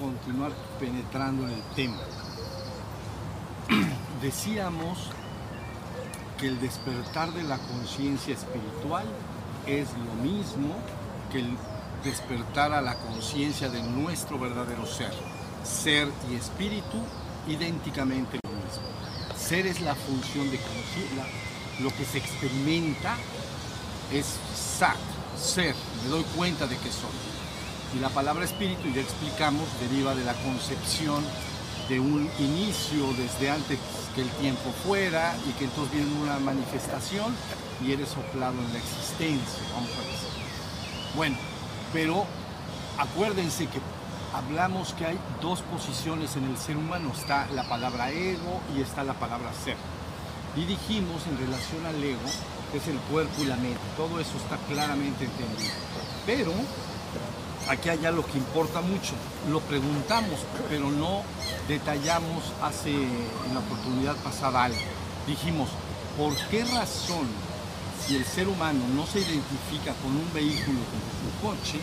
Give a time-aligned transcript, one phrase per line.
[0.00, 1.98] continuar penetrando en el tema.
[4.22, 4.98] Decíamos
[6.38, 9.04] que el despertar de la conciencia espiritual
[9.66, 10.74] es lo mismo
[11.30, 11.56] que el
[12.02, 15.12] despertar a la conciencia de nuestro verdadero ser.
[15.64, 16.98] Ser y espíritu
[17.46, 18.88] idénticamente lo mismo.
[19.36, 21.26] Ser es la función de conciencia,
[21.80, 23.16] lo que se experimenta
[24.12, 24.96] es sat,
[25.38, 27.29] ser, me doy cuenta de que soy.
[27.94, 31.24] Y la palabra espíritu, ya explicamos, deriva de la concepción
[31.88, 33.78] de un inicio desde antes
[34.14, 37.34] que el tiempo fuera y que entonces viene una manifestación
[37.84, 40.28] y eres soplado en la existencia, vamos a decir.
[41.16, 41.36] Bueno,
[41.92, 42.26] pero
[42.96, 43.80] acuérdense que
[44.32, 49.02] hablamos que hay dos posiciones en el ser humano, está la palabra ego y está
[49.02, 49.76] la palabra ser.
[50.56, 52.30] Y dijimos en relación al ego,
[52.70, 55.74] que es el cuerpo y la mente, todo eso está claramente entendido.
[56.24, 56.52] Pero
[57.70, 59.12] aquí hay algo que importa mucho,
[59.48, 61.22] lo preguntamos, pero no
[61.68, 64.80] detallamos hace en la oportunidad pasada algo.
[65.26, 65.68] Dijimos,
[66.18, 67.28] ¿por qué razón
[68.04, 71.78] si el ser humano no se identifica con un vehículo como su coche,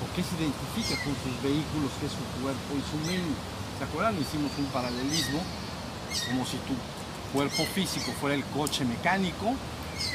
[0.00, 3.38] ¿por qué se identifica con sus vehículos que es su cuerpo y su mente?
[3.78, 4.20] ¿Se acuerdan?
[4.20, 5.40] Hicimos un paralelismo,
[6.26, 6.74] como si tu
[7.32, 9.54] cuerpo físico fuera el coche mecánico,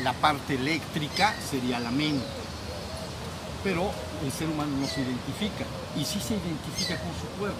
[0.04, 2.41] la parte eléctrica sería la mente.
[3.64, 3.92] Pero
[4.24, 7.60] el ser humano no se identifica, y sí se identifica con su cuerpo.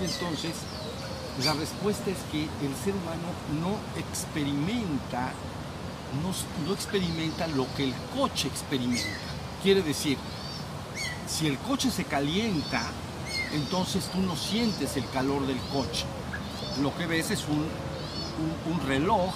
[0.00, 0.52] Y entonces,
[1.44, 3.28] la respuesta es que el ser humano
[3.60, 5.32] no experimenta
[6.20, 9.08] no, experimenta lo que el coche experimenta.
[9.62, 10.18] Quiere decir,
[11.26, 12.82] si el coche se calienta,
[13.52, 16.04] entonces tú no sientes el calor del coche.
[16.80, 17.66] Lo que ves es un,
[18.70, 19.32] un, reloj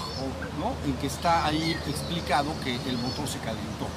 [0.58, 0.72] ¿no?
[0.84, 3.88] en que está ahí explicado que el motor se calentó.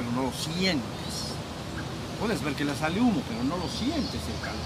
[0.00, 1.34] Pero no lo sientes.
[2.18, 4.60] Puedes ver que le sale humo, pero no lo sientes el calor.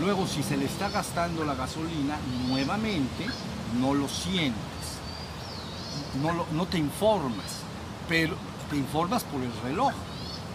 [0.00, 2.16] Luego, si se le está gastando la gasolina,
[2.48, 3.26] nuevamente
[3.80, 4.68] no lo sientes
[6.52, 7.62] no, te informas,
[8.08, 8.36] pero
[8.70, 9.92] te informas por el reloj,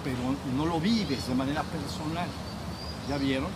[0.04, 0.18] pero
[0.56, 2.28] no lo vives de manera personal.
[3.10, 3.50] ¿Ya vieron?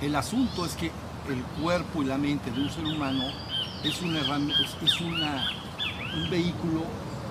[0.00, 0.90] El asunto es que
[1.28, 3.24] el cuerpo y la mente de un ser humano
[3.82, 6.82] es, una, es un vehículo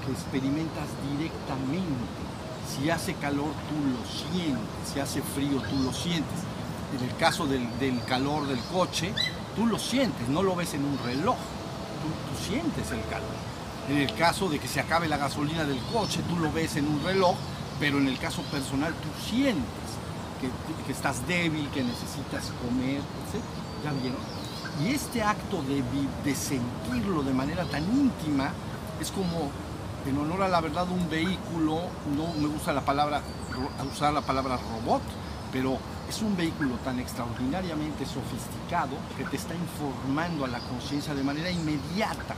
[0.06, 2.22] que experimentas directamente.
[2.68, 4.64] Si hace calor, tú lo sientes.
[4.92, 6.40] Si hace frío, tú lo sientes.
[6.98, 9.14] En el caso del, del calor del coche,
[9.56, 11.38] tú lo sientes, no lo ves en un reloj
[12.04, 13.36] tú, sientes el calor.
[13.90, 16.88] En el caso de que se acabe la gasolina del coche, tú lo ves en
[16.88, 17.36] un reloj,
[17.80, 19.64] pero en el caso personal tú sientes
[20.86, 23.44] que, estás débil, que necesitas comer, etc.
[23.84, 24.20] ¿Ya vieron?
[24.84, 25.84] Y este acto de,
[26.24, 28.52] de sentirlo de manera tan íntima
[29.00, 29.52] es como,
[30.06, 31.80] en honor a la verdad, un vehículo,
[32.16, 33.22] no me gusta la palabra,
[33.92, 35.02] usar la palabra robot,
[35.52, 35.78] pero
[36.10, 41.50] es un vehículo tan extraordinariamente sofisticado que te está informando a la conciencia de manera
[41.50, 42.36] inmediata.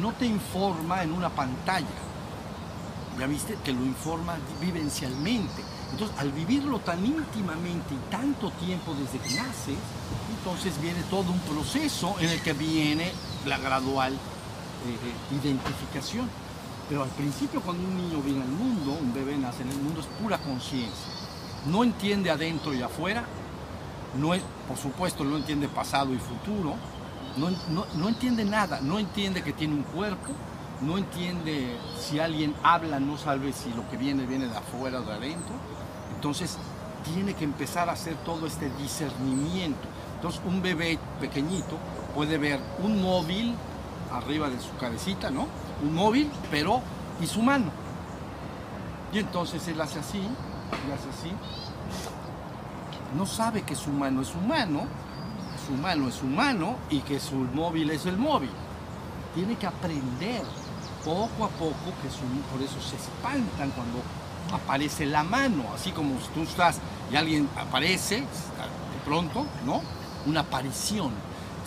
[0.00, 1.86] No te informa en una pantalla.
[3.18, 5.62] Ya viste, te lo informa vivencialmente.
[5.92, 9.76] Entonces, al vivirlo tan íntimamente y tanto tiempo desde que naces,
[10.38, 13.12] entonces viene todo un proceso en el que viene
[13.46, 16.28] la gradual eh, identificación.
[16.88, 20.00] Pero al principio, cuando un niño viene al mundo, un bebé nace en el mundo,
[20.00, 21.22] es pura conciencia
[21.66, 23.24] no entiende adentro y afuera,
[24.18, 24.30] no,
[24.68, 26.74] por supuesto no entiende pasado y futuro,
[27.36, 30.32] no, entiende nada, no entiende que tiene un cuerpo,
[30.80, 35.02] no entiende si alguien habla, no sabe si lo que viene viene de afuera o
[35.02, 35.54] de adentro.
[36.14, 36.58] Entonces
[37.04, 39.88] tiene que empezar a hacer todo este discernimiento.
[40.16, 41.78] Entonces un bebé pequeñito
[42.14, 43.54] puede ver un móvil
[44.12, 45.46] arriba de su cabecita, ¿no?
[45.82, 46.80] Un móvil, pero
[47.20, 47.70] y su mano.
[49.12, 51.32] Y entonces él hace así, y hace así,
[53.16, 54.86] no sabe que su mano es humano,
[55.66, 58.50] su mano es humano y que su móvil es el móvil.
[59.34, 60.42] Tiene que aprender
[61.04, 64.00] poco a poco que su, por eso se espantan cuando
[64.52, 66.78] aparece la mano, así como tú estás
[67.10, 68.26] y alguien aparece de
[69.04, 69.82] pronto, ¿no?
[70.26, 71.10] Una aparición.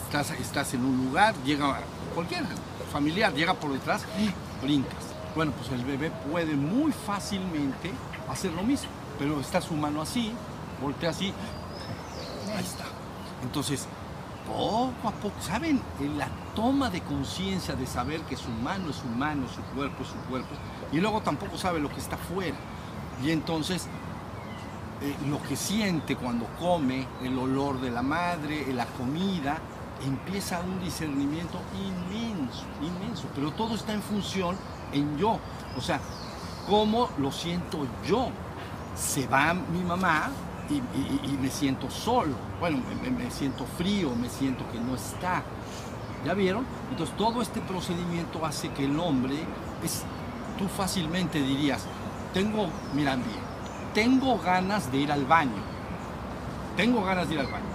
[0.05, 1.79] Estás, estás en un lugar, llega
[2.13, 2.45] cualquier
[2.95, 5.03] familiar, llega por detrás y brincas.
[5.35, 7.91] Bueno, pues el bebé puede muy fácilmente
[8.29, 8.87] hacer lo mismo,
[9.19, 10.31] pero está su mano así,
[10.81, 11.33] voltea así,
[12.55, 12.85] ahí está.
[13.43, 13.85] Entonces,
[14.47, 15.81] poco a poco, ¿saben?
[15.99, 20.03] En la toma de conciencia de saber que su mano es su mano, su cuerpo
[20.03, 20.55] es su cuerpo,
[20.93, 22.55] y luego tampoco sabe lo que está afuera.
[23.21, 23.87] Y entonces,
[25.01, 29.59] eh, lo que siente cuando come, el olor de la madre, la comida,
[30.03, 34.55] empieza un discernimiento inmenso, inmenso, pero todo está en función
[34.91, 35.39] en yo.
[35.77, 35.99] O sea,
[36.67, 38.29] ¿cómo lo siento yo?
[38.95, 40.29] Se va mi mamá
[40.69, 42.79] y, me siento solo, bueno,
[43.17, 45.43] me, siento frío, me siento que no está.
[46.25, 46.65] ¿Ya vieron?
[46.89, 49.35] Entonces todo este procedimiento hace que el hombre,
[49.83, 50.03] es,
[50.57, 51.85] tú fácilmente dirías,
[52.33, 53.39] tengo, miran bien,
[53.93, 55.61] tengo ganas de ir al baño,
[56.75, 57.65] tengo ganas de ir al baño,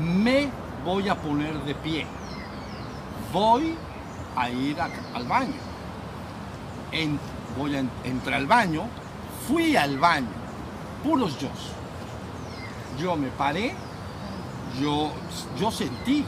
[0.00, 0.48] me
[0.84, 2.06] voy a poner de pie,
[3.32, 3.76] voy
[4.36, 5.54] a ir al baño,
[7.58, 8.82] voy a entrar al baño,
[9.46, 10.28] fui al baño,
[11.02, 11.48] puros yo.
[13.00, 13.74] Yo me paré,
[14.80, 15.12] yo,
[15.58, 16.24] yo sentí,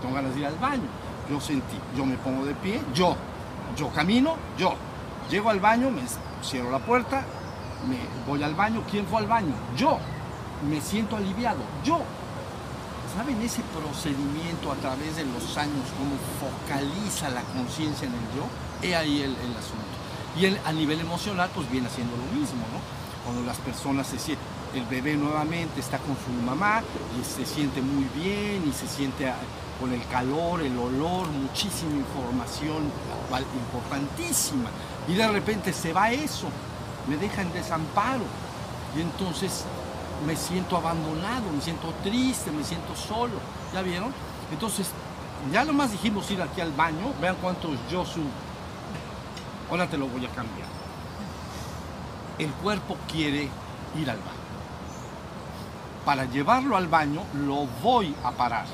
[0.00, 0.82] tengo ganas de ir al baño,
[1.30, 3.16] yo sentí, yo me pongo de pie, yo,
[3.76, 4.74] yo camino, yo,
[5.30, 6.02] llego al baño, me
[6.42, 7.24] cierro la puerta,
[7.88, 9.54] me voy al baño, ¿quién fue al baño?
[9.76, 9.98] Yo,
[10.68, 12.00] me siento aliviado, yo.
[13.14, 18.46] ¿Saben ese procedimiento a través de los años, cómo focaliza la conciencia en el yo?
[18.80, 19.84] He ahí el, asunto.
[20.34, 22.80] Y a nivel emocional, pues viene haciendo lo mismo, ¿no?
[23.24, 26.82] Cuando las personas se sienten, el bebé nuevamente está con su mamá
[27.20, 29.36] y se siente muy bien y se siente ah,
[29.78, 32.90] con el calor, el olor, muchísima información
[33.60, 34.70] importantísima.
[35.06, 36.48] Y de repente se va eso,
[37.06, 38.24] me deja en desamparo.
[38.96, 39.64] Y entonces
[40.26, 43.34] me siento abandonado, me siento triste, me siento solo.
[43.72, 44.12] ¿Ya vieron?
[44.50, 44.88] Entonces,
[45.52, 47.12] ya nomás dijimos ir aquí al baño.
[47.20, 48.20] Vean cuántos yo su.
[49.70, 50.68] Ahora te lo voy a cambiar.
[52.38, 53.48] El cuerpo quiere
[53.98, 54.42] ir al baño.
[56.04, 58.66] Para llevarlo al baño lo voy a parar.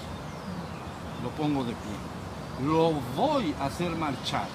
[1.23, 2.67] Lo pongo de pie.
[2.67, 4.47] Lo voy a hacer marchar.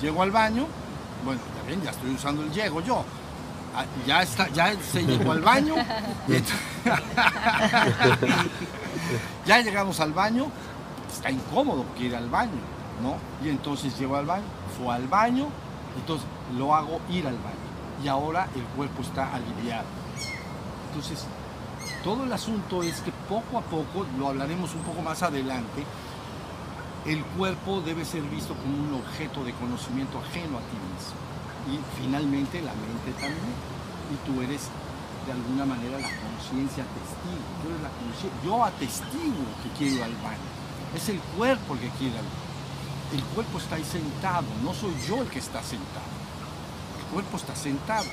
[0.00, 0.66] Llego al baño.
[1.24, 3.04] Bueno, ya ven, ya estoy usando el llego yo
[4.06, 5.74] ya está, ya se llegó al baño.
[9.46, 10.46] ya llegamos al baño,
[11.12, 12.60] está incómodo que ir al baño,
[13.02, 13.16] ¿no?
[13.44, 14.44] Y entonces llegó al baño,
[14.76, 15.48] fue al baño,
[15.96, 16.26] entonces
[16.56, 17.56] lo hago ir al baño.
[18.02, 19.86] Y ahora el cuerpo está aliviado.
[20.88, 21.26] Entonces,
[22.02, 25.84] todo el asunto es que poco a poco, lo hablaremos un poco más adelante,
[27.06, 31.29] el cuerpo debe ser visto como un objeto de conocimiento ajeno a ti mismo
[31.68, 33.54] y finalmente la mente también.
[34.10, 34.68] Y tú eres
[35.26, 37.44] de alguna manera la conciencia testigo.
[38.44, 40.48] Yo atestigo que quiero ir al baño.
[40.94, 42.50] Es el cuerpo el que quiere ir al baño.
[43.12, 46.10] El cuerpo está ahí sentado, no soy yo el que está sentado.
[46.98, 48.06] El cuerpo está sentado.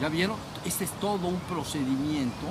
[0.00, 0.36] ¿Ya vieron?
[0.64, 2.46] Este es todo un procedimiento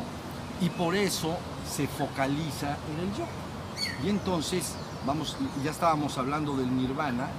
[0.62, 1.38] y por eso
[1.70, 3.26] se focaliza en el yo.
[4.04, 4.74] Y entonces,
[5.06, 7.30] vamos, ya estábamos hablando del nirvana,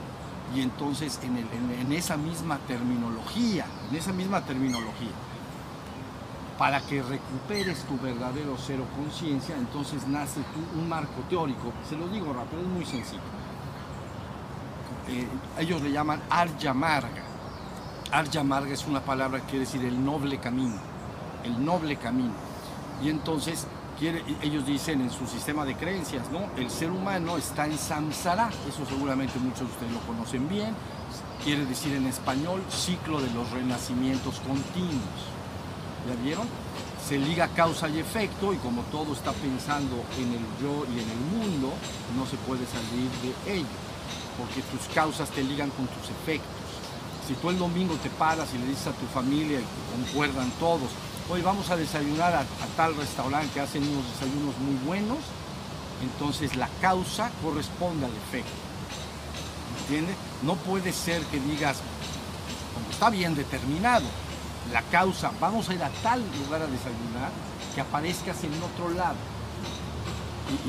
[0.55, 5.11] y entonces en, esa misma terminología, en esa misma terminología,
[6.59, 10.41] para que recuperes tu verdadero cero conciencia, entonces nace
[10.75, 11.73] un marco teórico.
[11.89, 13.21] Se lo digo rápido, es muy sencillo.
[15.09, 15.29] Eh,
[15.59, 17.23] ellos le llaman Arya Marga.
[18.11, 20.77] Arya Marga es una palabra que quiere decir el noble camino,
[21.45, 22.33] el noble camino.
[23.03, 23.67] Y entonces
[23.99, 26.51] ellos dicen en su sistema de creencias, ¿no?
[26.57, 30.75] El ser humano está en samsara, eso seguramente muchos de ustedes lo conocen bien,
[31.43, 35.17] quiere decir en español ciclo de los renacimientos continuos.
[36.07, 36.47] ¿Ya vieron?
[37.09, 41.11] Se liga causa y efecto y como todo está pensando en el yo y en
[41.11, 41.73] el mundo,
[42.17, 43.79] no se puede salir de ello,
[44.37, 46.51] porque tus causas te ligan con tus efectos.
[47.27, 49.65] Si tú el domingo te paras y le dices a tu familia y
[50.05, 50.91] concuerdan todos,
[51.29, 52.45] hoy vamos a desayunar a,
[52.77, 55.19] tal restaurante que hacen unos desayunos muy buenos,
[56.03, 58.51] entonces la causa corresponde al efecto.
[59.81, 60.17] ¿Entiendes?
[60.43, 61.79] No puede ser que digas,
[62.75, 64.05] como está bien determinado,
[64.73, 67.31] la causa, vamos a ir a tal lugar a desayunar,
[67.75, 69.17] que aparezcas en otro lado.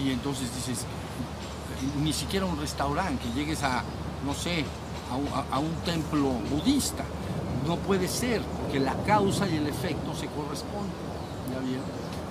[0.04, 0.86] Y, entonces dices,
[2.02, 3.84] ni siquiera un restaurante, que llegues a,
[4.26, 4.66] no sé,
[5.52, 7.04] a un templo budista
[7.68, 11.08] no puede ser, que la causa y el efecto se corresponden.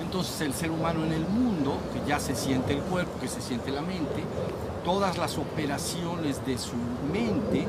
[0.00, 3.40] Entonces el ser humano en el mundo, que ya se siente el cuerpo, que se
[3.40, 4.23] siente la mente,
[4.85, 6.76] todas las operaciones de su
[7.12, 7.66] mente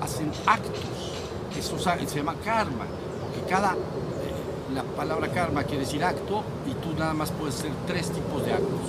[0.00, 1.12] hacen actos.
[1.58, 2.86] Eso se llama karma,
[3.20, 7.72] porque cada, eh, la palabra karma quiere decir acto y tú nada más puedes hacer
[7.86, 8.80] tres tipos de actos.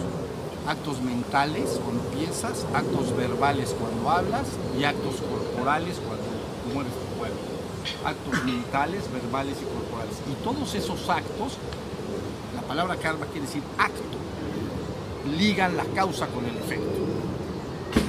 [0.67, 4.47] Actos mentales cuando piensas, actos verbales cuando hablas
[4.79, 6.25] y actos corporales cuando
[6.73, 6.93] mueres
[8.05, 10.15] actos mentales, verbales y corporales.
[10.29, 11.57] Y todos esos actos,
[12.55, 14.17] la palabra karma quiere decir acto,
[15.37, 17.05] ligan la causa con el efecto.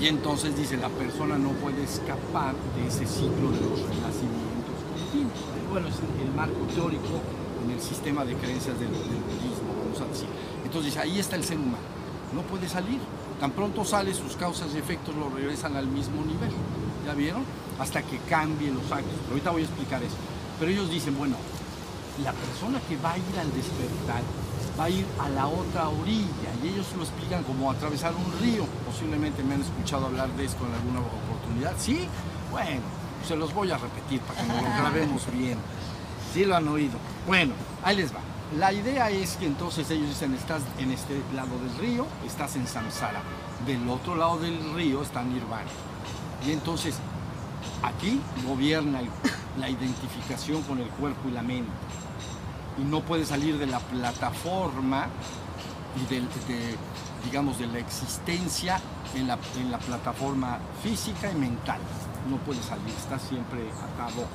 [0.00, 5.38] Y entonces dice, la persona no puede escapar de ese ciclo de los renacimientos continuos.
[5.70, 7.20] Bueno, es el marco teórico
[7.64, 10.28] en el sistema de creencias del, del budismo, vamos a decir.
[10.64, 11.84] Entonces ahí está el ser humano,
[12.34, 13.00] no puede salir.
[13.40, 16.50] Tan pronto sale, sus causas y efectos lo regresan al mismo nivel.
[17.06, 17.44] ¿Ya vieron?
[17.78, 19.12] Hasta que cambien los actos.
[19.22, 20.16] Pero ahorita voy a explicar eso.
[20.58, 21.36] Pero ellos dicen, bueno,
[22.22, 24.22] la persona que va a ir al despertar
[24.78, 28.64] va a ir a la otra orilla y ellos lo explican como atravesar un río.
[28.86, 31.74] Posiblemente me han escuchado hablar de esto en alguna oportunidad.
[31.78, 32.06] ¿Sí?
[32.50, 32.82] Bueno,
[33.26, 35.58] se los voy a repetir para que nos lo grabemos bien.
[36.32, 36.98] Sí lo han oído.
[37.26, 38.20] Bueno, ahí les va.
[38.58, 42.66] La idea es que entonces ellos dicen, estás en este lado del río, estás en
[42.66, 43.20] Samsara.
[43.66, 45.68] Del otro lado del río está Nirvana.
[46.46, 46.96] Y entonces
[47.82, 49.00] aquí gobierna
[49.58, 51.72] la identificación con el cuerpo y la mente
[52.78, 55.06] y no puede salir de la plataforma
[55.96, 56.22] y de,
[57.24, 58.80] digamos, de la existencia
[59.14, 61.80] en la, en la plataforma física y mental.
[62.28, 64.26] No puede salir, está siempre atado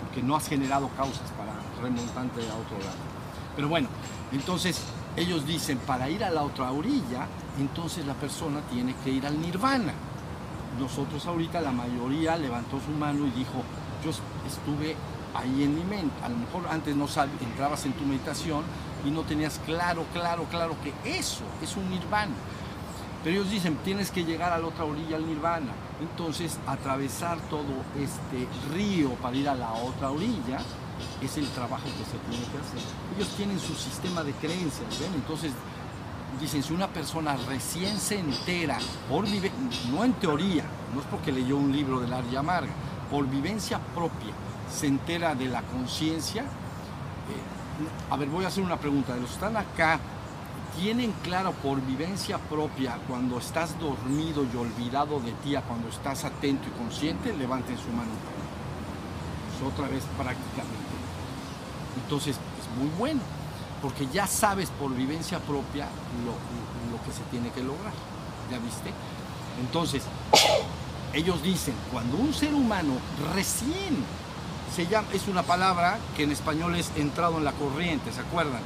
[0.00, 1.52] porque no has generado causas para
[1.82, 2.96] remontarte a otro lado.
[3.56, 3.88] Pero bueno,
[4.32, 4.80] entonces
[5.16, 7.26] ellos dicen, para ir a la otra orilla,
[7.58, 9.92] entonces la persona tiene que ir al nirvana.
[10.78, 13.62] Nosotros ahorita la mayoría levantó su mano y dijo,
[14.04, 14.96] yo estuve
[15.34, 16.14] ahí en mi mente.
[16.22, 17.06] A lo mejor antes no
[17.40, 18.62] entrabas en tu meditación
[19.04, 22.34] y no tenías claro, claro, claro que eso es un nirvana.
[23.22, 25.72] Pero ellos dicen, tienes que llegar a la otra orilla al nirvana.
[26.00, 30.58] Entonces, atravesar todo este río para ir a la otra orilla
[31.22, 32.80] es el trabajo que se tiene que hacer.
[33.16, 35.14] Ellos tienen su sistema de creencias, ¿ven?
[35.14, 35.52] Entonces,
[36.40, 39.26] dicen, si una persona recién se entera, por
[39.90, 40.64] no en teoría,
[40.94, 42.72] no es porque leyó un libro del Arya Amarga,
[43.10, 44.32] por vivencia propia,
[44.72, 46.42] se entera de la conciencia.
[46.42, 49.14] Eh, a ver, voy a hacer una pregunta.
[49.14, 50.00] De los que están acá,
[50.78, 56.24] ¿tienen claro por vivencia propia cuando estás dormido y olvidado de ti a cuando estás
[56.24, 57.36] atento y consciente?
[57.36, 58.10] Levanten su mano.
[59.58, 60.94] Pues otra vez prácticamente.
[62.02, 63.20] Entonces, es muy bueno,
[63.84, 65.84] porque ya sabes por vivencia propia
[66.24, 66.32] lo,
[66.90, 67.92] lo que se tiene que lograr.
[68.50, 68.90] ¿Ya viste?
[69.60, 70.02] Entonces,
[71.12, 72.94] ellos dicen, cuando un ser humano
[73.34, 74.02] recién
[75.12, 78.62] es una palabra que en español es entrado en la corriente, ¿se acuerdan?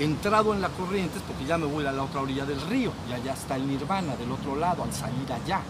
[0.00, 2.90] Entrado en la corriente es porque ya me voy a la otra orilla del río
[3.08, 5.60] y allá está el nirvana del otro lado al salir allá.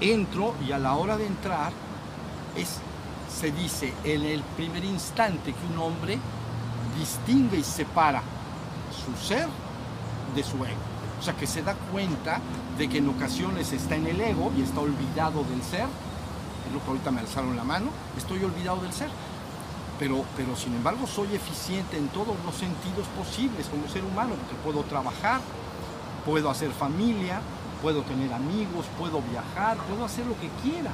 [0.00, 1.72] Entro y a la hora de entrar
[2.56, 2.80] es,
[3.32, 6.18] se dice en el primer instante que un hombre
[6.98, 8.22] distingue y separa
[8.90, 9.48] su ser
[10.34, 10.80] de su ego.
[11.20, 12.40] O sea que se da cuenta
[12.76, 15.86] de que en ocasiones está en el ego y está olvidado del ser
[16.66, 17.86] es lo que ahorita me alzaron la mano,
[18.16, 19.08] estoy olvidado del ser.
[19.98, 24.54] Pero, pero sin embargo soy eficiente en todos los sentidos posibles como ser humano, porque
[24.64, 25.40] puedo trabajar,
[26.24, 27.40] puedo hacer familia,
[27.80, 30.90] puedo tener amigos, puedo viajar, puedo hacer lo que quiera.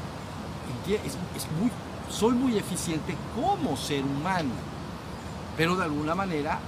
[2.11, 4.51] Soy muy eficiente como ser humano,
[5.61, 6.59] pero de alguna manera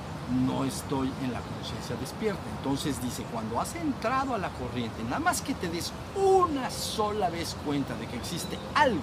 [0.44, 2.42] no estoy en la conciencia despierta.
[2.58, 7.30] Entonces dice, cuando has entrado a la corriente, nada más que te des una sola
[7.30, 9.00] vez cuenta de que existe algo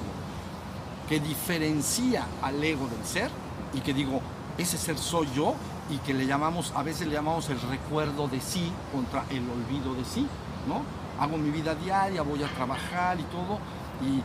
[1.08, 3.32] que diferencia al ego del ser
[3.74, 4.22] y que digo,
[4.60, 5.56] ese ser soy yo
[5.90, 9.96] y que le llamamos, a veces le llamamos el recuerdo de sí contra el olvido
[9.96, 10.28] de sí,
[10.68, 10.84] ¿no?
[11.20, 13.58] Hago mi vida diaria, voy a trabajar y todo
[14.04, 14.22] y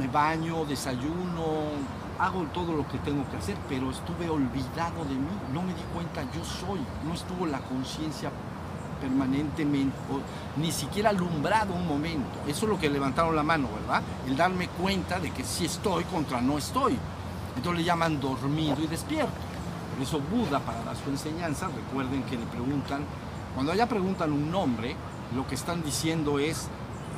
[0.00, 1.72] me baño, desayuno,
[2.20, 5.82] hago todo lo que tengo que hacer, pero estuve olvidado de mí, no me di
[5.94, 8.30] cuenta, yo soy, no estuvo la conciencia
[9.00, 9.96] permanentemente,
[10.56, 12.38] ni siquiera alumbrado un momento.
[12.46, 14.02] Eso es lo que levantaron la mano, ¿verdad?
[14.26, 16.98] El darme cuenta de que sí estoy contra no estoy.
[17.56, 19.32] Entonces le llaman dormido y despierto.
[19.94, 23.00] Por eso Buda, para dar su enseñanza, recuerden que le preguntan,
[23.54, 24.94] cuando allá preguntan un nombre,
[25.34, 26.68] lo que están diciendo es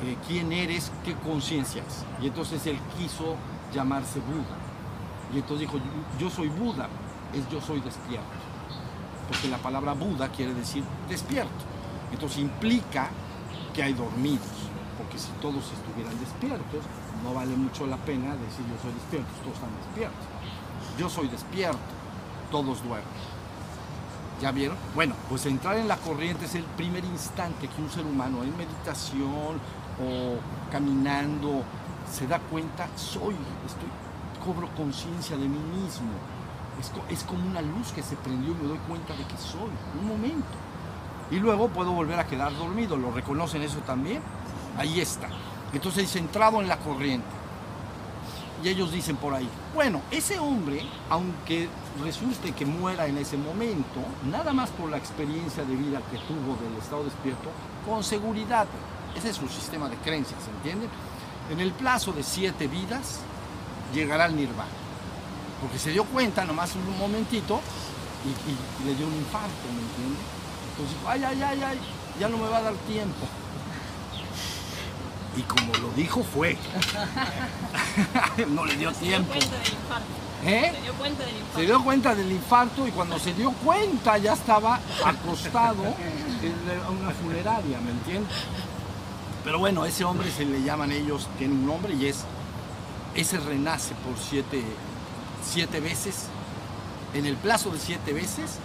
[0.03, 2.05] eh, quién eres, qué conciencia es.
[2.23, 3.35] Y entonces él quiso
[3.73, 4.62] llamarse Buda.
[5.33, 5.79] Y entonces dijo,
[6.19, 6.87] yo soy Buda,
[7.33, 8.27] es yo soy despierto.
[9.27, 11.51] Porque la palabra Buda quiere decir despierto.
[12.11, 13.09] Entonces implica
[13.73, 14.69] que hay dormidos.
[14.97, 16.83] Porque si todos estuvieran despiertos,
[17.23, 20.25] no vale mucho la pena decir yo soy despierto, todos están despiertos.
[20.99, 21.79] Yo soy despierto,
[22.51, 23.33] todos duermen.
[24.39, 24.77] ¿Ya vieron?
[24.93, 28.55] Bueno, pues entrar en la corriente es el primer instante que un ser humano en
[28.55, 29.57] meditación
[29.99, 31.63] o caminando
[32.11, 33.35] se da cuenta, soy,
[33.65, 33.89] estoy
[34.43, 36.11] cobro conciencia de mí mismo.
[37.09, 39.69] Es, como una luz que se prendió y me doy cuenta de que soy,
[40.01, 40.43] un momento.
[41.31, 44.21] Y luego puedo volver a quedar dormido, ¿lo reconocen eso también?
[44.77, 45.29] Ahí está.
[45.71, 47.27] Entonces centrado en la corriente.
[48.63, 51.67] Y ellos dicen por ahí, bueno, ese hombre, aunque
[52.01, 53.99] resulte que muera en ese momento,
[54.31, 57.49] nada más por la experiencia de vida que tuvo del estado despierto,
[57.85, 58.67] con seguridad,
[59.15, 60.89] ese es su sistema de creencias, ¿entienden?
[61.51, 63.19] En el plazo de siete vidas,
[63.93, 64.69] llegará al nirvana.
[65.61, 67.61] Porque se dio cuenta nomás un momentito
[68.25, 70.19] y, le dio un infarto, ¿me entiendes?
[70.71, 71.79] Entonces dijo, ay, ay, ay, ay,
[72.19, 73.25] ya no me va a dar tiempo.
[75.35, 76.57] Y como lo dijo fue.
[78.49, 79.33] no le dio tiempo.
[80.45, 80.73] ¿Eh?
[80.75, 81.59] Se dio cuenta del infarto.
[81.59, 85.83] Se dio cuenta del infarto y cuando se dio cuenta ya estaba acostado
[86.41, 88.33] en una funeraria, ¿me entiendes?
[89.43, 92.25] Pero bueno, ese hombre se le llaman ellos, tiene un nombre y es,
[93.15, 94.63] ese renace por siete,
[95.45, 96.27] siete veces.
[97.13, 98.57] En el plazo de siete veces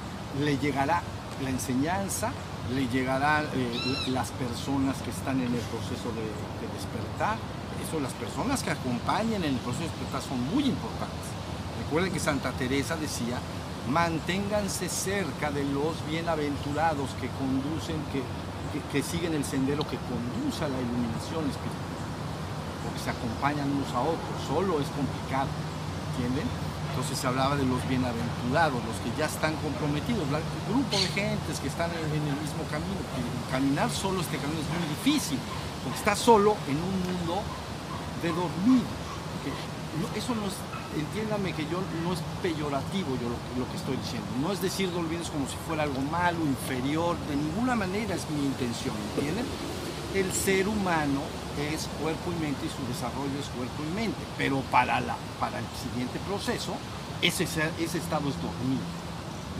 [0.42, 1.02] le llegará
[1.42, 2.32] la enseñanza,
[2.74, 6.22] le llegarán eh, las personas que están en el proceso de,
[6.66, 7.36] de despertar.
[7.86, 11.28] Eso, las personas que acompañan en el proceso de despertar son muy importantes.
[11.84, 13.38] Recuerden que Santa Teresa decía,
[13.88, 18.22] manténganse cerca de los bienaventurados que conducen, que,
[18.92, 21.97] que, siguen el sendero que conduce a la iluminación espiritual,
[22.98, 25.48] se acompañan unos a otros, solo es complicado,
[26.12, 26.48] ¿entienden?
[26.90, 31.60] Entonces se hablaba de los bienaventurados, los que ya están comprometidos, el grupo de gentes
[31.60, 32.98] que están en, el mismo camino.
[33.50, 35.38] caminar solo este camino es muy difícil,
[35.84, 37.42] porque está solo en un mundo
[38.22, 38.82] de dormir.
[40.16, 40.54] eso no es
[40.96, 44.26] entiéndame que yo no es peyorativo yo lo, que estoy diciendo.
[44.40, 48.46] No es decir olvides como si fuera algo malo, inferior, de ninguna manera es mi
[48.46, 49.44] intención, ¿entienden?
[50.14, 51.20] El ser humano
[51.60, 55.58] es cuerpo y mente y su desarrollo es cuerpo y mente, pero para, la, para
[55.58, 56.74] el siguiente proceso
[57.20, 58.86] ese, ese estado es dormido.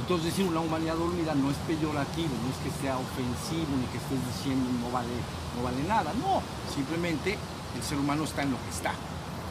[0.00, 3.99] Entonces decir una humanidad dormida no es peyorativo, no es que sea ofensivo ni que
[3.99, 5.12] estés diciendo no vale,
[5.57, 6.40] no vale nada, no,
[6.73, 7.37] simplemente
[7.76, 8.95] el ser humano está en lo que está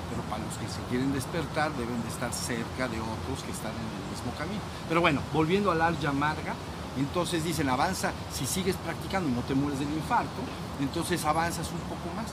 [0.10, 3.72] pero para los que se quieren despertar deben de estar cerca de otros que están
[3.76, 4.62] en el mismo camino.
[4.88, 6.56] Pero bueno, volviendo al arja amarga,
[6.98, 10.42] entonces dicen, avanza, si sigues practicando y no te mueres del infarto,
[10.84, 12.28] entonces avanzas un poco más.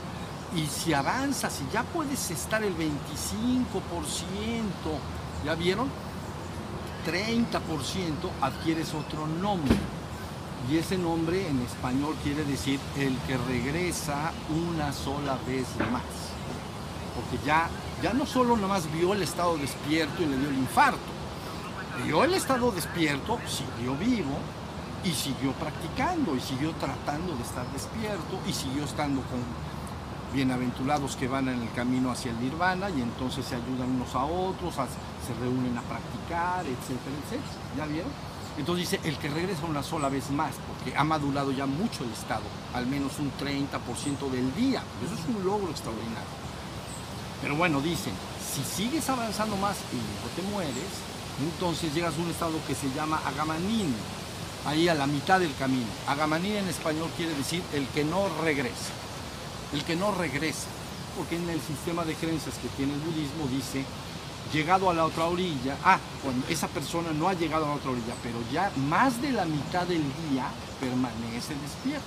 [0.55, 2.85] Y si avanzas, si ya puedes estar el 25%,
[5.45, 5.89] ¿ya vieron?
[7.05, 7.59] 30%
[8.41, 9.75] adquieres otro nombre.
[10.69, 16.25] Y ese nombre en español quiere decir el que regresa una sola vez más
[17.15, 17.69] porque ya,
[18.03, 20.99] ya no solo nada más vio el estado despierto y le dio el infarto,
[22.05, 24.37] vio el estado despierto, siguió vivo
[25.05, 29.39] y siguió practicando y siguió tratando de estar despierto y siguió estando con
[30.33, 34.25] bienaventurados que van en el camino hacia el nirvana y entonces se ayudan unos a
[34.25, 37.53] otros, se reúnen a practicar, etcétera, etcétera.
[37.77, 38.11] ¿Ya vieron?
[38.57, 42.11] Entonces dice, el que regresa una sola vez más, porque ha madurado ya mucho el
[42.11, 44.81] estado, al menos un 30% del día.
[45.05, 46.35] Eso es un logro extraordinario.
[47.41, 50.91] Pero bueno, dicen, si sigues avanzando más y no te mueres,
[51.39, 53.93] entonces llegas a un estado que se llama agamanín,
[54.65, 55.87] ahí a la mitad del camino.
[56.07, 58.91] Agamanín en español quiere decir el que no regresa,
[59.73, 60.67] el que no regresa,
[61.17, 63.85] porque en el sistema de creencias que tiene el budismo dice,
[64.53, 67.91] llegado a la otra orilla, ah, cuando esa persona no ha llegado a la otra
[67.91, 70.47] orilla, pero ya más de la mitad del día
[70.79, 72.05] permanece despierto.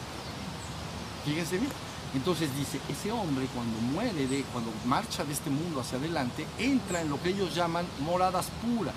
[1.24, 1.72] Fíjense bien.
[2.14, 7.02] Entonces dice, ese hombre cuando muere, de, cuando marcha de este mundo hacia adelante, entra
[7.02, 8.94] en lo que ellos llaman moradas puras.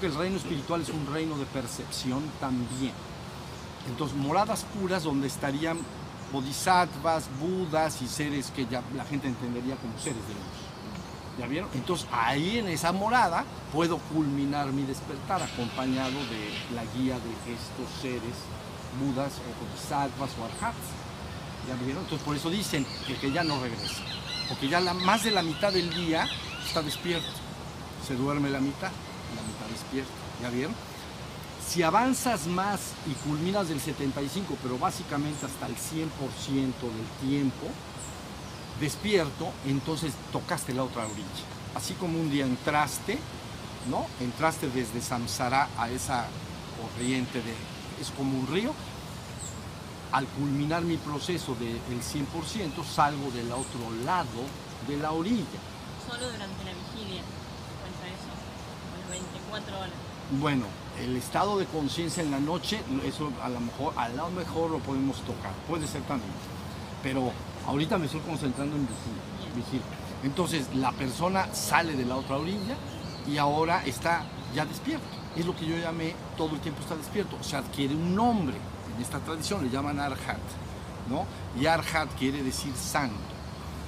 [0.00, 2.94] Porque el reino espiritual es un reino de percepción también.
[3.86, 5.76] Entonces, moradas puras donde estarían
[6.32, 11.38] bodhisattvas, budas y seres que ya la gente entendería como seres de luz.
[11.38, 11.68] ¿Ya vieron?
[11.74, 18.00] Entonces, ahí en esa morada puedo culminar mi despertar acompañado de la guía de estos
[18.00, 18.36] seres,
[19.04, 20.78] budas o bodhisattvas o arhats.
[21.68, 22.04] ¿Ya vieron?
[22.04, 24.00] Entonces por eso dicen que, que ya no regresa.
[24.48, 26.26] Porque ya la, más de la mitad del día
[26.66, 27.28] está despierto.
[28.06, 28.90] Se duerme la mitad,
[29.34, 30.10] la mitad despierta.
[30.42, 30.74] ¿Ya vieron?
[31.66, 36.08] Si avanzas más y culminas del 75, pero básicamente hasta el 100%
[36.80, 37.66] del tiempo
[38.80, 41.44] despierto, entonces tocaste la otra orilla.
[41.74, 43.18] Así como un día entraste,
[43.88, 44.06] ¿no?
[44.20, 46.26] Entraste desde Samsara a esa
[46.80, 47.54] corriente de,
[48.00, 48.74] es como un río,
[50.12, 54.42] al culminar mi proceso del 100%, salgo del otro lado
[54.88, 55.60] de la orilla.
[56.08, 57.22] Solo durante la vigilia,
[59.50, 59.90] 24 horas.
[60.40, 60.64] Bueno,
[61.00, 64.78] el estado de conciencia en la noche, eso a lo mejor, a lo mejor lo
[64.78, 66.32] podemos tocar, puede ser también.
[67.02, 67.32] Pero
[67.66, 68.86] ahorita me estoy concentrando en
[69.56, 69.84] vigilia.
[70.22, 72.76] Entonces la persona sale de la otra orilla
[73.26, 75.06] y ahora está ya despierto.
[75.36, 77.36] Es lo que yo llamé todo el tiempo está despierto.
[77.40, 78.56] O sea, adquiere un nombre
[78.94, 80.38] en esta tradición le llaman Arhat,
[81.08, 81.24] ¿no?
[81.60, 83.14] Y Arhat quiere decir santo,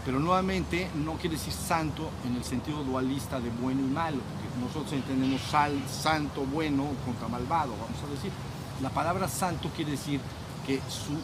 [0.05, 4.65] pero nuevamente no quiere decir santo en el sentido dualista de bueno y malo, porque
[4.65, 8.33] nosotros entendemos sal, santo, bueno contra malvado, vamos a decir.
[8.81, 10.21] La palabra santo quiere decir
[10.67, 11.17] que su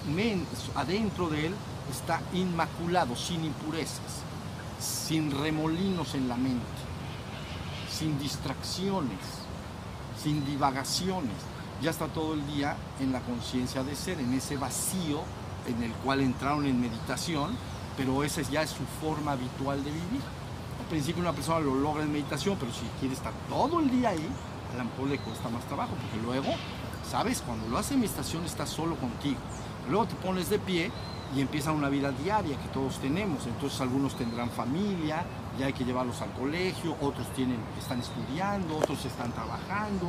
[0.77, 1.55] adentro de él
[1.91, 4.23] está inmaculado, sin impurezas,
[4.81, 6.65] sin remolinos en la mente,
[7.91, 9.19] sin distracciones,
[10.23, 11.33] sin divagaciones
[11.83, 15.23] ya está todo el día en la conciencia de ser, en ese vacío
[15.67, 17.57] en el cual entraron en meditación,
[17.99, 20.23] pero esa ya es su forma habitual de vivir.
[20.89, 24.29] principio una persona lo logra en meditación, pero si quiere estar todo el día ahí,
[24.73, 26.55] a lo mejor le cuesta más trabajo, porque luego,
[27.11, 27.43] ¿sabes?
[27.45, 29.37] Cuando lo hace en meditación estás solo contigo.
[29.91, 30.91] Luego te pones de pie
[31.35, 33.47] y empieza una vida diaria que todos tenemos.
[33.47, 35.25] Entonces algunos tendrán familia,
[35.59, 40.09] ya hay que llevarlos al colegio, otros tienen, están estudiando, otros están trabajando.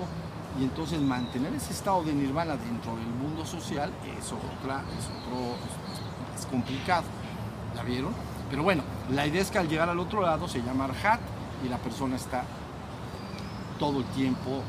[0.60, 5.56] Y entonces mantener ese estado de nirvana dentro del mundo social es otra, es otro,
[6.38, 7.19] es complicado.
[7.76, 8.14] ¿La vieron?
[8.50, 11.20] Pero bueno, la idea es que al llegar al otro lado se llama Arhat
[11.64, 12.44] y la persona está
[13.78, 14.62] todo el tiempo,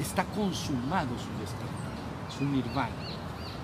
[0.00, 2.92] está consumado su despertar, su nirvana.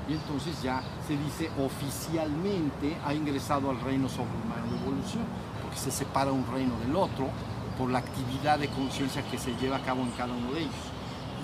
[0.08, 5.24] Y entonces ya se dice oficialmente ha ingresado al reino sobrehumano de evolución,
[5.62, 7.28] porque se separa un reino del otro
[7.76, 10.74] por la actividad de conciencia que se lleva a cabo en cada uno de ellos.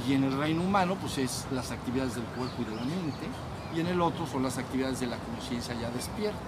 [0.08, 3.26] Y en el reino humano, pues es las actividades del cuerpo y de la mente,
[3.74, 6.38] y en el otro son las actividades de la conciencia ya despierta.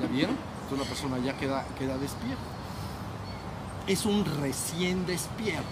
[0.00, 0.36] ¿Ya vieron?
[0.62, 2.42] Entonces la persona ya queda, queda despierta.
[3.86, 5.64] Es un recién despierto.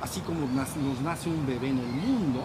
[0.00, 2.44] Así como nos nace un bebé en el mundo,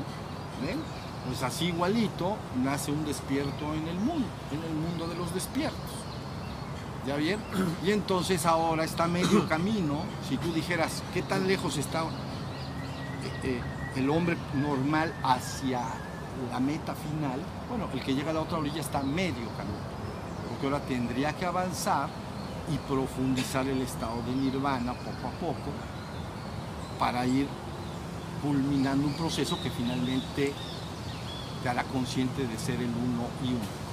[0.65, 0.80] ¿ven?
[1.28, 5.91] Pues así igualito nace un despierto en el mundo, en el mundo de los despiertos.
[7.06, 7.39] ¿Ya bien?
[7.86, 12.08] Y entonces ahora está medio camino, si tú dijeras, ¿qué tan lejos está eh,
[13.43, 13.62] eh,
[13.97, 15.82] el hombre normal hacia
[16.49, 17.41] la meta final?
[17.69, 19.92] Bueno, el que llega a la otra orilla está medio camino
[20.65, 22.10] ahora tendría que avanzar
[22.71, 25.71] y profundizar el estado de nirvana poco a poco
[26.97, 27.47] para ir
[28.41, 30.54] culminando un proceso que finalmente
[31.62, 33.84] te hará consciente de ser el uno y uno.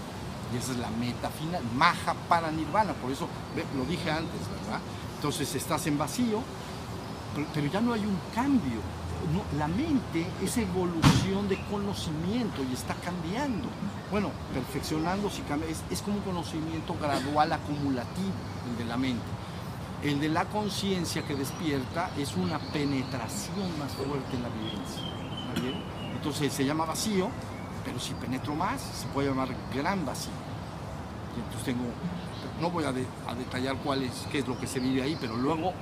[0.52, 3.28] Y esa es la meta final, maja para nirvana, por eso
[3.76, 4.80] lo dije antes, ¿verdad?
[5.16, 6.42] Entonces estás en vacío,
[7.54, 8.80] pero ya no hay un cambio,
[9.58, 13.68] la mente es evolución de conocimiento y está cambiando.
[14.10, 18.32] Bueno, perfeccionando si cambia, es, es como un conocimiento gradual acumulativo,
[18.70, 19.24] el de la mente.
[20.02, 25.02] El de la conciencia que despierta es una penetración más fuerte en la vivencia.
[26.14, 27.28] Entonces se llama vacío,
[27.84, 30.32] pero si penetro más, se puede llamar gran vacío.
[31.36, 31.84] Entonces tengo,
[32.60, 35.36] no voy a, a detallar cuál es, qué es lo que se vive ahí, pero
[35.36, 35.72] luego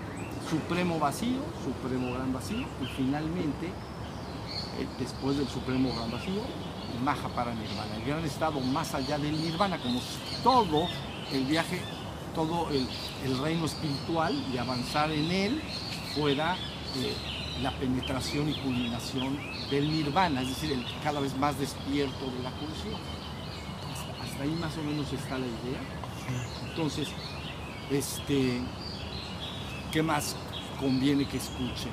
[0.49, 6.43] supremo vacío, supremo gran vacío y finalmente, eh, después del supremo gran vacío,
[7.05, 10.01] maja para nirvana, el gran estado más allá del nirvana, como
[10.43, 10.87] todo
[11.33, 11.81] el viaje,
[12.35, 12.89] todo el,
[13.25, 15.63] el reino espiritual y avanzar en él
[16.15, 16.57] fuera
[16.97, 17.15] eh,
[17.63, 19.39] la penetración y culminación
[19.71, 22.99] del nirvana, es decir, el cada vez más despierto de la conciencia.
[23.93, 25.81] Hasta, hasta ahí más o menos está la idea.
[26.71, 27.09] Entonces,
[27.91, 28.63] este,
[29.93, 30.37] ¿Qué más
[30.79, 31.93] conviene que escuchen?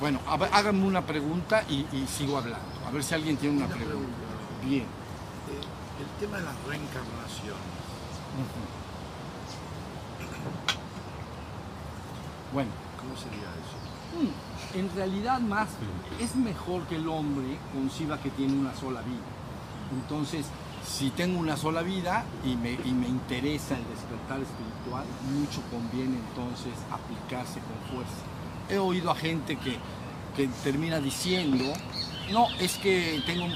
[0.00, 2.66] Bueno, háganme una pregunta y, y, sigo hablando.
[2.86, 3.98] A ver si alguien tiene una, una pregunta.
[3.98, 4.66] pregunta.
[4.66, 4.82] Bien.
[4.82, 4.86] Eh,
[6.00, 7.56] el tema de la reencarnación.
[8.36, 8.82] Uh -huh.
[12.52, 12.70] Bueno.
[13.00, 13.76] ¿Cómo sería eso?
[14.20, 15.68] Mm, en realidad más
[16.20, 19.24] es mejor que el hombre conciba que tiene una sola vida.
[19.92, 20.46] Entonces,
[20.86, 26.16] si tengo una sola vida y me, y me, interesa el despertar espiritual, mucho conviene
[26.16, 28.22] entonces aplicarse con fuerza.
[28.68, 29.78] He oído a gente que,
[30.36, 31.64] que termina diciendo,
[32.30, 33.46] no, es que tengo,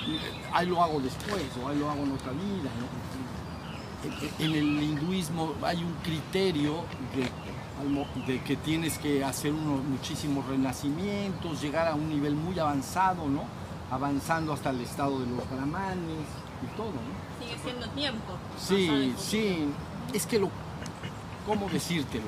[0.53, 2.71] ahí lo hago después o ahí lo hago en otra vida.
[2.79, 4.45] ¿no?
[4.45, 6.85] En el hinduismo hay un criterio
[7.15, 13.29] de, de, que tienes que hacer unos muchísimos renacimientos, llegar a un nivel muy avanzado,
[13.29, 13.45] ¿no?
[13.91, 16.27] avanzando hasta el estado de los brahmanes
[16.63, 17.45] y todo, ¿no?
[17.45, 18.33] Sigue siendo tiempo.
[18.59, 19.69] Sí, sí.
[20.13, 20.51] Es que lo,
[21.47, 22.27] ¿cómo decírtelo?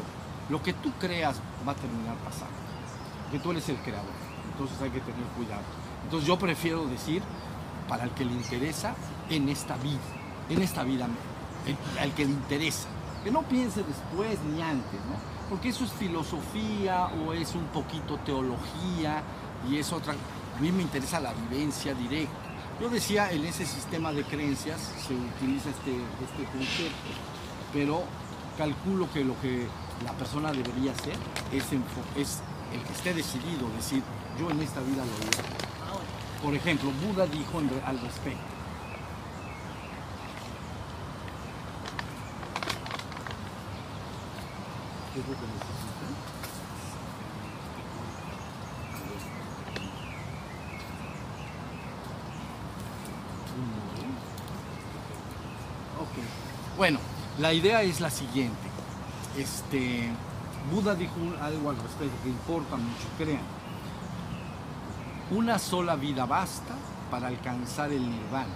[0.48, 2.56] Lo que tú creas va a terminar pasando.
[3.24, 4.10] Porque tú eres el creador.
[4.52, 5.62] Entonces hay que tener cuidado.
[6.04, 7.22] Entonces yo prefiero decir,
[7.88, 8.94] para el que le interesa,
[9.30, 10.00] en esta vida.
[10.48, 11.06] En esta vida,
[11.66, 12.88] el, al que le interesa.
[13.22, 15.16] Que no piense después ni antes, ¿no?
[15.50, 19.22] Porque eso es filosofía o es un poquito teología
[19.68, 20.14] y es otra.
[20.56, 22.47] A mí me interesa la vivencia directa.
[22.80, 27.10] Yo decía, en ese sistema de creencias se utiliza este, este concepto,
[27.72, 28.04] pero
[28.56, 29.66] calculo que lo que
[30.04, 31.16] la persona debería hacer
[31.52, 34.02] es, el que esté decidido, decir,
[34.38, 36.00] yo en esta vida lo hago.
[36.40, 38.38] Por ejemplo, Buda dijo al respecto,
[45.14, 45.77] ¿qué es lo que
[56.78, 57.00] Bueno,
[57.40, 58.56] la idea es la siguiente.
[59.36, 60.10] Este,
[60.72, 63.42] Buda dijo algo al respecto que importa mucho, crean.
[65.32, 66.76] Una sola vida basta
[67.10, 68.54] para alcanzar el nirvana.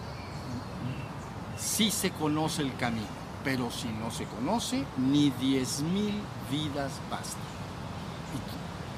[1.58, 3.06] Si se conoce el camino.
[3.42, 6.12] pero si no se conoce, ni 10.000
[6.48, 7.42] vidas bastan.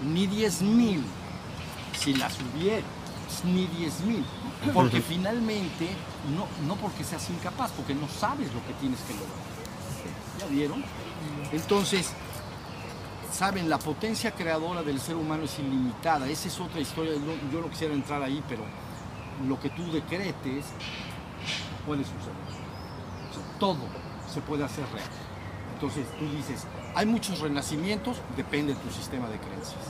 [0.02, 1.00] Y Ni 10.000,
[1.98, 2.84] si las hubiera,
[3.42, 4.22] ni 10.000.
[4.72, 5.88] Porque finalmente,
[6.34, 9.36] no, no porque seas incapaz, porque no sabes lo que tienes que lograr.
[10.40, 10.84] ¿Ya vieron?
[11.52, 12.12] Entonces,
[13.32, 16.28] saben, la potencia creadora del ser humano es ilimitada.
[16.28, 17.12] Esa es otra historia.
[17.52, 18.62] Yo no quisiera entrar ahí, pero
[19.48, 20.66] lo que tú decretes
[21.86, 22.44] puede suceder.
[23.30, 23.78] O sea, todo
[24.32, 25.08] se puede hacer real.
[25.74, 29.84] Entonces tú dices, hay muchos renacimientos, depende de tu sistema de creencias.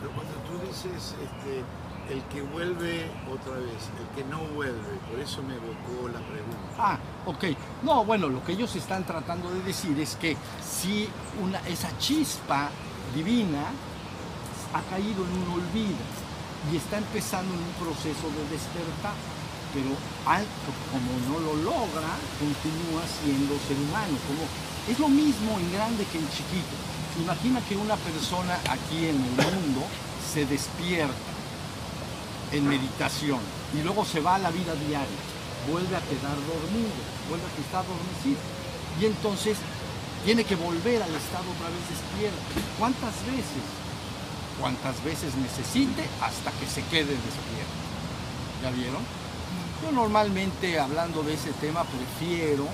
[0.00, 1.62] Pero cuando tú dices este,
[2.10, 6.74] el que vuelve otra vez, el que no vuelve, por eso me evocó la pregunta.
[6.78, 7.44] Ah, ok.
[7.82, 11.08] No, bueno, lo que ellos están tratando de decir es que si
[11.42, 12.70] una, esa chispa
[13.14, 13.64] divina
[14.74, 16.02] ha caído en un olvido
[16.72, 19.14] y está empezando en un proceso de despertar,
[19.72, 19.90] pero
[20.26, 20.46] al-
[20.90, 24.18] como no lo logra, continúa siendo ser humano.
[24.26, 24.42] Como,
[24.90, 26.74] es lo mismo en grande que en chiquito.
[27.22, 29.82] Imagina que una persona aquí en el mundo
[30.32, 31.29] se despierta
[32.52, 33.40] en meditación
[33.74, 35.20] y luego se va a la vida diaria,
[35.70, 38.40] vuelve a quedar dormido, vuelve a estar adormecido
[39.00, 39.58] y entonces
[40.24, 42.38] tiene que volver al estado otra vez despierto.
[42.78, 43.64] ¿Cuántas veces?
[44.60, 47.80] Cuántas veces necesite hasta que se quede despierto.
[48.62, 49.02] ¿Ya vieron?
[49.82, 52.66] Yo normalmente hablando de ese tema prefiero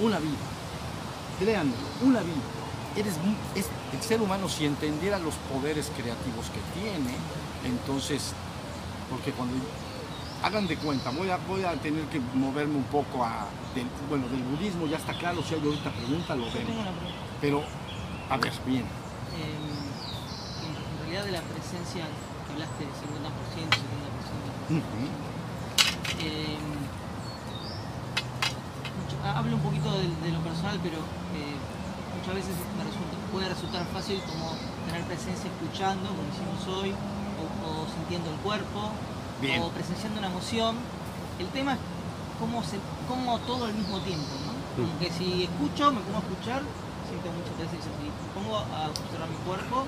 [0.00, 0.38] una vida.
[1.38, 2.57] Créanme, una vida.
[2.98, 3.14] Eres,
[3.54, 7.14] es- el ser humano si entendiera los poderes creativos que tiene,
[7.64, 8.32] entonces,
[9.10, 9.54] porque cuando
[10.42, 14.26] hagan de cuenta, voy a, voy a tener que moverme un poco a, del, bueno,
[14.28, 16.74] del budismo ya está claro, si hay ahorita pregunta lo vemos.
[17.40, 17.62] Pero,
[18.30, 18.82] a ver, bien.
[18.82, 19.54] Eh,
[20.66, 22.04] en, realidad de la presencia
[22.46, 23.78] que hablaste del 50%,
[24.68, 24.82] 70%, Ujú.
[26.20, 26.58] eh,
[28.98, 31.54] mucho- ah, hablo un poquito de, de lo personal, pero eh,
[32.16, 34.54] muchas veces me resulta- puede resultar fácil como
[34.86, 38.90] tener presencia escuchando, como hicimos hoy, o, o sintiendo el cuerpo,
[39.40, 39.62] Bien.
[39.62, 40.76] o presenciando una emoción.
[41.38, 41.78] El tema es
[42.40, 44.52] cómo, se, cómo todo al mismo tiempo, ¿no?
[44.78, 46.62] Como que si escucho, me pongo a escuchar,
[47.06, 47.90] siento mucha presencia.
[47.98, 49.84] Si me pongo a observar mi cuerpo,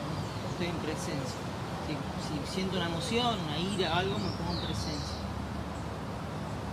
[0.52, 1.38] estoy en presencia.
[1.86, 5.16] Si, si siento una emoción, una ira, algo, me pongo en presencia.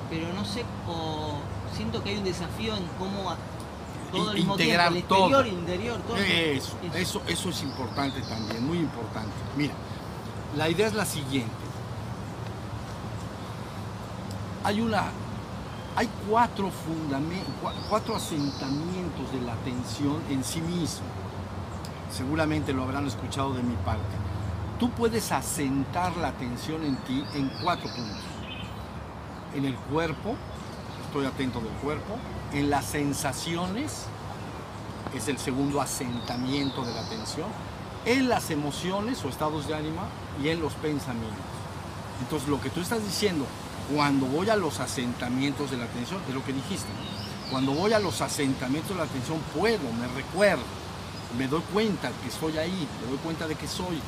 [0.09, 1.39] Pero no sé, o
[1.75, 3.29] siento que hay un desafío en cómo
[4.11, 5.45] todo Integrar tiempo, el exterior todo.
[5.59, 6.17] interior, todo.
[6.17, 9.31] Eso, eso, eso es importante también, muy importante.
[9.55, 9.73] Mira,
[10.55, 11.51] la idea es la siguiente.
[14.63, 15.03] Hay una,
[15.95, 21.05] hay cuatro fundamen- cua- cuatro asentamientos de la atención en sí mismo.
[22.11, 24.01] Seguramente lo habrán escuchado de mi parte.
[24.79, 28.23] Tú puedes asentar la atención en ti en cuatro puntos.
[29.55, 30.35] En el cuerpo,
[31.07, 32.17] estoy atento del cuerpo,
[32.53, 34.05] en las sensaciones,
[35.15, 37.47] es el segundo asentamiento de la atención,
[38.05, 40.01] en las emociones o estados de ánimo
[40.41, 41.37] y en los pensamientos.
[42.21, 43.45] Entonces lo que tú estás diciendo,
[43.93, 46.89] cuando voy a los asentamientos de la atención, es lo que dijiste.
[47.51, 50.63] Cuando voy a los asentamientos de la atención puedo, me recuerdo,
[51.37, 53.99] me doy cuenta que estoy ahí, me doy cuenta de que soy.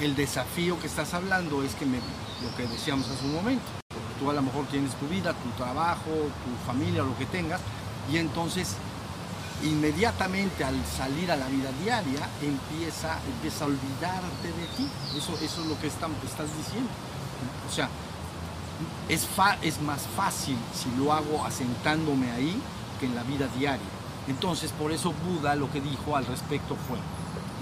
[0.00, 3.81] El desafío que estás hablando es que me, lo que decíamos hace un momento,
[4.22, 7.60] tú a lo mejor tienes tu vida, tu trabajo, tu familia, lo que tengas,
[8.10, 8.76] y entonces
[9.64, 14.88] inmediatamente al salir a la vida diaria empieza, a olvidarte de ti.
[15.16, 16.08] Eso, es lo que estás
[16.56, 16.90] diciendo.
[17.68, 17.88] O sea,
[19.08, 22.60] es más fácil si lo hago asentándome ahí
[22.98, 23.86] que en la vida diaria.
[24.28, 26.98] Entonces, por eso Buda lo que dijo al respecto fue,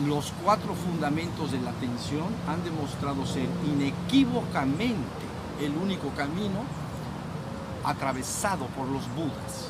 [0.06, 5.29] los cuatro fundamentos de la atención han demostrado ser inequívocamente
[5.60, 6.60] el único camino
[7.84, 9.68] atravesado por los Budas.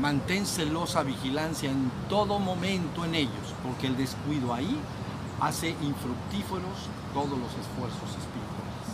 [0.00, 4.78] Mantén celosa vigilancia en todo momento en ellos, porque el descuido ahí
[5.40, 8.86] hace infructíferos todos los esfuerzos espirituales.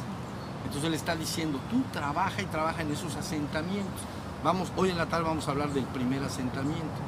[0.65, 4.01] Entonces él está diciendo, tú trabaja y trabaja en esos asentamientos.
[4.43, 7.01] Vamos, hoy en la tarde vamos a hablar del primer asentamiento.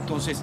[0.00, 0.42] Entonces,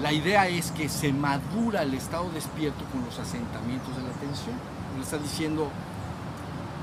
[0.00, 4.56] la idea es que se madura el estado despierto con los asentamientos de la atención.
[4.96, 5.70] Él está diciendo,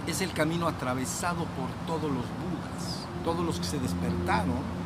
[0.08, 4.82] es el camino atravesado por todos los budas, todos los que se despertaron,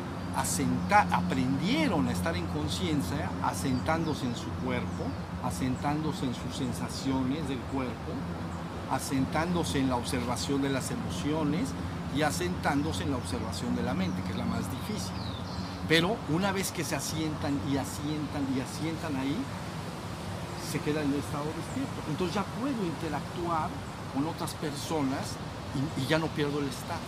[1.10, 5.04] aprendieron a estar en conciencia, asentándose en su cuerpo,
[5.42, 8.12] asentándose en sus sensaciones del cuerpo,
[8.90, 11.70] asentándose en la observación de las emociones
[12.14, 15.14] y asentándose en la observación de la mente, que es la más difícil.
[15.88, 19.36] Pero una vez que se asientan y asientan y asientan ahí,
[20.70, 22.10] se queda en el estado despierto.
[22.10, 23.70] Entonces ya puedo interactuar
[24.16, 25.36] con otras personas
[26.00, 27.04] y, ya no pierdo el estado.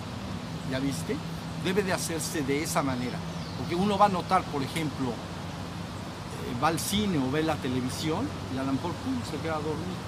[0.70, 1.16] ¿Ya viste?
[1.64, 3.18] debe de hacerse de esa manera.
[3.58, 8.28] Porque uno va a notar, por ejemplo, eh, va al cine o ve la televisión
[8.54, 9.98] y a lo mejor pum, se queda dormido.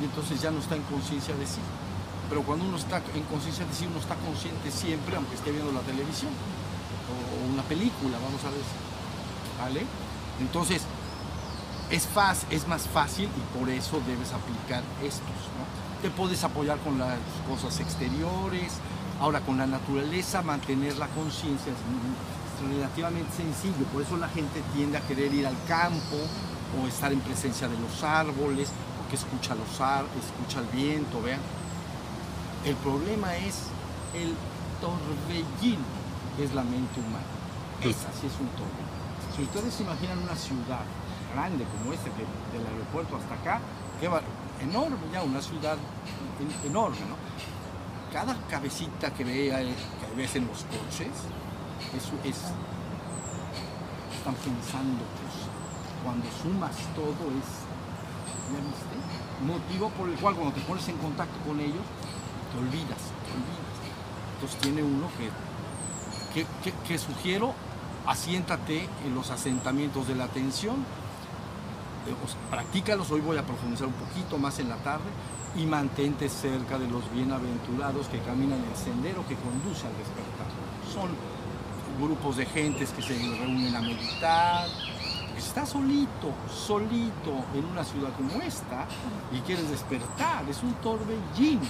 [0.00, 1.60] Y entonces ya no está en conciencia de sí.
[2.28, 5.72] Pero cuando uno está en conciencia de sí, uno está consciente siempre, aunque esté viendo
[5.72, 6.32] la televisión
[7.08, 8.66] o una película, vamos a ver.
[9.60, 9.86] ¿Vale?
[10.40, 10.82] Entonces,
[11.90, 15.52] es, fácil, es más fácil y por eso debes aplicar estos.
[16.02, 17.16] Te puedes apoyar con las
[17.48, 18.72] cosas exteriores,
[19.20, 24.98] ahora con la naturaleza, mantener la conciencia es relativamente sencillo, por eso la gente tiende
[24.98, 26.16] a querer ir al campo
[26.74, 31.40] o estar en presencia de los árboles, porque escucha, los ar escucha el viento, vean.
[32.64, 33.70] El problema es
[34.14, 34.34] el
[34.80, 35.86] torbellino,
[36.36, 37.30] que es la mente humana.
[37.80, 38.90] Esa sí es un torbellino.
[39.36, 40.82] Si ustedes se imaginan una ciudad
[41.32, 43.60] grande como esta, que del aeropuerto hasta acá,
[44.08, 44.20] va
[44.60, 45.76] enorme ya, una ciudad
[46.40, 47.16] en- enorme, ¿no?
[48.12, 51.08] Cada cabecita que, ve, que ves en los coches,
[51.96, 52.36] eso es,
[54.16, 55.48] están pensando cosas.
[56.04, 57.48] Cuando sumas todo es,
[58.52, 58.96] ¿ya viste?
[59.46, 61.82] Motivo por el cual cuando te pones en contacto con ellos,
[62.52, 63.76] te olvidas, te olvidas.
[64.34, 65.06] Entonces tiene uno
[66.34, 67.54] que, que- que sugiero,
[68.06, 70.84] asiéntate en los asentamientos de la atención,
[72.06, 72.14] eh,
[72.50, 75.10] practícalos, hoy voy a profundizar un poquito más en la tarde,
[75.56, 80.46] y mantente cerca de los bienaventurados que caminan el sendero que conduce al despertar.
[80.92, 81.10] Son
[82.00, 84.66] grupos de gentes que se reúnen a meditar.
[85.34, 88.86] Si estás solito, solito en una ciudad como esta
[89.32, 91.60] y quieres despertar, es un torbellino.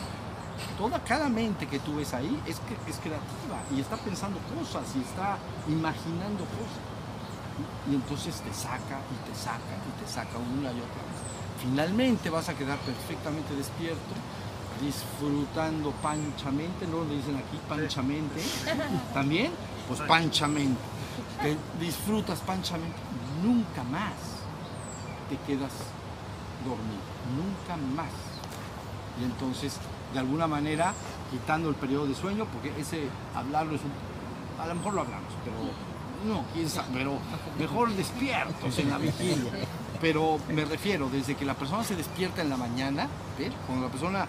[0.79, 4.85] Toda, cada mente que tú ves ahí es, que- es creativa y está pensando cosas
[4.95, 6.92] y está imaginando cosas.
[7.91, 11.19] Y entonces te saca y te saca y te saca una y otra vez.
[11.61, 14.15] Finalmente vas a quedar perfectamente despierto,
[14.81, 18.43] disfrutando panchamente, no le dicen aquí panchamente,
[19.15, 19.53] también,
[19.87, 20.81] pues panchamente.
[21.41, 22.97] Te disfrutas panchamente,
[23.43, 24.15] nunca más
[25.29, 25.73] te quedas
[26.65, 27.03] dormido,
[27.37, 28.11] nunca más.
[29.21, 29.77] Y entonces,
[30.13, 30.95] de alguna manera,
[31.31, 33.93] quitando el periodo de sueño, porque ese hablarlo es un...
[34.63, 35.57] A lo mejor lo hablamos, pero
[36.25, 37.19] no, quién pero
[37.59, 39.53] mejor despiertos en la vigilia.
[40.01, 43.09] Pero me refiero, desde que la persona se despierta en la mañana,
[43.39, 43.53] ¿ves?
[43.67, 44.27] cuando la persona,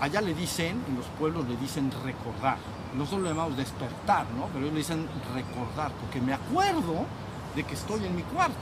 [0.00, 2.56] allá le dicen, en los pueblos le dicen recordar.
[2.94, 4.46] Nosotros lo llamamos despertar, ¿no?
[4.46, 7.06] Pero ellos le dicen recordar, porque me acuerdo
[7.54, 8.54] de que estoy en mi cuarto.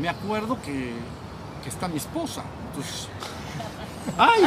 [0.00, 0.92] Me acuerdo que,
[1.62, 2.42] que está mi esposa.
[2.68, 3.08] Entonces,
[4.18, 4.44] ¡ay!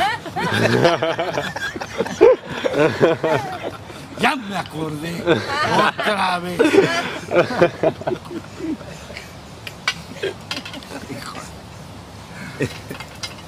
[4.20, 6.60] Ya me acordé otra vez.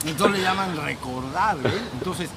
[0.06, 1.74] Entonces le llaman recordar, ¿ves?
[1.94, 2.30] Entonces,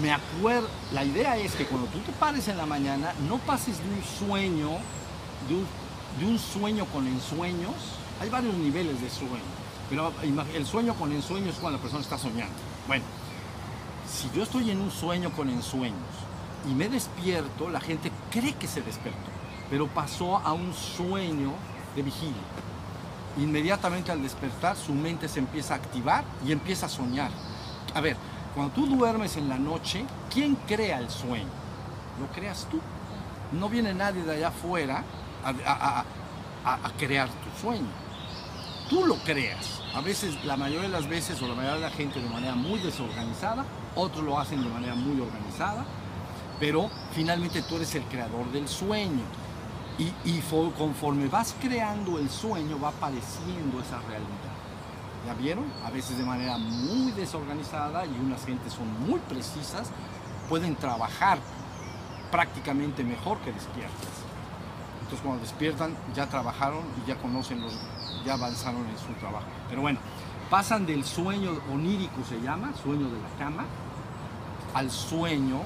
[0.00, 3.78] me acuerdo, la idea es que cuando tú te pares en la mañana, no pases
[3.78, 4.70] de un sueño,
[5.48, 7.74] de un, sueño con ensueños.
[8.20, 9.42] Hay varios niveles de sueño,
[9.90, 10.12] pero
[10.54, 12.54] el sueño con ensueños es cuando la persona está soñando.
[12.86, 13.04] Bueno,
[14.10, 16.21] si yo estoy en un sueño con ensueños
[16.70, 19.18] y me despierto, la gente cree que se despertó,
[19.70, 21.52] pero pasó a un sueño
[21.96, 22.42] de vigilia.
[23.38, 27.30] Inmediatamente al despertar, su mente se empieza a activar y empieza a soñar.
[27.94, 28.16] A ver,
[28.54, 31.48] cuando tú duermes en la noche, ¿quién crea el sueño?
[32.20, 32.78] Lo creas tú.
[33.58, 35.02] No viene nadie de allá afuera
[35.44, 36.04] a, a-
[36.64, 37.88] a- a- crear tu sueño.
[38.90, 39.80] Tú lo creas.
[39.94, 42.54] A veces, la mayoría de las veces, o la mayoría de la gente de manera
[42.54, 43.64] muy desorganizada,
[43.96, 45.84] otros lo hacen de manera muy organizada,
[46.62, 49.24] pero finalmente tú eres el creador del sueño.
[49.98, 54.52] Y, y fo- conforme vas creando el sueño, va apareciendo esa realidad.
[55.26, 55.64] ¿Ya vieron?
[55.84, 59.90] A veces de manera muy desorganizada y unas gentes son muy precisas,
[60.48, 61.38] pueden trabajar
[62.30, 64.14] prácticamente mejor que despiertas.
[65.00, 67.72] Entonces cuando despiertan ya trabajaron y ya conocen los,
[68.24, 69.46] ya avanzaron en su trabajo.
[69.68, 69.98] Pero bueno,
[70.48, 73.64] pasan del sueño onírico se llama, sueño de la cama,
[74.74, 75.58] al sueño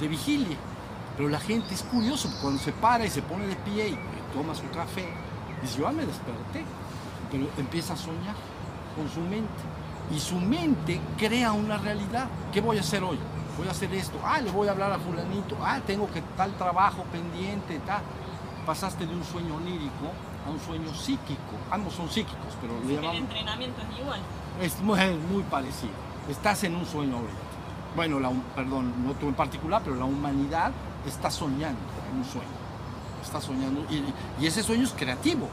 [0.00, 0.56] de vigilia.
[1.16, 3.98] Pero la gente es curioso, cuando se para y se pone de pie y
[4.34, 5.08] toma su café,
[5.60, 6.64] dice, yo ya me desperté,
[7.30, 8.34] pero empieza a soñar
[8.96, 9.62] con su mente.
[10.10, 12.26] Y su mente crea una realidad.
[12.52, 13.18] ¿Qué voy a hacer hoy?
[13.56, 14.18] Voy a hacer esto.
[14.24, 15.56] Ah, le voy a hablar a fulanito.
[15.62, 18.02] Ah, tengo que tal trabajo pendiente, tal.
[18.66, 20.12] Pasaste de un sueño onírico
[20.46, 21.56] a un sueño psíquico.
[21.70, 23.20] Ambos son psíquicos, pero le El llamamos...
[23.20, 24.20] entrenamiento es igual.
[24.60, 25.92] Es muy, es muy parecido.
[26.28, 27.41] Estás en un sueño ahorita.
[27.94, 30.72] Bueno, la, perdón, no tú en particular, pero la humanidad
[31.06, 31.80] está soñando
[32.10, 32.48] en un sueño.
[33.22, 35.48] Está soñando y, ese sueño es creativo.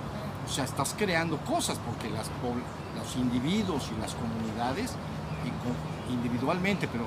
[0.45, 2.29] O sea, estás creando cosas porque las,
[2.97, 4.95] los individuos y las comunidades,
[6.09, 7.05] individualmente, pero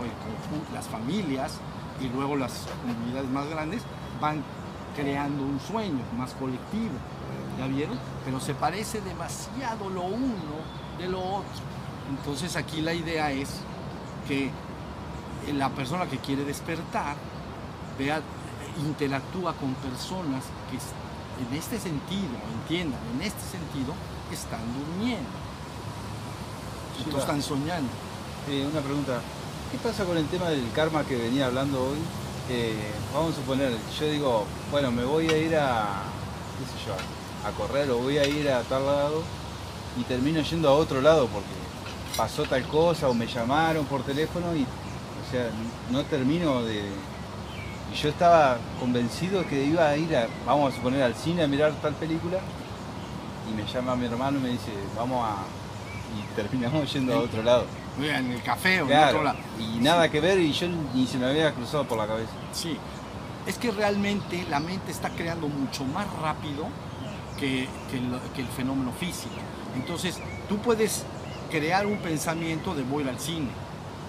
[0.72, 1.58] las familias,
[2.00, 3.82] y luego las comunidades más grandes
[4.20, 4.42] van
[4.96, 6.94] creando un sueño más colectivo.
[7.58, 7.98] ¿Ya vieron?
[8.24, 10.34] Pero se parece demasiado lo uno
[10.98, 11.50] de lo otro.
[12.10, 13.60] Entonces aquí la idea es
[14.26, 14.50] que
[15.52, 17.16] la persona que quiere despertar
[17.98, 18.20] vea,
[18.86, 20.78] interactúa con personas que
[21.42, 22.30] en este sentido,
[22.60, 23.94] entiendan, en este sentido,
[24.30, 25.28] están durmiendo.
[27.10, 27.90] No están soñando.
[28.48, 29.20] Eh, una pregunta.
[29.70, 31.98] ¿Qué pasa con el tema del karma que venía hablando hoy?
[32.50, 36.02] Eh, vamos a suponer, yo digo, bueno, me voy a ir a,
[36.58, 36.94] qué sé yo,
[37.48, 39.22] a correr o voy a ir a tal lado
[39.98, 41.48] y termino yendo a otro lado porque
[42.16, 44.66] pasó tal cosa o me llamaron por teléfono y,
[45.32, 45.50] sea,
[45.90, 46.82] no termino de...
[47.92, 51.46] Y yo estaba convencido que iba a ir, a, vamos a suponer, al cine a
[51.48, 52.38] mirar tal película
[53.50, 55.36] y me llama mi hermano y me dice, vamos a...
[56.16, 57.64] y terminamos yendo a otro lado.
[58.00, 59.38] En el café o en Claro, otro lado.
[59.58, 62.30] y nada que ver y yo ni se me había cruzado por la cabeza.
[62.52, 62.78] Sí,
[63.46, 66.68] es que realmente la mente está creando mucho más rápido
[67.38, 69.34] que, que el, que el fenómeno físico.
[69.74, 70.18] Entonces,
[70.48, 71.04] tú puedes
[71.50, 73.48] crear un pensamiento de voy al cine,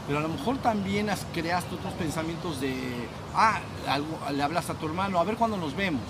[0.08, 4.74] pero a lo mejor también has, creaste otros pensamientos de, ah, algo- le hablas a
[4.74, 6.02] tu hermano, a ver cuándo nos vemos,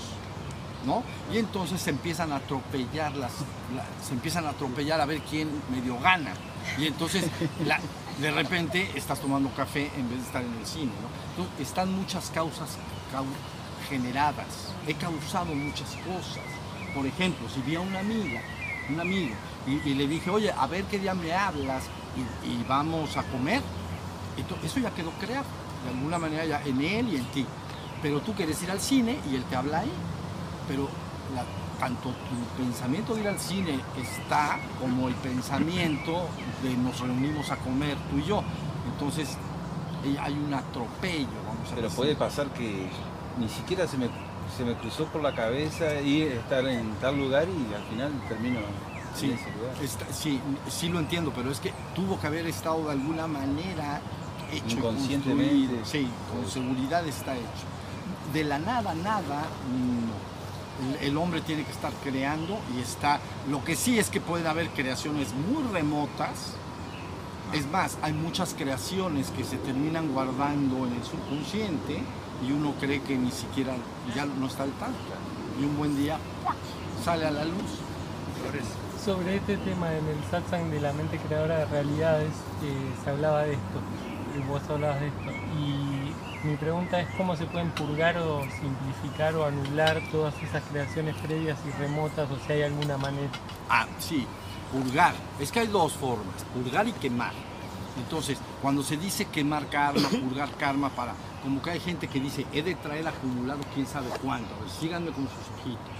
[0.85, 1.03] ¿no?
[1.31, 3.31] Y entonces se empiezan a atropellar las,
[3.75, 6.33] la- se empiezan a atropellar a ver quién medio gana.
[6.77, 7.25] Y entonces
[8.19, 11.09] de repente estás tomando café en vez de estar en el cine, ¿no?
[11.43, 12.77] Entonces, están muchas causas
[13.13, 13.25] cau-
[13.89, 14.73] generadas.
[14.87, 16.43] He causado muchas cosas.
[16.95, 18.41] Por ejemplo, si vi a una amiga,
[18.89, 19.35] un amigo,
[19.65, 21.83] y, le dije, oye, a ver qué día me hablas
[22.45, 23.61] y vamos a comer,
[24.63, 25.45] Eso ya quedó creado,
[25.84, 27.45] de alguna manera ya en él y en ti.
[28.01, 29.91] Pero tú quieres ir al cine y él te habla ahí.
[30.67, 30.89] Pero
[31.36, 31.45] la-
[31.79, 36.27] tanto tu pensamiento de ir al cine está como el pensamiento
[36.63, 38.41] de nos reunimos a comer tú y yo.
[38.93, 39.29] Entonces
[40.05, 41.97] eh, hay un atropello, vamos a Pero decir.
[41.97, 42.88] puede pasar que
[43.38, 44.07] ni siquiera se me,
[44.57, 48.59] se me cruzó por la cabeza ir estar en tal lugar y al final termino
[49.15, 49.75] Sí, en ese lugar.
[49.81, 54.01] está- sí, sí lo entiendo, pero es que tuvo que haber estado de alguna manera
[54.58, 55.80] hecho Inconscientemente.
[55.84, 57.66] Sí, con seguridad está hecho.
[58.34, 60.34] De la nada, nada, no.
[61.01, 63.20] El, el hombre tiene que estar creando y está.
[63.49, 66.56] Lo que sí es que pueden haber creaciones muy remotas.
[67.54, 72.01] Es más, hay muchas creaciones que se terminan guardando en el subconsciente
[72.47, 73.74] y uno cree que ni siquiera
[74.16, 74.97] ya no está al tanto.
[75.60, 76.18] Y un buen día
[77.04, 77.80] sale a la luz.
[79.04, 82.32] Sobre este tema en el satsang de la mente creadora de realidades
[82.64, 83.80] eh, se hablaba de esto,
[84.36, 85.31] y vos hablabas de esto.
[85.57, 91.15] Y mi pregunta es cómo se pueden purgar o simplificar o anular todas esas creaciones
[91.17, 93.29] previas y remotas o si hay alguna manera.
[93.69, 94.25] Ah, sí,
[94.71, 95.13] purgar.
[95.39, 97.34] Es que hay dos formas, purgar y quemar.
[97.97, 101.13] Entonces, cuando se dice quemar karma, purgar karma, para,
[101.43, 104.69] como que hay gente que dice, he de traer acumulado quién sabe cuánto, a ver,
[104.69, 105.92] síganme con sus ojitos.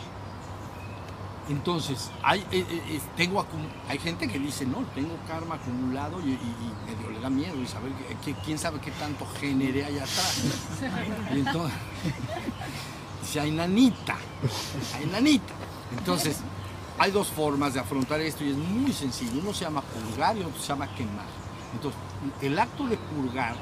[1.50, 3.46] Entonces, hay, eh, eh, tengo
[3.90, 6.36] hay gente que dice, no, tengo karma acumulado y, y-
[7.10, 7.92] y le da miedo y saber
[8.46, 10.42] quién sabe qué tanto generé allá atrás.
[11.36, 11.78] Y entonces,
[13.22, 14.16] dice, hay nanita,
[14.96, 15.54] hay nanita.
[15.98, 16.38] Entonces,
[16.98, 19.42] hay dos formas de afrontar esto y es muy sencillo.
[19.42, 21.26] Uno se llama purgar y otro se llama quemar.
[21.74, 22.00] Entonces,
[22.42, 23.56] el acto de purgar,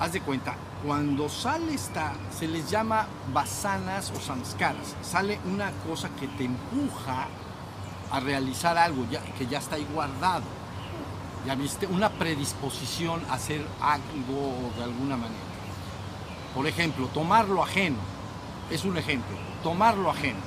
[0.00, 4.94] haz de cuenta, cuando sale esta, se les llama basanas o samskaras.
[5.02, 7.26] Sale una cosa que te empuja
[8.10, 9.04] a realizar algo
[9.38, 10.44] que ya está ahí guardado.
[11.46, 15.40] Ya viste, una predisposición a hacer algo de alguna manera.
[16.54, 17.98] Por ejemplo, tomar lo ajeno.
[18.70, 19.36] Es un ejemplo.
[19.62, 20.40] Tomar lo ajeno.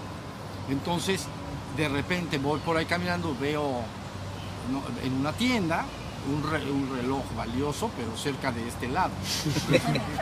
[0.70, 1.28] Entonces,
[1.76, 3.82] de repente voy por ahí caminando, veo
[5.04, 5.86] en una tienda
[6.28, 9.12] un, re- un reloj valioso, pero cerca de este lado.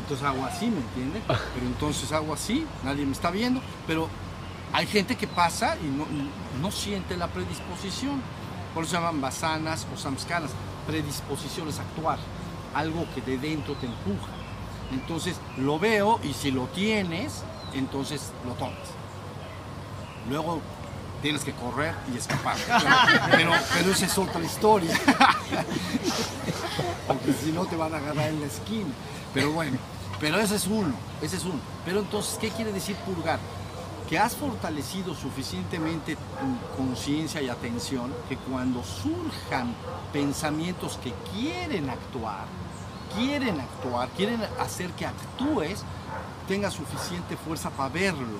[0.00, 1.22] Entonces hago así, ¿me entiendes?
[1.26, 4.08] Pero entonces hago así, nadie me está viendo, pero
[4.72, 6.06] hay gente que pasa y no,
[6.60, 8.22] no siente la predisposición.
[8.74, 10.50] Por eso se llaman basanas o samskaras.
[10.86, 12.18] Predisposición es actuar,
[12.74, 14.28] algo que de dentro te empuja.
[14.92, 17.42] Entonces lo veo y si lo tienes,
[17.74, 18.76] entonces lo tomas.
[20.30, 20.60] Luego
[21.22, 22.56] tienes que correr y escapar.
[23.30, 24.92] Pero, pero esa es otra historia.
[27.06, 28.90] Porque si no te van a agarrar en la esquina.
[29.32, 29.78] Pero bueno,
[30.20, 31.60] pero ese es uno, ese es uno.
[31.84, 33.38] Pero entonces, ¿qué quiere decir purgar?
[34.08, 39.74] Que has fortalecido suficientemente tu conciencia y atención que cuando surjan
[40.12, 42.44] pensamientos que quieren actuar,
[43.16, 45.82] quieren actuar, quieren hacer que actúes,
[46.46, 48.38] tengas suficiente fuerza para verlo.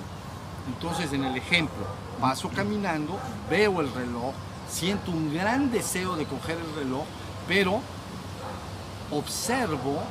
[0.67, 1.85] Entonces, en el ejemplo,
[2.19, 3.17] paso caminando,
[3.49, 4.33] veo el reloj,
[4.69, 7.05] siento un gran deseo de coger el reloj,
[7.47, 7.79] pero
[9.11, 10.01] observo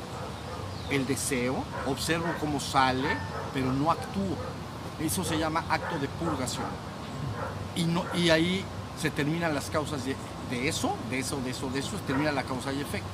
[0.89, 3.17] el deseo, observo cómo sale,
[3.53, 4.37] pero no actúo.
[4.99, 6.65] Eso se llama acto de purgación.
[7.75, 8.63] Y, no, y ahí
[8.99, 10.15] se terminan las causas de,
[10.49, 13.09] de eso, de eso, de eso, de eso, se termina la causa y efecto.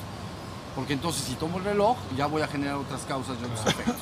[0.76, 3.96] Porque entonces si tomo el reloj, ya voy a generar otras causas y otros efectos.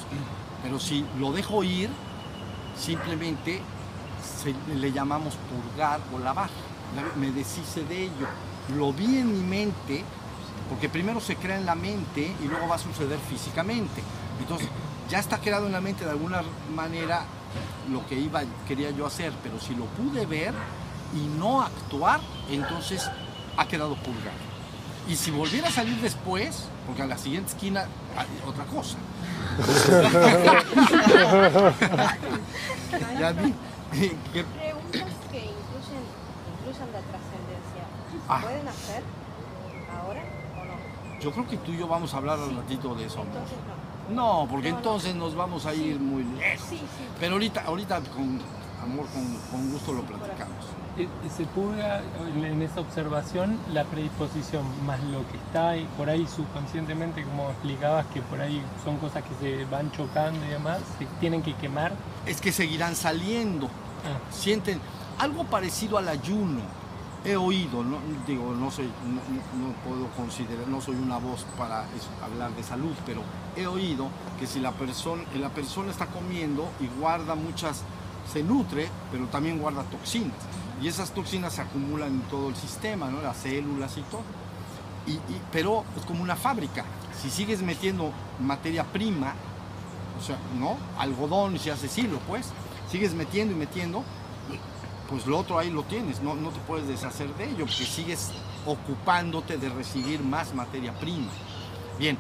[0.64, 1.90] Pero si lo dejo ir,
[2.78, 3.62] simplemente
[4.28, 6.50] se- le llamamos purgar o lavar.
[7.16, 8.28] Me deshice de ello.
[8.76, 10.04] Lo vi en mi mente,
[10.70, 14.02] porque primero se crea en la mente y luego va a suceder físicamente.
[14.40, 14.68] Entonces,
[15.10, 16.42] ya está creado en la mente de alguna
[16.76, 17.24] manera
[17.92, 20.54] lo que iba, quería yo hacer, pero si lo pude ver
[21.16, 22.20] y no actuar,
[22.50, 23.10] entonces
[23.58, 24.48] ha quedado purgado.
[25.08, 27.86] Y si volviera a salir después, porque a la siguiente esquina
[28.18, 28.98] hay otra cosa.
[33.20, 33.54] ya vi
[34.34, 36.04] que Preguntas que incluyen,
[36.54, 37.84] incluyan la trascendencia.
[38.28, 38.40] Ah.
[38.42, 39.04] ¿Pueden hacer
[39.92, 40.22] ahora
[40.56, 41.22] o no?
[41.22, 43.22] yo creo que tú y yo vamos a hablar al ratito de eso.
[43.22, 43.58] Entonces
[44.10, 44.44] no.
[44.44, 44.78] No, porque No, no.
[44.80, 46.68] entonces nos vamos a ir muy lejos.
[46.70, 46.86] Sí, sí.
[47.20, 48.40] Pero ahorita, ahorita con
[48.82, 50.66] amor, con, con gusto lo platicamos.
[50.98, 52.02] Eh, Se purga
[52.36, 57.50] en en esa observación la predisposición, más lo que está ahí, por ahí subconscientemente, como
[57.52, 61.54] explicabas, que por ahí son cosas que se van chocando y demás, se tienen que
[61.56, 61.94] quemar.
[62.26, 63.68] Es que seguirán saliendo.
[63.68, 64.80] Ah, sienten
[65.20, 66.62] algo parecido al ayuno.
[67.26, 71.46] He oído, no, digo, no soy, no, no- no puedo considerar, no soy una voz
[71.58, 73.22] para eso, hablar de salud, pero
[73.56, 74.08] he oído
[74.40, 77.82] que si la persona, la persona está comiendo y guarda muchas,
[78.32, 80.38] se nutre, pero también guarda toxinas.
[80.82, 83.22] Y esas toxinas se acumulan en todo el sistema, ¿no?
[83.22, 84.22] Las células y todo.
[85.08, 85.20] Y,
[85.52, 86.84] pero es como una fábrica.
[87.22, 89.34] Si sigues metiendo materia prima,
[90.20, 90.78] o sea, ¿no?
[90.98, 92.50] Algodón y se hace hilo, pues.
[92.92, 94.04] Sigues metiendo y metiendo,
[95.10, 98.32] pues lo otro ahí lo tienes, no, no te puedes deshacer de ello, porque sigues
[98.66, 101.28] ocupándote de recibir más materia prima.
[101.98, 102.18] Bien,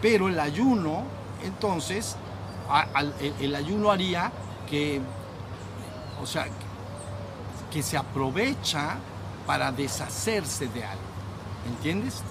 [0.00, 1.02] pero el ayuno,
[1.44, 2.16] entonces,
[3.40, 4.32] el ayuno haría
[4.68, 5.00] que,
[6.22, 6.46] o sea,
[7.72, 8.96] que se aprovecha
[9.46, 11.02] para deshacerse de algo,
[11.66, 12.22] ¿entiendes?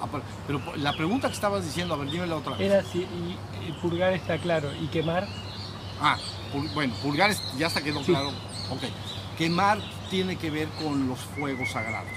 [0.00, 2.70] Apar- Pero la pregunta que estabas diciendo, a ver, dímela otra vez.
[2.70, 5.26] era así, y, y purgar está claro, y quemar,
[6.00, 6.18] Ah,
[6.74, 8.06] bueno, pulgar es- ya está quedó Sí.
[8.06, 8.28] claro.
[8.70, 8.82] Ok.
[9.38, 9.78] Quemar
[10.10, 12.10] tiene que ver con los fuegos sagrados.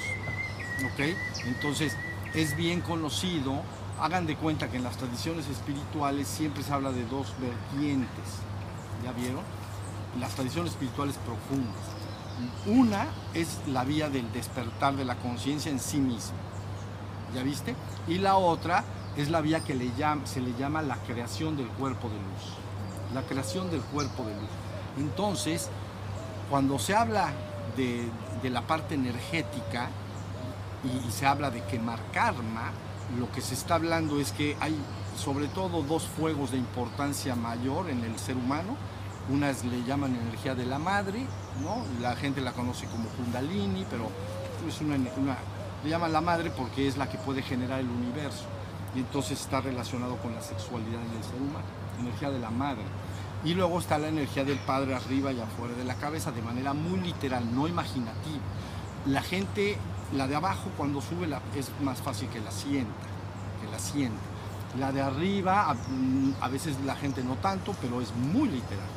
[0.83, 1.15] Ok.
[1.45, 1.95] Entonces,
[2.33, 3.61] es bien conocido.
[4.01, 8.25] Hagan de cuenta que en las tradiciones espirituales siempre se habla de dos vertientes.
[9.03, 9.41] ¿Ya vieron?
[10.19, 11.75] Las tradiciones espirituales profundas.
[12.65, 16.37] Una es la vía del despertar de la conciencia en sí misma.
[17.33, 17.75] ¿Ya viste?
[18.07, 18.83] Y la otra
[19.17, 19.73] es la vía que
[20.25, 22.53] se le llama la creación del cuerpo de luz.
[23.13, 24.49] La creación del cuerpo de luz.
[24.97, 25.69] Entonces,
[26.49, 27.31] cuando se habla
[27.75, 28.07] de,
[28.41, 29.89] de la parte energética
[30.83, 32.71] y, y se habla de quemar karma,
[33.17, 34.75] lo que se está hablando es que hay
[35.17, 38.75] sobre todo dos fuegos de importancia mayor en el ser humano.
[39.29, 41.25] Una es, le llaman energía de la madre,
[41.61, 41.83] ¿no?
[42.01, 44.09] La gente la conoce como kundalini, pero
[44.67, 44.95] es una,
[45.83, 48.45] le llaman la madre porque es la que puede generar el universo.
[48.95, 51.65] Y entonces está relacionado con la sexualidad en el ser humano,
[51.99, 52.83] energía de la madre.
[53.43, 56.73] Y luego está la energía del padre arriba y afuera de la cabeza, de manera
[56.73, 58.41] muy literal, no imaginativa.
[59.05, 59.77] La gente,
[60.15, 62.91] la de abajo, cuando sube la- es más fácil que la sienta,
[63.61, 64.17] que la sienta.
[64.79, 68.87] La de arriba, a, mm, a veces la gente no tanto, pero es muy literal.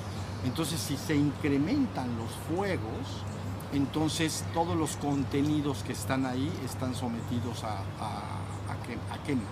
[0.45, 3.25] Entonces, si se incrementan los fuegos,
[3.73, 9.43] entonces todos los contenidos que están ahí están sometidos a, a, a que- a quema.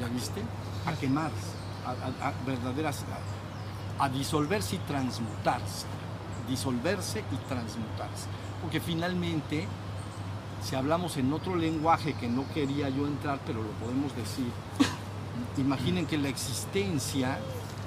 [0.00, 0.42] ¿Ya viste?
[0.86, 1.34] A quemarse,
[1.86, 3.02] a, verdaderas,
[3.98, 5.86] a disolverse y transmutarse.
[6.48, 8.26] Disolverse y transmutarse.
[8.60, 9.66] Porque finalmente,
[10.62, 14.50] si hablamos en otro lenguaje que no quería yo entrar, pero lo podemos decir,
[15.56, 17.38] imaginen que la existencia,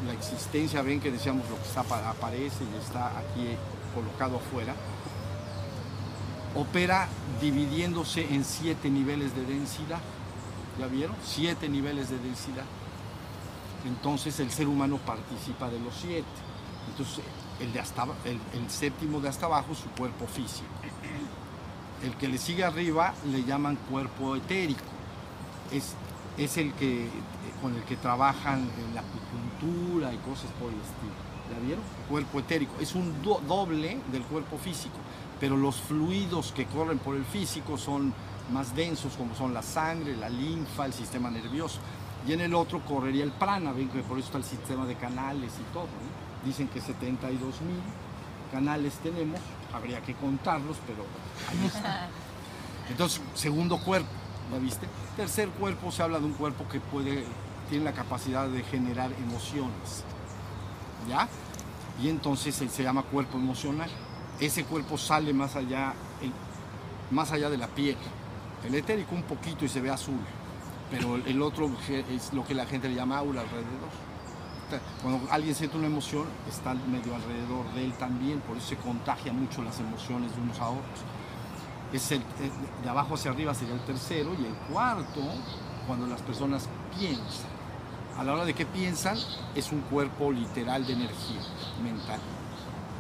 [0.05, 3.55] la existencia, ven que decíamos lo que está, apa- aparece y está aquí
[3.95, 4.73] colocado afuera,
[6.55, 7.07] opera
[7.41, 9.99] dividiéndose en siete niveles de densidad.
[10.79, 11.15] ¿Ya vieron?
[11.25, 12.65] Siete niveles de densidad.
[13.85, 16.25] Entonces el ser humano participa de los siete.
[16.89, 17.23] Entonces
[17.59, 20.67] el, de hasta, el, séptimo de hasta abajo es su cuerpo físico.
[22.03, 24.81] El que le sigue arriba le llaman cuerpo etérico.
[25.71, 25.93] Es,
[26.37, 27.09] es el que
[27.61, 29.01] con el que trabajan en la
[29.65, 31.13] y cosas por el estilo.
[31.51, 31.83] ¿Ya vieron?
[32.09, 32.73] Cuerpo etérico.
[32.79, 34.95] Es un do- doble del cuerpo físico,
[35.39, 38.13] pero los fluidos que corren por el físico son
[38.51, 41.79] más densos, como son la sangre, la linfa, el sistema nervioso.
[42.27, 44.95] Y en el otro correría el prana, ven que por eso está el sistema de
[44.95, 45.87] canales y todo.
[46.45, 47.79] Dicen que 72 mil
[48.51, 49.39] canales tenemos,
[49.73, 51.03] habría que contarlos, pero
[51.49, 52.09] ahí está.
[52.89, 54.07] Entonces, segundo cuerpo,
[54.51, 54.87] ¿ya viste?
[55.15, 57.25] Tercer cuerpo se habla de un cuerpo que puede
[57.70, 60.03] tiene la capacidad de generar emociones.
[61.07, 61.28] ¿Ya?
[62.01, 63.89] Y entonces se, llama cuerpo emocional.
[64.39, 65.93] Ese cuerpo sale más allá,
[67.11, 67.97] más allá de la piel.
[68.65, 70.20] El etérico un poquito y se ve azul,
[70.91, 73.89] pero el- otro es lo que la gente le llama aura alrededor.
[75.01, 79.32] Cuando alguien siente una emoción, está medio alrededor de él también, por eso se contagia
[79.32, 80.99] mucho las emociones de unos a otros.
[81.93, 82.22] Es el,
[82.84, 85.22] de abajo hacia arriba sería el tercero y el cuarto,
[85.88, 87.56] cuando las personas piensan.
[88.18, 89.15] A la hora de que piensan,
[89.53, 91.39] es un cuerpo literal de energía
[91.84, 92.20] mental.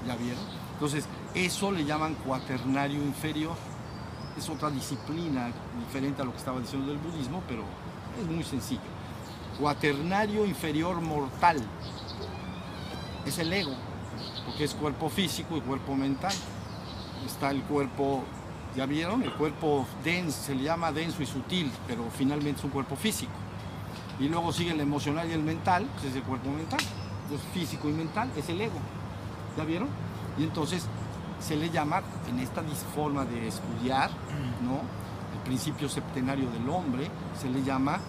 [0.05, 0.43] ¿Ya vieron?
[0.73, 3.55] Entonces, eso le llaman cuaternario inferior.
[4.37, 7.63] Es otra disciplina diferente a lo que estaba diciendo del budismo, pero
[8.21, 8.79] es muy sencillo.
[9.59, 11.57] Cuaternario inferior mortal.
[13.25, 13.73] Es el ego,
[14.45, 16.33] porque es cuerpo físico y cuerpo mental.
[17.25, 18.23] Está el cuerpo,
[18.75, 19.23] ¿ya vieron?
[19.23, 23.31] El cuerpo denso, se le llama denso y sutil, pero finalmente es un cuerpo físico.
[24.19, 26.79] Y luego sigue el emocional y el mental, pues es el cuerpo mental.
[27.23, 28.79] Entonces, físico y mental es el ego.
[29.57, 29.89] ¿Ya vieron?
[30.37, 30.85] Y entonces
[31.39, 32.63] se le llama, en esta
[32.95, 34.09] forma de estudiar,
[34.63, 34.79] ¿no?
[35.35, 37.09] El principio septenario del hombre,
[37.39, 37.99] se le llama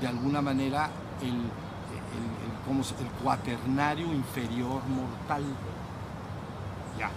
[0.00, 0.90] de alguna manera
[1.20, 5.44] el, el- el- ¿cómo se- el cuaternario inferior mortal.
[6.98, 7.10] Ya.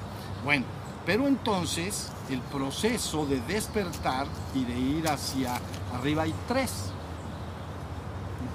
[0.43, 0.65] Bueno,
[1.05, 5.59] pero entonces el proceso de despertar y de ir hacia
[5.97, 6.91] arriba hay tres.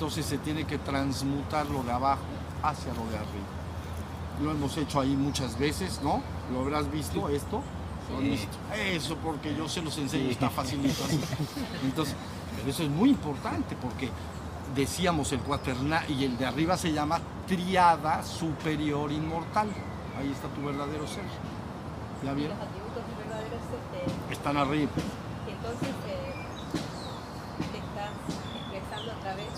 [0.00, 2.22] Entonces se tiene que transmutar lo de abajo
[2.62, 3.44] hacia lo de arriba.
[4.42, 6.22] Lo hemos hecho ahí muchas veces, ¿no?
[6.50, 7.60] ¿Lo habrás visto esto?
[8.74, 11.20] Eso, porque yo se los enseño, está facilito así.
[11.84, 12.14] Entonces,
[12.56, 14.08] pero eso es muy importante porque
[14.74, 19.68] decíamos el cuaternario y el de arriba se llama triada superior inmortal.
[20.18, 21.24] Ahí está tu verdadero ser.
[22.24, 22.56] ¿Ya Los vieron?
[22.56, 24.90] este, Están arriba.
[25.44, 26.32] que entonces eh,
[27.70, 28.12] te estás
[28.56, 29.52] expresando a través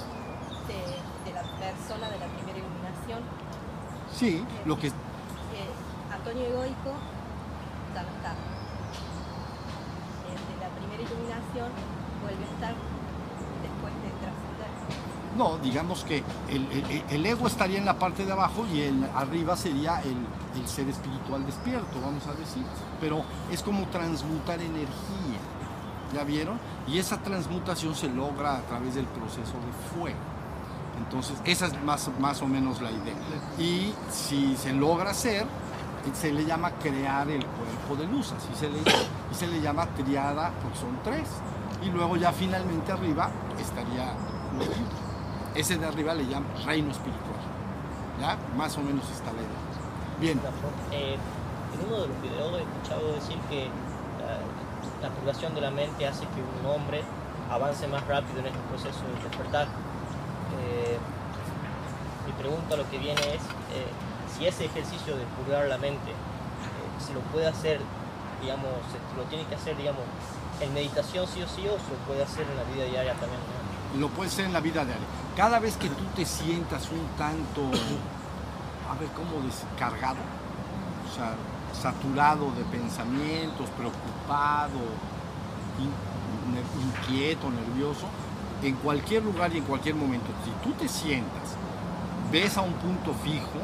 [0.63, 0.79] de,
[1.27, 3.21] de la persona de la primera iluminación.
[4.23, 4.93] Sí, lo que Eh,
[6.15, 6.93] Antonio Egoico
[7.93, 8.35] ya no está.
[10.31, 11.69] El de la primera iluminación
[12.23, 12.75] vuelve a estar
[13.63, 15.37] después de trascender.
[15.37, 19.05] No, digamos que el, el- el ego estaría en la parte de abajo y el
[19.13, 20.17] arriba sería el,
[20.61, 22.63] el ser espiritual despierto, vamos a decir.
[23.01, 25.41] Pero es como transmutar energía,
[26.15, 26.61] ¿ya vieron?
[26.87, 30.32] Y esa transmutación se logra a través del proceso de fuego.
[30.99, 33.15] Entonces, esa es más, más o menos la idea.
[33.59, 35.47] Y si se logra hacer,
[36.13, 39.87] se le llama crear el cuerpo de luz, así se le, y se le llama
[39.97, 41.29] triada, porque son tres.
[41.83, 44.13] Y luego ya finalmente arriba estaría.
[45.55, 47.41] Ese de arriba le llaman reino espiritual.
[48.21, 48.39] ¿Ya?
[48.57, 49.73] Más o menos está la idea.
[50.21, 50.41] Bien,
[50.93, 51.17] Eh,
[51.75, 53.69] en uno de los videos he escuchado decir que
[54.21, 57.03] la, la purgación de la mente hace que un hombre
[57.51, 59.67] avance más rápido en este proceso de despertar.
[60.73, 60.99] Eh,
[62.27, 63.43] mi pregunta lo que viene es
[63.77, 63.87] eh,
[64.33, 67.81] si ese ejercicio de purgar la mente eh, se lo puede hacer,
[68.41, 70.03] digamos, se lo tiene que hacer, digamos,
[70.61, 73.41] en meditación sí o sí o se lo puede hacer en la vida diaria también.
[73.99, 75.05] lo puede ser en la vida diaria.
[75.37, 77.63] Cada vez que tú te sientas un tanto,
[78.89, 80.21] a ver, ¿cómo descargado?
[81.11, 81.35] O sea,
[81.73, 84.81] saturado de pensamientos, preocupado,
[86.81, 88.07] inquieto, nervioso,
[88.63, 91.57] en cualquier lugar y en cualquier momento, si tú te sientas,
[92.31, 93.61] ves a un punto fijo,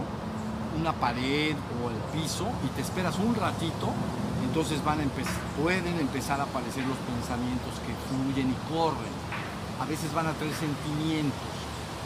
[0.78, 3.90] una pared o el piso y te esperas un ratito,
[4.44, 5.24] entonces van a empe-
[5.60, 9.14] pueden empezar a aparecer los pensamientos que fluyen y corren.
[9.80, 11.54] A veces van a traer sentimientos.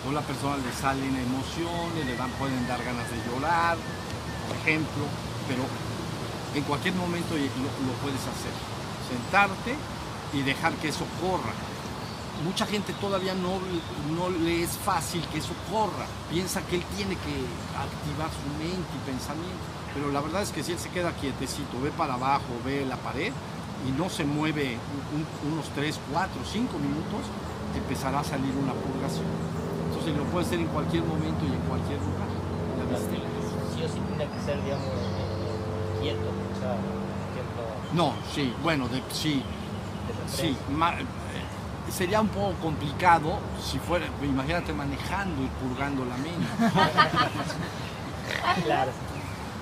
[0.06, 3.76] O la persona le salen emociones, le dan, pueden dar ganas de llorar,
[4.48, 5.06] por ejemplo,
[5.46, 5.62] pero
[6.54, 8.50] en cualquier momento lo puedes hacer.
[9.08, 9.76] Sentarte
[10.34, 11.54] y dejar que eso corra.
[12.44, 13.60] Mucha gente todavía no,
[14.16, 16.06] no le es fácil que eso corra.
[16.30, 17.34] Piensa que él tiene que
[17.78, 19.62] activar su mente y pensamiento.
[19.94, 22.96] Pero la verdad es que si él se queda quietecito, ve para abajo, ve la
[22.96, 23.32] pared
[23.86, 24.76] y no se mueve
[25.14, 27.22] un- unos 3, 4, 5 minutos,
[27.76, 29.26] empezará a salir una purgación.
[29.88, 32.28] Entonces lo puede hacer en cualquier momento y en cualquier lugar.
[32.78, 33.16] ¿Ya viste?
[33.76, 36.76] Sí o sí tiene que ser, digamos, eh, quieto, o sea,
[37.92, 39.42] No, sí, bueno, de- sí,
[40.28, 40.94] Sí, ma-
[41.92, 46.46] sería un poco complicado si fuera, imagínate manejando y purgando la mente.
[48.64, 48.90] Claro.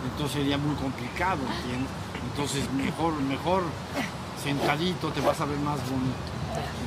[0.04, 1.90] Entonces sería muy complicado, ¿entiendes?
[2.30, 3.62] Entonces mejor, mejor
[4.42, 6.30] sentadito te vas a ver más bonito.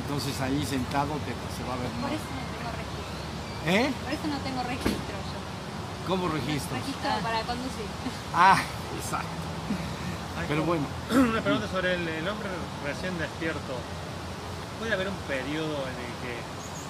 [0.01, 2.13] Entonces ahí sentado te, se va a ver Por más.
[2.13, 3.73] eso no tengo registro.
[3.73, 3.93] ¿Eh?
[4.03, 6.07] Por eso no tengo registro yo.
[6.07, 6.79] ¿Cómo registros?
[6.79, 7.87] Registro para conducir.
[8.33, 8.59] Ah,
[8.97, 9.43] exacto.
[10.47, 12.49] Pero bueno, Una pregunta sobre el, el hombre
[12.85, 13.73] recién despierto.
[14.83, 16.35] ¿Puede haber un periodo en el que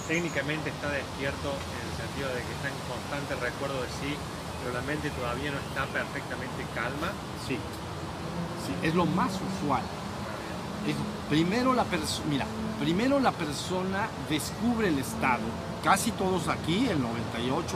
[0.08, 4.18] técnicamente está despierto en el sentido de que está en constante recuerdo de sí,
[4.58, 7.14] pero la mente todavía no está perfectamente calma.
[7.46, 7.60] Sí,
[8.82, 9.84] es lo más usual.
[11.30, 11.86] Primero la
[12.28, 12.48] mira,
[12.80, 15.46] primero la persona descubre el estado.
[15.84, 17.06] Casi todos aquí, el 98%,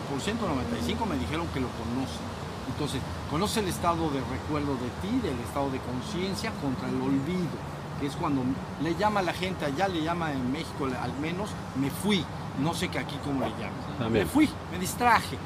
[0.01, 2.25] 95% me dijeron que lo conocen.
[2.73, 7.53] Entonces, conoce el estado de recuerdo de ti, del estado de conciencia contra el olvido,
[7.99, 8.43] que es cuando
[8.81, 12.23] le llama a la gente, allá le llama en México al menos, me fui.
[12.61, 14.11] No sé que aquí cómo le llaman.
[14.11, 15.37] Me fui, me distraje.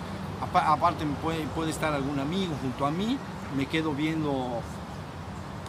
[0.42, 3.18] Apa- aparte me puede, puede estar algún amigo junto a mí,
[3.56, 4.62] me quedo viendo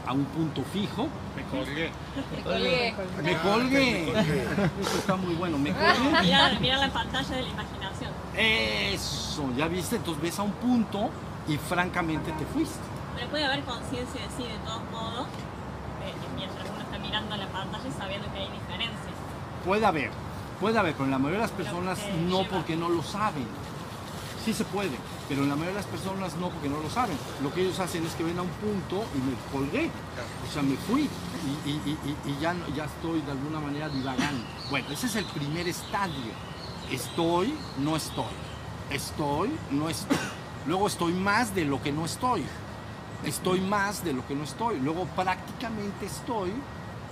[0.07, 1.09] a un punto fijo.
[1.37, 1.91] Me colgué.
[2.37, 2.95] Me colgué.
[3.23, 4.11] Me colgué.
[4.81, 5.59] Eso está muy bueno.
[5.59, 6.23] Me colgué.
[6.23, 8.11] Mira, mira la pantalla de la imaginación.
[8.37, 9.97] Eso, ya viste.
[9.97, 11.11] Entonces ves a un punto
[11.49, 12.79] y francamente te fuiste.
[13.17, 15.27] Pero puede haber conciencia de sí de todos modos,
[16.05, 19.15] eh, mientras uno está mirando la pantalla y sabiendo que hay diferencias.
[19.67, 20.11] Puede haber,
[20.61, 21.99] puede haber, pero en la mayoría de las personas
[22.29, 22.57] no lleva.
[22.57, 23.47] porque no lo saben.
[24.45, 24.91] Sí se puede,
[25.29, 27.17] pero en la mayoría de las personas no porque no lo saben.
[27.43, 29.91] Lo que ellos hacen es que ven a un punto y me colgué.
[30.49, 34.43] O sea, me fui y, y- y- y- ya, ya estoy de alguna manera divagando.
[34.71, 36.33] Bueno, ese es el primer estadio.
[36.91, 38.25] Estoy, no estoy.
[38.91, 40.17] Estoy, no estoy.
[40.67, 42.43] Luego estoy más de lo que no estoy.
[43.25, 44.81] Estoy más de lo que no estoy.
[44.81, 46.53] Luego prácticamente estoy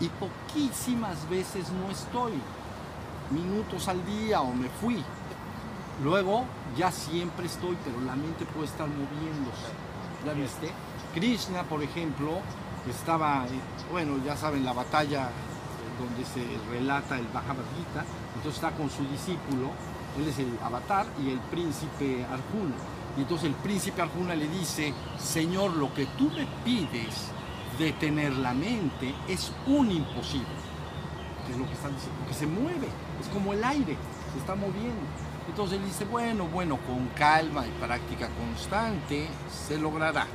[0.01, 2.33] y poquísimas veces no estoy.
[3.31, 5.03] Minutos al día o me fui.
[6.03, 6.45] Luego
[6.77, 9.71] ya siempre estoy, pero la mente puede estar moviéndose.
[10.25, 10.71] ¿Ya viste?
[11.15, 12.41] Krishna, por ejemplo,
[12.89, 18.05] estaba, eh, bueno, ya saben, la batalla eh, donde se relata el Bhagavad Gita,
[18.37, 19.71] entonces está con su discípulo,
[20.19, 22.75] él es el avatar y el príncipe Arjuna.
[23.17, 27.31] Y entonces el príncipe Arjuna le dice, Señor, lo que tú me pides
[27.81, 30.47] de tener la mente es un imposible
[31.47, 32.89] que es lo que están diciendo, que se mueve,
[33.21, 33.97] es como el aire,
[34.33, 35.01] se está moviendo.
[35.49, 40.27] Entonces él dice, bueno, bueno, con calma y práctica constante se logrará.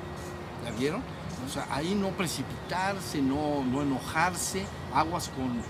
[0.64, 1.02] ¿Ya vieron?
[1.46, 5.62] O sea, ahí no precipitarse, no, no enojarse, aguas con...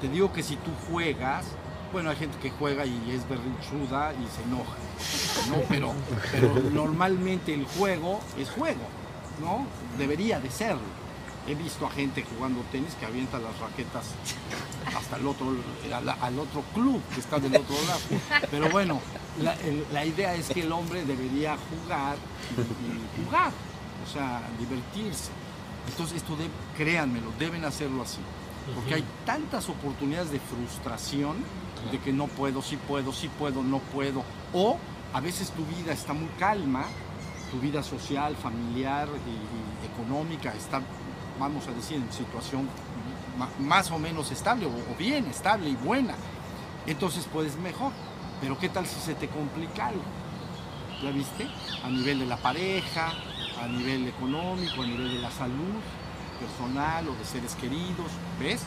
[0.00, 1.44] Te digo que si tú juegas,
[1.92, 4.76] bueno, hay gente que juega y es berrinchuda y se enoja,
[5.50, 5.56] ¿no?
[5.68, 5.92] Pero,
[6.32, 8.84] pero normalmente el juego es juego,
[9.40, 9.66] ¿no?
[9.98, 11.03] Debería de serlo.
[11.46, 14.06] He visto a gente jugando tenis que avienta las raquetas
[14.96, 15.54] hasta el otro,
[15.94, 18.00] al, al otro club que está del otro lado.
[18.50, 19.00] Pero bueno,
[19.42, 22.16] la, el- la idea es que el hombre debería jugar
[22.56, 23.52] y, y jugar,
[24.06, 25.30] o sea, divertirse.
[25.88, 28.20] Entonces esto, de, créanmelo, deben hacerlo así.
[28.74, 31.36] Porque hay tantas oportunidades de frustración,
[31.92, 34.24] de que no puedo, sí puedo, sí puedo, no puedo.
[34.54, 34.78] O
[35.12, 36.84] a veces tu vida está muy calma,
[37.52, 40.80] tu vida social, familiar y, y económica está,
[41.38, 42.68] vamos a decir, en situación
[43.58, 46.14] más o menos estable o, bien estable y buena.
[46.86, 47.92] Entonces puedes mejor.
[48.40, 50.02] Pero ¿qué tal si se te complica algo?
[51.02, 51.46] ¿Ya viste?
[51.84, 53.12] A nivel de la pareja,
[53.62, 55.80] a nivel económico, a nivel de la salud
[56.38, 58.62] personal o de seres queridos, ¿ves?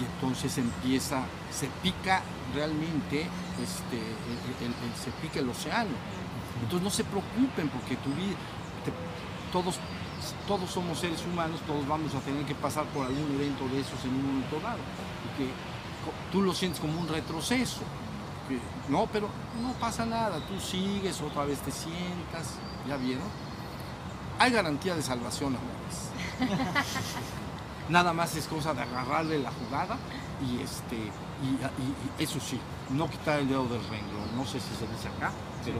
[0.00, 2.22] Y entonces empieza, se pica
[2.54, 3.26] realmente,
[3.62, 3.96] este,
[4.64, 5.90] el- se pica el océano.
[6.62, 8.36] Entonces no se preocupen porque tu vida,
[9.52, 9.76] todos,
[10.46, 14.02] todos somos seres humanos, todos vamos a tener que pasar por algún evento de esos
[14.04, 14.78] en un momento dado.
[14.78, 15.50] Y que
[16.32, 17.80] tú lo sientes como un retroceso.
[18.48, 18.58] que
[18.90, 19.28] no, pero
[19.62, 22.54] no pasa nada, tú sigues, otra vez te sientas,
[22.88, 23.24] ¿ya vieron?
[24.38, 26.10] Hay garantía de salvación, amores.
[27.88, 29.96] Nada más es cosa de agarrarle la jugada
[30.40, 32.58] y este y, y- y eso sí,
[32.90, 35.32] no quitar el dedo del renglón, no sé si se dice acá,
[35.64, 35.78] pero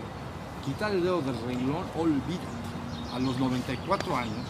[0.64, 2.59] quitar el dedo del renglón, olvídate.
[3.14, 4.46] A los 94 años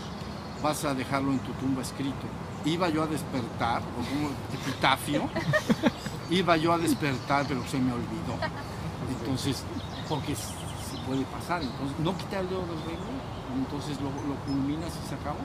[0.62, 2.26] vas a dejarlo en tu tumba escrito.
[2.64, 5.22] Iba yo a despertar, o como epitafio,
[6.30, 8.36] iba yo a despertar, pero se me olvidó.
[9.18, 9.62] Entonces,
[10.08, 13.20] porque se puede pasar, entonces no quitar el dedo del renglón,
[13.56, 15.38] entonces lo, lo culminas y se acabó.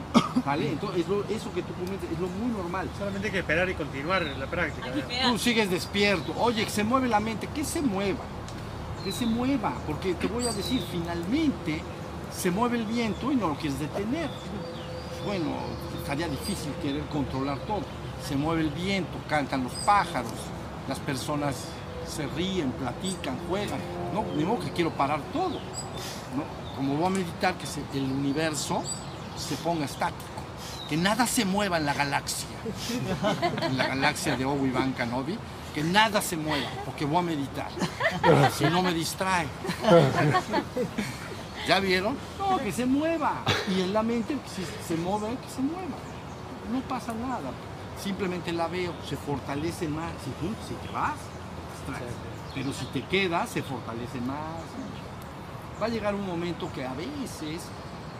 [0.44, 0.68] ¿Vale?
[0.72, 2.88] Entonces, es lo- eso que tú comentas es lo muy normal.
[2.98, 4.88] Solamente hay que esperar y continuar la práctica.
[5.30, 6.34] Tú sigues despierto.
[6.38, 8.20] Oye, que se mueve la mente, que se mueva.
[9.02, 9.72] Que se mueva.
[9.86, 11.80] Porque te voy a decir, finalmente
[12.34, 14.28] se mueve el viento y no lo quieres detener.
[15.24, 15.46] Bueno,
[16.00, 17.82] estaría difícil querer controlar todo.
[18.26, 20.32] Se mueve el viento, cantan los pájaros,
[20.88, 21.54] las personas
[22.08, 23.80] se ríen, platican, juegan.
[24.14, 25.50] No, ni modo que quiero parar todo.
[26.34, 26.76] ¿no?
[26.76, 28.82] Como voy a meditar que se- el universo
[29.36, 30.22] se ponga estático.
[30.88, 32.46] Que nada se mueva en la galaxia
[33.62, 35.36] en la galaxia de Obi-Wan Kenobi,
[35.74, 37.68] que nada se mueva, porque voy a meditar.
[38.56, 39.46] Si no me distrae.
[41.66, 42.16] ¿Ya vieron?
[42.38, 43.42] No, que se mueva.
[43.68, 45.96] Y en la mente, si se mueve, que se mueva.
[46.72, 47.50] No pasa nada.
[48.00, 50.12] Simplemente la veo, se fortalece más.
[50.24, 51.16] Si tú, si te vas.
[52.54, 54.62] Pero si te quedas, se fortalece más.
[55.80, 57.62] Va a llegar un momento que a veces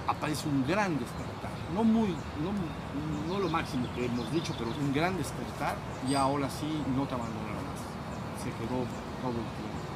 [0.09, 1.51] aparece un gran despertar.
[1.73, 5.77] No muy, no, no lo máximo que hemos dicho, pero un gran despertar
[6.09, 8.43] y ahora sí no te abandonará más.
[8.43, 8.85] Se quedó
[9.23, 9.87] todo el tiempo.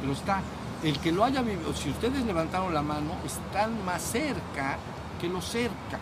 [0.00, 0.42] Pero está,
[0.82, 4.78] el que lo haya vivido, si ustedes levantaron la mano, están más cerca
[5.20, 5.98] que lo cerca.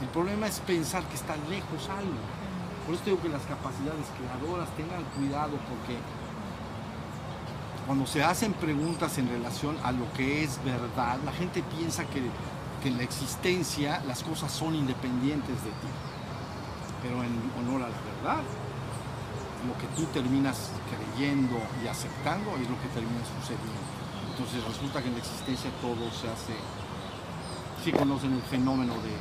[0.00, 2.22] El problema es pensar que está lejos algo.
[2.86, 5.98] Por eso digo que las capacidades creadoras tengan cuidado porque
[7.86, 12.22] cuando se hacen preguntas en relación a lo que es verdad, la gente piensa que,
[12.82, 15.90] que en la existencia las cosas son independientes de ti.
[17.02, 18.42] Pero en honor a la verdad,
[19.66, 23.91] lo que tú terminas creyendo y aceptando es lo que termina sucediendo.
[24.32, 26.56] Entonces resulta que en la existencia todo se hace,
[27.84, 29.12] sí conocen el fenómeno de,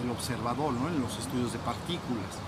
[0.00, 0.88] del observador, ¿no?
[0.88, 2.38] en los estudios de partículas,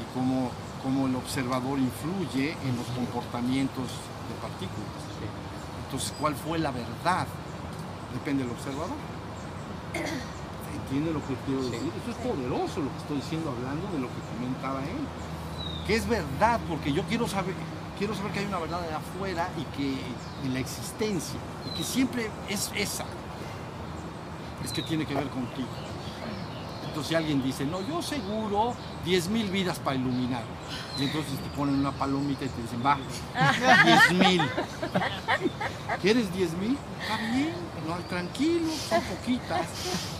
[0.00, 0.50] y cómo,
[0.82, 5.04] cómo el observador influye en los comportamientos de partículas.
[5.84, 7.26] Entonces, ¿cuál fue la verdad?
[8.12, 8.96] Depende del observador.
[9.92, 11.92] ¿Entiende lo que quiero decir?
[11.92, 15.04] Eso es poderoso lo que estoy diciendo hablando de lo que comentaba él.
[15.86, 17.54] Que es verdad, porque yo quiero saber,
[17.98, 19.98] quiero saber que hay una verdad de afuera y que
[20.44, 23.04] en la existencia, y que siempre es esa.
[24.64, 25.68] Es que tiene que ver contigo.
[26.86, 28.74] Entonces si alguien dice, no, yo seguro
[29.04, 30.42] 10.000 vidas para iluminar.
[30.98, 32.96] Y entonces te ponen una palomita y te dicen, va,
[33.34, 34.50] 10.000.
[36.00, 36.76] ¿Quieres 10.000?
[37.02, 37.54] Está bien,
[37.86, 39.66] no, tranquilo, son poquitas,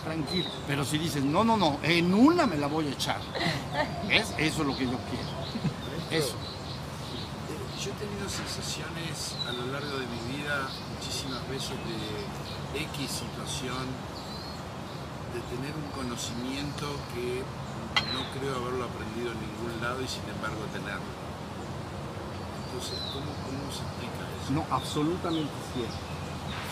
[0.03, 0.49] tranquilo.
[0.67, 3.21] Pero si dices, no, no, no, en una me la voy a echar.
[4.07, 4.35] ¿Ves?
[4.37, 6.23] Eso es lo que yo quiero.
[6.23, 6.35] Eso.
[7.87, 13.87] He tenido sensaciones a lo largo de mi vida muchísimas veces de X situación,
[15.31, 16.83] de tener un conocimiento
[17.15, 17.43] que
[18.11, 21.15] no creo haberlo aprendido en ningún lado y sin embargo tenerlo.
[22.67, 24.51] Entonces, ¿cómo, cómo se explica eso?
[24.51, 25.95] No, absolutamente cierto.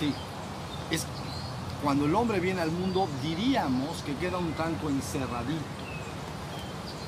[0.01, 0.13] Sí.
[0.91, 1.07] Es,
[1.81, 5.63] cuando el hombre viene al mundo, diríamos que queda un tanto encerradito.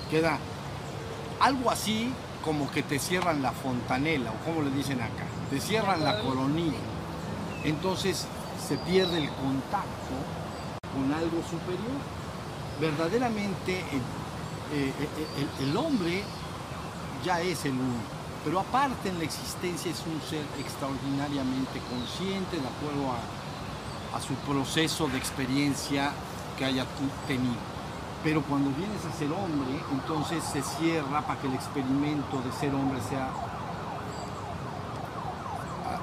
[0.09, 0.39] Queda
[1.41, 2.13] algo así
[2.43, 6.77] como que te cierran la fontanela, o como le dicen acá, te cierran la coronilla.
[7.63, 8.25] Entonces
[8.67, 10.15] se pierde el contacto
[10.93, 11.99] con algo superior.
[12.79, 14.01] Verdaderamente el,
[14.77, 14.93] eh,
[15.59, 16.23] el- el hombre
[17.25, 17.99] ya es el uno,
[18.45, 23.19] pero aparte en la existencia es un ser extraordinariamente consciente de acuerdo a,
[24.21, 26.11] su proceso de experiencia
[26.57, 26.85] que haya
[27.27, 27.53] tenido.
[28.23, 32.73] Pero cuando vienes a ser hombre, entonces se cierra para que el experimento de ser
[32.73, 33.29] hombre sea,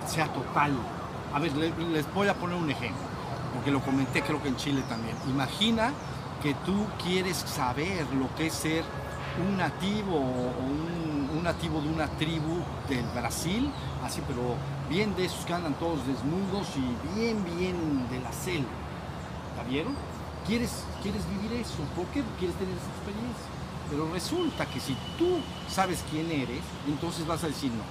[0.07, 0.73] sea total.
[1.35, 3.03] A ver, le- les voy a poner un ejemplo,
[3.55, 5.17] porque lo comenté creo que en Chile también.
[5.29, 5.91] Imagina
[6.43, 8.85] que tú quieres saber lo que es ser
[9.47, 12.59] un nativo o un, un nativo de una tribu
[12.89, 13.71] del Brasil,
[14.05, 14.55] así, pero
[14.89, 18.69] bien de esos que andan todos desnudos y bien, bien de la selva.
[19.57, 19.95] ¿La vieron?
[20.47, 21.79] ¿Quieres, quieres vivir eso?
[21.97, 23.47] ¿Por qué quieres tener esa experiencia?
[23.91, 25.39] Pero resulta que si tú
[25.71, 27.83] sabes quién eres, entonces vas a decir, no,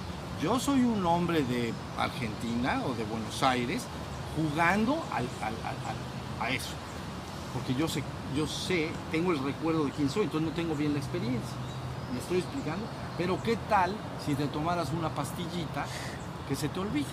[0.42, 3.82] yo soy un hombre de Argentina o de Buenos Aires
[4.36, 5.02] jugando
[6.40, 6.70] a eso.
[7.52, 8.02] Porque yo sé,
[8.36, 11.56] yo sé, tengo el recuerdo de quién soy, entonces no tengo bien la experiencia.
[12.12, 12.84] ¿Me estoy explicando?
[13.16, 13.94] Pero ¿qué tal
[14.24, 15.86] si te tomaras una pastillita
[16.48, 17.06] que se te olvida?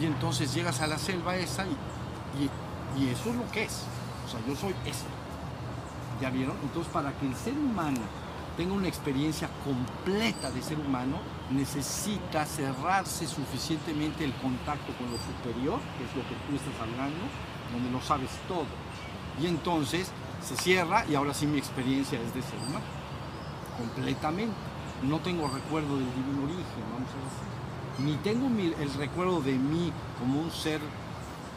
[0.00, 3.82] Y entonces llegas a la selva esa y- y eso es lo que es.
[4.26, 5.08] O sea, yo soy esto.
[6.20, 6.56] ¿Ya vieron?
[6.62, 8.00] Entonces, para que el ser humano
[8.56, 11.18] tenga una experiencia completa de ser humano,
[11.50, 17.24] necesita cerrarse suficientemente el contacto con lo superior, que es lo que tú estás hablando,
[17.72, 18.66] donde lo sabes todo.
[19.40, 20.10] Y entonces
[20.42, 22.84] se cierra y ahora sí mi experiencia es de ser humano,
[23.78, 24.54] completamente.
[25.02, 27.52] No tengo recuerdo del divino origen, vamos a decir.
[27.98, 30.80] Ni tengo el recuerdo de mí como un ser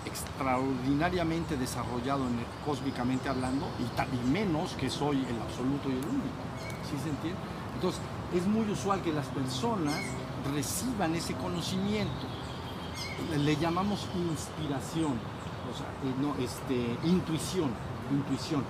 [0.06, 6.44] extraordinariamente desarrollado en cósmicamente hablando y también menos que soy el absoluto y el único.
[6.90, 7.40] ¿Sí se entiende?
[7.76, 8.02] Entonces,
[8.34, 9.96] es muy usual que las personas
[10.54, 12.28] reciban ese conocimiento.
[13.38, 17.70] Le, llamamos inspiración, o sea, eh, no, este, intuición,
[18.12, 18.64] intuición.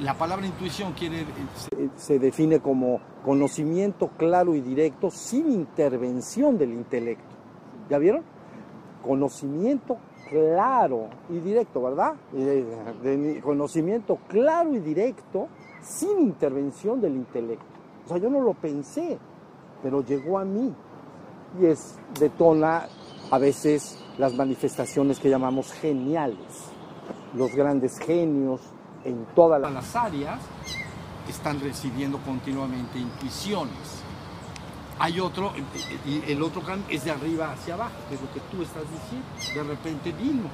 [0.00, 6.58] La palabra intuición quiere, eh, se, se define como conocimiento claro y directo sin intervención
[6.58, 7.36] del intelecto.
[7.90, 8.24] ¿Ya vieron?
[9.02, 9.98] conocimiento
[10.32, 12.14] claro y directo, ¿verdad?
[12.32, 15.48] De conocimiento claro y directo
[15.82, 17.64] sin intervención del intelecto.
[18.06, 19.18] O sea, yo no lo pensé,
[19.82, 20.74] pero llegó a mí
[21.60, 22.86] y es detona
[23.30, 26.70] a veces las manifestaciones que llamamos geniales.
[27.34, 28.60] Los grandes genios
[29.04, 30.40] en todas las áreas
[31.28, 34.01] están recibiendo continuamente intuiciones.
[35.02, 35.52] Hay otro,
[36.06, 38.84] y el otro cambio es de arriba hacia abajo, que es lo que tú estás
[38.84, 39.26] diciendo.
[39.52, 40.44] De repente vino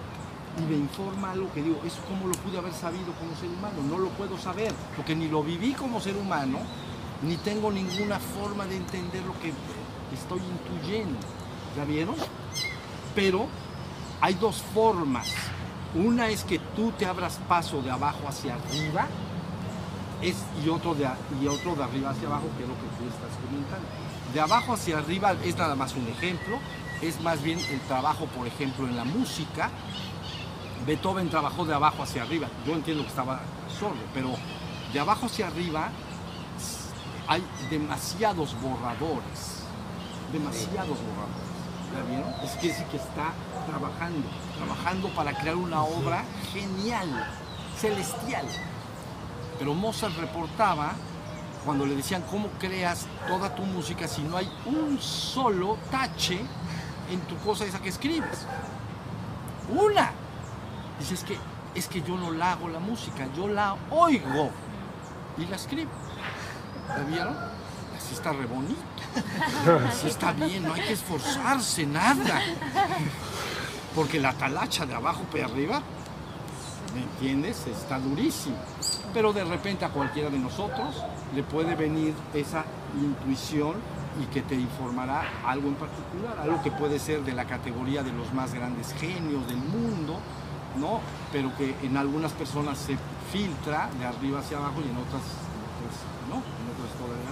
[0.59, 3.77] y me informa algo que digo, eso cómo lo pude haber sabido como ser humano,
[3.87, 6.61] no lo puedo saber, porque ni lo viví como ser humano,
[7.21, 9.53] ni tengo ninguna forma de entender lo que
[10.15, 11.19] estoy intuyendo.
[11.77, 12.17] ¿Ya vieron?
[13.15, 13.49] Pero
[14.23, 15.31] hay dos formas.
[15.95, 19.09] Una es que tú te abras paso de abajo hacia arriba
[20.23, 21.07] es, y, otro de,
[21.39, 23.87] y otro de arriba hacia abajo, que es lo que tú estás comentando.
[24.33, 26.59] De abajo hacia arriba es nada más un ejemplo,
[27.01, 29.71] es más bien el trabajo, por ejemplo, en la música.
[30.87, 32.49] Beethoven trabajó de abajo hacia arriba.
[32.67, 33.41] Yo entiendo que estaba
[33.79, 34.35] sordo, pero
[34.93, 35.91] de abajo hacia arriba
[37.27, 39.63] hay demasiados borradores.
[40.33, 41.49] Demasiados borradores.
[41.95, 42.35] ¿Ya vieron?
[42.45, 43.33] Es que sí que está
[43.67, 46.23] trabajando, trabajando para crear una obra
[46.53, 47.09] genial,
[47.79, 48.47] celestial.
[49.59, 50.93] Pero Mozart reportaba
[51.65, 56.41] cuando le decían cómo creas toda tu música si no hay un solo tache
[57.11, 58.47] en tu cosa esa que escribes.
[59.69, 60.11] Una.
[60.99, 61.39] Dice, es que,
[61.75, 64.51] es que yo no la hago la música, yo la oigo
[65.37, 65.91] y la escribo.
[66.89, 67.37] ¿La vieron?
[67.97, 68.81] Así está re bonito.
[69.89, 72.41] Así está bien, no hay que esforzarse, nada.
[73.95, 75.83] Porque la talacha de abajo para arriba,
[76.95, 77.67] ¿me entiendes?
[77.67, 78.57] Está durísimo.
[79.13, 81.03] Pero de repente a cualquiera de nosotros
[81.35, 82.65] le puede venir esa
[83.01, 83.75] intuición
[84.23, 88.13] y que te informará algo en particular, algo que puede ser de la categoría de
[88.13, 90.19] los más grandes genios del mundo,
[90.79, 91.01] ¿no?
[91.33, 92.97] Pero que en algunas personas se
[93.33, 95.23] filtra de arriba hacia abajo y en otras,
[95.79, 95.95] pues,
[96.29, 96.37] ¿no?
[96.37, 97.31] En otras todavía.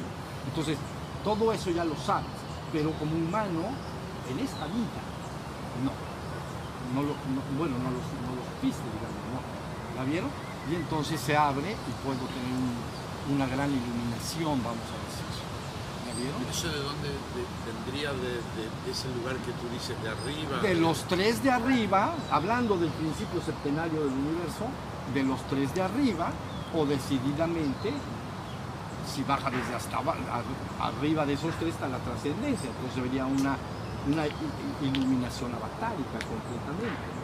[0.48, 0.78] Entonces,
[1.24, 2.30] todo eso ya lo sabes,
[2.72, 3.62] pero como humano,
[4.30, 5.02] en esta vida,
[5.84, 5.90] no.
[6.94, 9.05] No lo, no- bueno, no lo, supiste, digamos.
[9.96, 10.30] ¿La vieron?
[10.70, 15.26] Y entonces se abre y puedo tener un- una gran iluminación, vamos a decir.
[16.06, 16.42] ¿La vieron?
[16.50, 20.58] ¿Eso de dónde de- vendría de, de- de ese lugar que tú dices de arriba?
[20.62, 24.66] De los tres de arriba, hablando del principio septenario del universo,
[25.14, 26.30] de los tres de arriba,
[26.74, 27.92] o decididamente,
[29.06, 29.98] si baja desde hasta
[30.80, 33.56] arriba de esos tres está la trascendencia, entonces vería una,
[34.06, 34.24] una
[34.82, 37.15] iluminación avatárica completamente.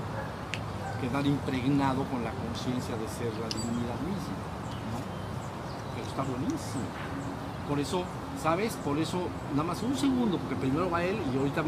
[1.02, 4.38] Quedar impregnado con la conciencia de ser la divinidad misma.
[4.92, 5.02] ¿no?
[5.96, 6.84] Pero está buenísimo.
[7.68, 8.04] Por eso,
[8.40, 8.74] ¿sabes?
[8.84, 11.64] Por eso, nada más un segundo, porque primero va él y ahorita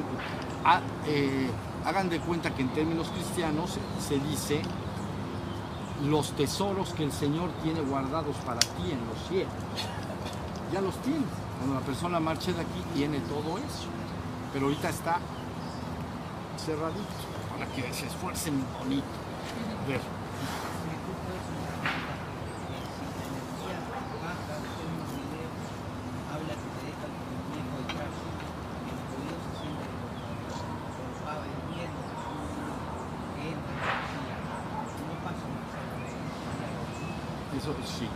[0.64, 1.50] ah, eh,
[1.84, 4.62] hagan de cuenta que en términos cristianos se dice
[6.08, 9.52] los tesoros que el Señor tiene guardados para ti en los cielos.
[10.72, 11.28] Ya los tienes.
[11.58, 13.88] Cuando la persona marche de aquí tiene todo eso.
[14.52, 15.18] Pero ahorita está
[16.64, 19.06] cerradito para que se esfuercen bonito.
[19.88, 20.00] Ver.
[35.22, 35.72] pasa más
[37.62, 38.08] Eso sí.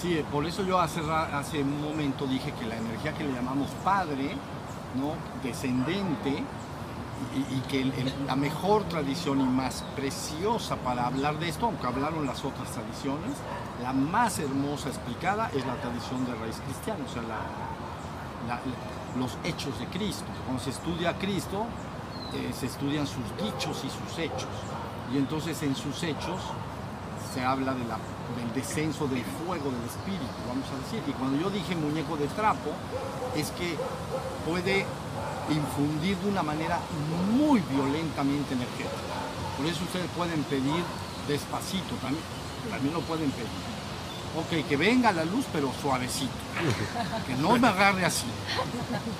[0.00, 3.68] Sí, por eso yo hace, hace un momento dije que la energía que le llamamos
[3.84, 4.34] padre,
[4.96, 5.14] ¿no?
[5.46, 6.42] descendente,
[7.50, 7.84] y, que
[8.26, 13.36] la mejor tradición y más preciosa para hablar de esto, aunque hablaron las otras tradiciones,
[13.82, 17.22] la más hermosa explicada es la tradición de raíz cristiana, o sea,
[19.18, 20.24] los hechos de Cristo.
[20.46, 21.64] Cuando se estudia a Cristo,
[22.34, 24.48] eh, se estudian sus dichos y sus hechos.
[25.12, 26.40] Y entonces en sus hechos
[27.34, 27.98] se habla de la-
[28.36, 31.02] del descenso del fuego del espíritu, vamos a decir.
[31.06, 32.70] Y cuando yo dije muñeco de trapo,
[33.36, 33.76] es que
[34.48, 34.86] puede
[35.54, 36.78] infundir de una manera
[37.32, 38.90] muy violentamente energética.
[39.56, 40.82] Por eso ustedes pueden pedir
[41.28, 42.24] despacito, también,
[42.70, 43.48] también lo pueden pedir.
[44.36, 46.30] Ok, que venga la luz, pero suavecito.
[47.26, 48.26] Que no me agarre así.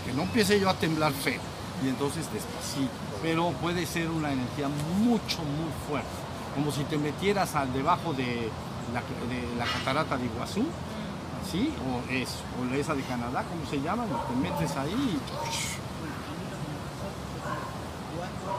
[0.07, 1.41] Que no empiece yo a temblar feo.
[1.85, 2.93] Y entonces despacito.
[3.20, 4.68] Pero puede ser una energía
[4.99, 6.09] mucho, muy fuerte.
[6.55, 8.49] Como si te metieras al debajo de
[8.95, 10.64] la, catarata de Iguazú.
[11.51, 11.74] ¿Sí?
[11.83, 12.28] O, es,
[12.61, 14.05] o esa de Canadá, ¿cómo se llama?
[14.05, 15.18] Te metes ahí y...
[18.14, 18.53] cuatro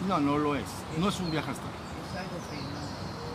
[0.09, 0.65] No, no lo es.
[0.99, 1.71] No es un viaje astral.
[1.71, 2.81] es algo que no,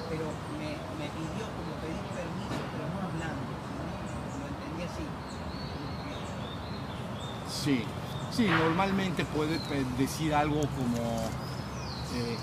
[0.10, 0.26] pero
[0.58, 3.52] me, pidió como pedir permiso, pero no hablando,
[4.40, 5.06] lo entendí así.
[7.50, 7.86] Sí,
[8.32, 9.60] sí, normalmente puede
[9.98, 11.30] decir algo como,
[12.16, 12.38] eh,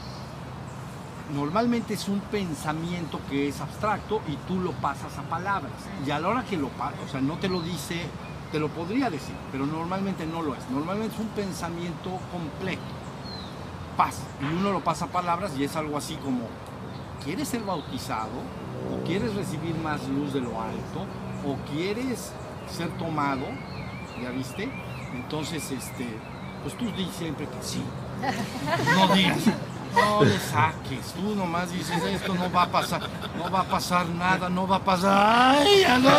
[1.34, 5.72] normalmente es un pensamiento que es abstracto y tú lo pasas a palabras.
[6.06, 8.02] Y a la hora que lo pasas, o sea, no te lo dice,
[8.52, 10.68] te lo podría decir, pero normalmente no lo es.
[10.70, 12.82] Normalmente es un pensamiento completo.
[13.96, 14.22] Pasa.
[14.40, 16.42] Y uno lo pasa a palabras y es algo así como,
[17.24, 18.30] ¿quieres ser bautizado?
[18.92, 21.04] ¿O quieres recibir más luz de lo alto?
[21.44, 22.32] ¿O quieres
[22.70, 23.44] ser tomado?
[24.22, 24.70] ¿Ya viste?
[25.14, 26.06] Entonces, este,
[26.62, 27.82] pues tú di siempre que sí.
[28.96, 29.38] No digas,
[29.94, 33.02] no le saques, tú nomás dices esto no va a pasar,
[33.36, 35.56] no va a pasar nada, no va a pasar.
[35.60, 36.10] ¡Ay, ya no!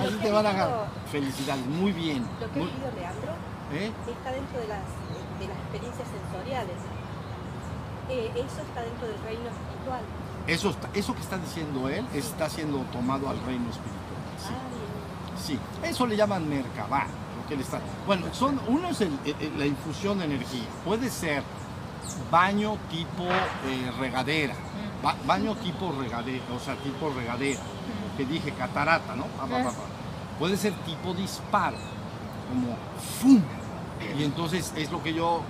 [0.00, 0.86] Así te van a ganar.
[1.10, 2.26] Felicidades, muy bien.
[2.40, 3.32] Lo que Muy- he leído Leandro
[3.72, 3.92] ¿eh?
[4.08, 4.84] está dentro de las,
[5.40, 6.76] de las experiencias sensoriales.
[8.08, 10.02] Eh, eso está dentro del reino espiritual.
[10.46, 13.96] Eso, eso que está diciendo él está siendo tomado al reino espiritual.
[14.38, 15.52] Sí.
[15.54, 17.04] Sí, eso le llaman Merkabah.
[17.40, 17.80] Lo que él está.
[18.06, 20.64] Bueno, son, uno es el- el- la infusión de energía.
[20.84, 21.42] Puede ser
[22.30, 24.54] baño tipo eh, regadera,
[25.02, 27.60] ba- baño tipo regadera, o sea, tipo regadera,
[28.16, 29.24] que dije catarata, ¿no?
[29.26, 29.72] Pa, pa, pa, pa.
[30.38, 31.76] Puede ser tipo disparo,
[32.48, 32.76] como
[33.20, 33.42] ¡fum!
[34.18, 35.42] Y entonces es lo que yo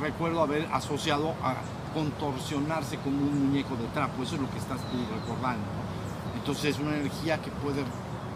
[0.00, 1.54] recuerdo haber asociado a
[1.94, 4.22] contorsionarse como un muñeco de trapo.
[4.22, 5.62] Eso es lo que estás tú recordando.
[5.64, 6.38] ¿no?
[6.38, 7.84] Entonces es una energía que puede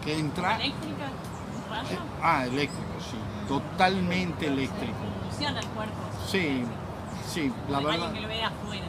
[0.03, 3.17] que entra Eléctrica, eh, Ah, eléctrico, sí.
[3.47, 4.95] Totalmente eléctrico.
[5.29, 5.93] funciona el cuerpo.
[6.27, 6.63] Sí,
[7.31, 8.11] sí, la verdad.
[8.13, 8.85] que lo ve afuera.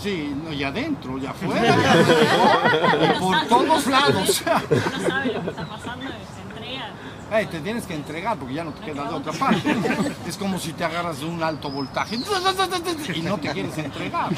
[0.00, 4.42] Sí, no, y adentro, y afuera, y alrededor, y por todos lados.
[4.46, 6.90] No sabe lo que está pasando, se entrega.
[7.30, 9.76] Te tienes que entregar porque ya no te queda de otra parte.
[10.26, 12.16] Es como si te agarras de un alto voltaje
[13.14, 14.30] y no te quieres entregar.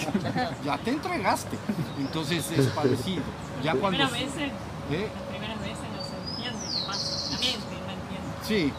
[0.65, 1.57] Ya te entregaste.
[1.99, 3.23] Entonces es parecido.
[3.63, 3.99] Ya Las cuando.
[4.09, 4.53] primeras veces,
[4.91, 5.09] ¿eh?
[5.13, 7.31] las primeras veces no se entiende qué pasa.
[7.31, 8.29] La mente no entiende.
[8.43, 8.73] Sí,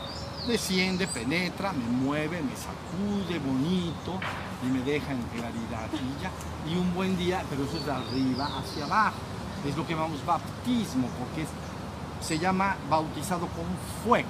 [0.47, 4.19] desciende, penetra, me mueve, me sacude bonito
[4.63, 5.87] y me deja en claridad.
[5.93, 6.31] Y, ya,
[6.71, 9.15] y un buen día, pero eso es de arriba hacia abajo.
[9.65, 11.49] Es lo que llamamos bautismo, porque es-
[12.21, 13.65] se llama bautizado con
[14.03, 14.29] fuego,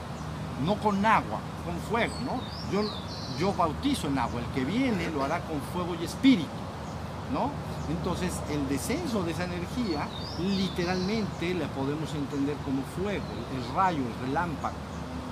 [0.65, 2.41] no con agua, con fuego, ¿no?
[2.71, 2.89] Yo,
[3.37, 6.49] yo bautizo en agua, el que viene lo hará con fuego y espíritu,
[7.33, 7.51] ¿no?
[7.89, 10.07] Entonces, el descenso de esa energía,
[10.39, 13.25] literalmente la podemos entender como fuego,
[13.55, 14.75] el rayo, el relámpago.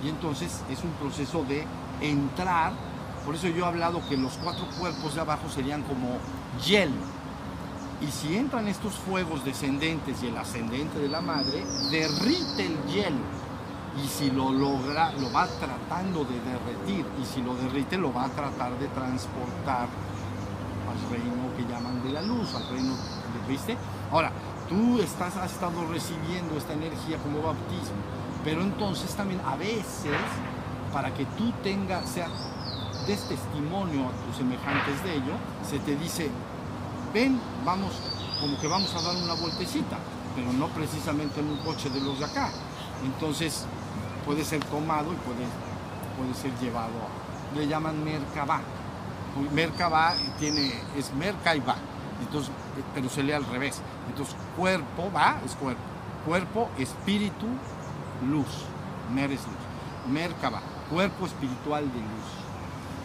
[0.03, 1.65] Y entonces es un proceso de
[2.01, 2.73] entrar,
[3.25, 6.17] por eso yo he hablado que los cuatro cuerpos de abajo serían como
[6.65, 7.18] hielo.
[8.01, 13.39] Y si entran estos fuegos descendentes y el ascendente de la madre, derrite el hielo.
[14.01, 17.05] Y si lo logra, lo va tratando de derretir.
[17.21, 19.89] Y si lo derrite, lo va a tratar de transportar
[20.89, 22.93] al reino que llaman de la luz, al reino,
[23.47, 23.75] ¿viste?
[24.11, 24.31] Ahora,
[24.69, 27.97] tú estás, has estado recibiendo esta energía como bautismo,
[28.43, 30.15] pero entonces también a veces,
[30.93, 32.27] para que tú tengas, sea,
[33.05, 35.33] des testimonio a tus semejantes de ello,
[35.67, 36.29] se te dice,
[37.13, 37.93] ven, vamos,
[38.39, 39.97] como que vamos a dar una vueltecita,
[40.35, 42.51] pero no precisamente en un coche de los de acá.
[43.03, 43.65] Entonces
[44.25, 45.45] puede ser tomado y puede,
[46.17, 47.19] puede ser llevado
[47.55, 48.61] le llaman Merkabah.
[49.53, 51.75] Merkabah tiene, es Merka y va,
[52.21, 52.51] entonces,
[52.93, 53.81] pero se lee al revés.
[54.07, 55.81] Entonces cuerpo, va, es cuerpo,
[56.25, 57.47] cuerpo, espíritu,
[58.29, 58.47] luz,
[59.13, 60.25] Mer es luz,
[60.89, 62.38] cuerpo espiritual de luz.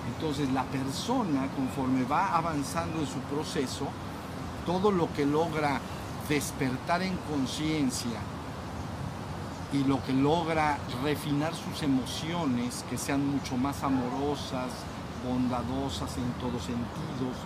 [0.09, 3.89] Entonces la persona conforme va avanzando en su proceso,
[4.67, 5.81] todo lo que logra
[6.29, 8.19] despertar en conciencia
[9.73, 14.71] y lo que logra refinar sus emociones, que sean mucho más amorosas,
[15.27, 17.37] bondadosas en todos sentidos,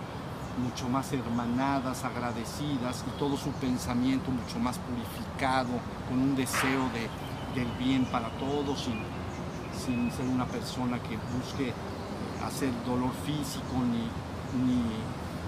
[0.62, 5.70] mucho más hermanadas, agradecidas y todo su pensamiento mucho más purificado,
[6.08, 7.08] con un deseo de,
[7.58, 9.02] del bien para todos, sin,
[9.84, 11.72] sin ser una persona que busque
[12.46, 14.08] hacer dolor físico ni,
[14.64, 14.82] ni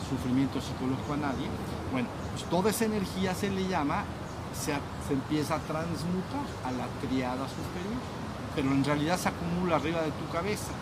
[0.09, 1.47] sufrimiento psicológico a nadie.
[1.93, 4.05] Bueno, pues toda esa energía se le llama,
[4.53, 4.73] se,
[5.07, 8.01] se empieza a transmutar a la triada superior,
[8.55, 10.73] pero en realidad se acumula arriba de tu cabeza.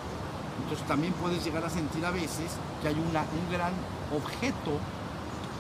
[0.63, 2.51] Entonces también puedes llegar a sentir a veces
[2.83, 3.73] que hay una, un gran
[4.13, 4.79] objeto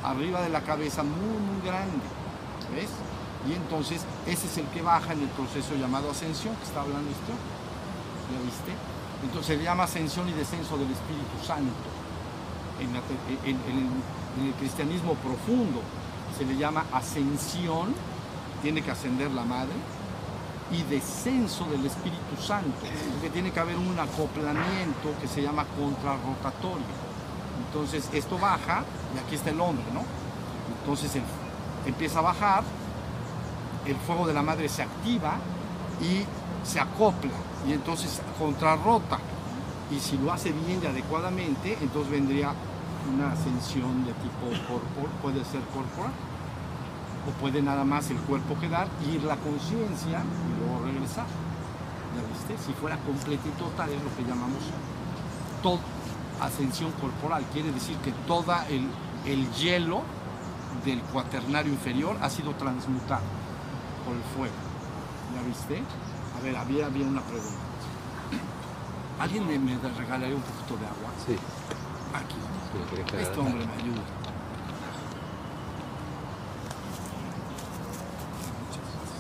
[0.02, 2.04] arriba de la cabeza muy, muy grande.
[2.74, 2.90] ¿Ves?
[3.48, 7.08] Y entonces ese es el que baja en el proceso llamado ascensión, que está hablando
[7.10, 7.32] esto.
[8.32, 8.97] ¿Ya viste?
[9.22, 11.72] Entonces se llama ascensión y descenso del Espíritu Santo.
[12.80, 12.94] En,
[14.46, 15.80] el cristianismo profundo
[16.36, 17.92] se le llama ascensión,
[18.62, 19.72] tiene que ascender la madre,
[20.70, 22.70] y descenso del Espíritu Santo,
[23.14, 26.84] porque tiene que haber un acoplamiento que se llama contrarrotatorio.
[27.66, 28.84] Entonces esto baja,
[29.14, 30.02] y aquí está el hombre, ¿no?
[30.80, 31.22] Entonces el-
[31.86, 32.62] empieza a bajar,
[33.86, 35.38] el fuego de la madre se activa
[36.00, 36.24] y
[36.64, 37.32] se acopla,
[37.66, 39.18] y entonces contrarrota,
[39.90, 42.52] Y si lo hace bien y adecuadamente, entonces vendría
[43.10, 46.12] una ascensión de tipo corporal, puede ser corporal,
[47.26, 51.24] o puede nada más el cuerpo quedar, ir la conciencia y luego regresar.
[52.14, 52.62] ¿Ya viste?
[52.66, 54.60] Si fuera completa y total es lo que llamamos
[55.62, 55.80] todo,
[56.40, 57.44] ascensión corporal.
[57.52, 58.86] Quiere decir que todo el,
[59.24, 60.02] el hielo
[60.84, 63.24] del cuaternario inferior ha sido transmutado
[64.04, 64.54] por el fuego.
[65.34, 65.82] ¿Ya viste?
[66.38, 67.58] A ver, había, había una pregunta.
[69.18, 71.10] ¿Alguien me, me regalaría un poquito de agua?
[71.26, 71.36] Sí.
[72.14, 72.36] Aquí.
[72.36, 74.02] sí, Este hombre me ayuda.
[78.58, 79.18] Muchas gracias.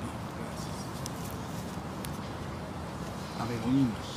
[0.00, 0.76] Bien, gracias.
[3.40, 4.08] A ver, oímos.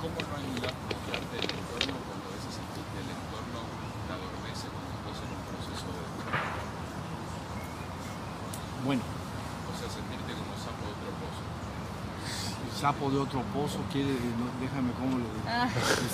[0.00, 3.60] ¿Cómo no ayudar a confiarte del entorno cuando a veces sentís que el entorno
[4.06, 6.02] te adormece cuando estás en un proceso de...
[8.80, 11.44] Bueno, O sea, sentirte como sapo de otro pozo.
[11.44, 15.24] el sapo de otro pozo quiere, no, déjame cómo le,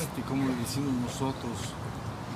[0.02, 1.52] este, cómo le decimos nosotros.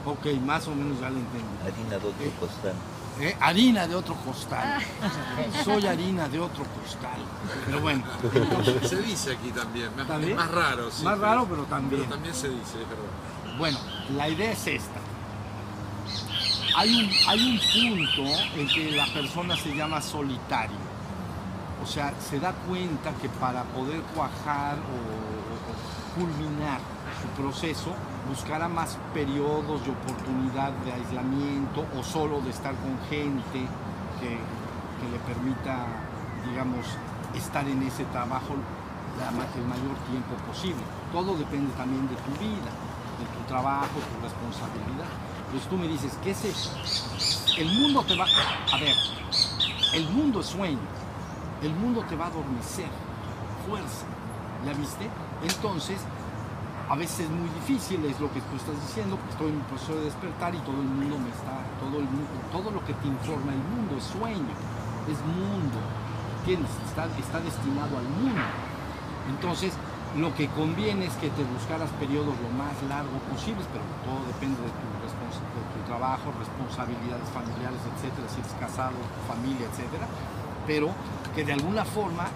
[0.07, 1.49] Ok, más o menos ya le entiendo.
[1.65, 2.33] Harina de otro Eh.
[2.41, 2.75] costal.
[3.21, 3.37] ¿Eh?
[3.41, 4.81] Harina de otro costal.
[5.65, 7.21] Soy harina de otro costal.
[7.67, 8.03] Pero bueno,
[8.35, 10.37] entonces, Se dice aquí también, más, ¿También?
[10.37, 11.05] más raro, sí.
[11.05, 12.03] Más raro, pero también.
[12.03, 13.59] Pero también se dice, es verdad.
[13.59, 13.79] Bueno,
[14.17, 15.01] la idea es esta.
[16.77, 20.77] Hay un, hay un punto en que la persona se llama solitario.
[21.83, 25.41] O sea, se da cuenta que para poder cuajar o,
[26.19, 26.81] culminar
[27.23, 27.95] su proceso,
[28.29, 33.67] buscará más periodos de oportunidad de aislamiento o solo de estar con gente
[34.21, 34.39] que,
[35.01, 35.87] le permita,
[36.47, 36.85] digamos,
[37.35, 38.55] estar en ese trabajo
[39.57, 40.83] el mayor tiempo posible.
[41.13, 42.71] Todo depende también de tu vida,
[43.19, 45.09] de tu trabajo, tu responsabilidad.
[45.47, 46.71] Entonces tú me dices, ¿qué es eso?
[47.57, 48.25] El mundo te va...
[48.25, 48.95] A ver,
[49.95, 50.79] el mundo es sueño.
[51.63, 52.89] El mundo te va a adormecer.
[53.69, 54.07] Fuerza.
[54.65, 55.09] ¿Ya viste?
[55.43, 56.01] Entonces,
[56.89, 59.67] a veces es muy difícil, es lo que tú estás diciendo, porque estoy en un
[59.71, 62.93] proceso de despertar y todo el mundo me está, todo, el, mu- todo lo que
[62.93, 64.53] te informa el mundo es sueño,
[65.09, 65.79] es mundo,
[66.43, 66.69] ¿entiendes?
[66.91, 67.07] Está,
[67.41, 68.43] destinado al mundo.
[69.31, 69.73] Entonces,
[70.19, 74.59] lo que conviene es que te buscaras periodos lo más largo posibles, pero todo depende
[74.61, 74.89] de tu,
[75.87, 78.95] trabajo, responsabilidades familiares, etcétera, si eres casado,
[79.27, 80.07] familia, etcétera,
[80.67, 80.91] pero
[81.35, 82.27] que de alguna forma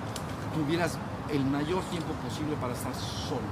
[0.54, 0.98] tuvieras
[1.32, 3.48] el mayor tiempo posible para estar solo,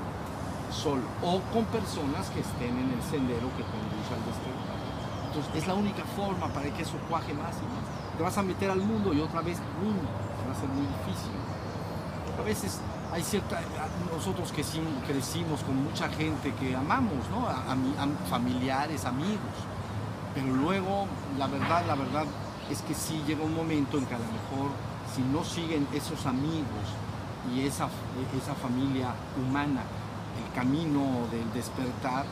[0.70, 4.78] solo, o con personas que estén en el sendero que conduce al despertar.
[5.26, 7.84] Entonces, es la única forma para que eso cuaje más y más.
[8.16, 9.96] Te vas a meter al mundo y otra vez, ¡pum!
[10.46, 11.32] va a ser muy difícil.
[12.38, 12.78] A veces
[13.12, 13.60] hay cierta,
[14.14, 17.46] nosotros que sí crecimos con mucha gente que amamos, ¿no?
[17.48, 19.56] A- am- familiares, amigos.
[20.34, 21.06] Pero luego,
[21.38, 22.24] la verdad, la verdad
[22.70, 24.70] es que sí llega un momento en que a lo mejor,
[25.14, 26.86] si no siguen esos amigos
[27.54, 27.88] y esa,
[28.40, 29.82] esa familia humana,
[30.38, 32.24] el camino del despertar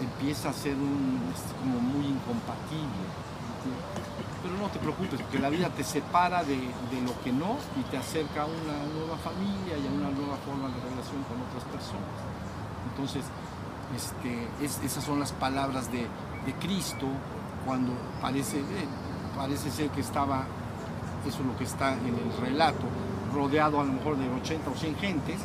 [0.00, 3.06] empieza a ser un, es como muy incompatible.
[4.42, 7.82] Pero no te preocupes, porque la vida te separa de, de lo que no y
[7.90, 11.64] te acerca a una nueva familia y a una nueva forma de relación con otras
[11.64, 12.18] personas.
[12.90, 13.24] Entonces,
[13.96, 16.06] este, es- esas son las palabras de,
[16.46, 17.06] de Cristo
[17.66, 17.92] cuando
[18.22, 18.86] parece, eh,
[19.38, 20.44] parece ser que estaba,
[21.26, 22.84] eso es lo que está en el relato,
[23.32, 25.40] rodeado a lo mejor de 80 o 100 gentes,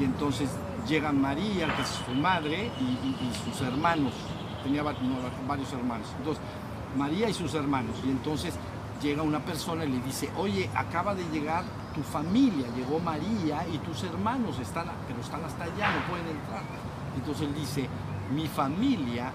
[0.00, 0.48] y entonces
[0.88, 4.12] llega María, que es su madre, y, y- sus hermanos,
[4.62, 6.08] tenía varios hermanos.
[6.18, 6.42] Entonces,
[6.96, 8.54] María y sus hermanos, y entonces
[9.02, 11.64] llega una persona y le dice, oye, acaba de llegar
[11.94, 16.62] tu familia, llegó María y tus hermanos están, pero están hasta allá, no pueden entrar.
[17.16, 17.88] Entonces él dice,
[18.34, 19.30] mi familia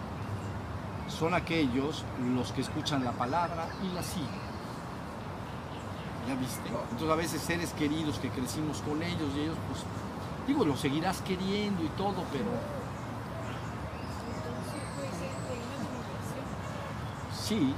[1.12, 4.52] son aquellos los que escuchan la palabra y la siguen.
[6.28, 6.70] ¿Ya viste?
[6.70, 9.84] Entonces a veces seres queridos que crecimos con ellos y ellos, pues,
[10.48, 12.46] digo, los seguirás queriendo y todo, pero
[17.48, 17.74] sí.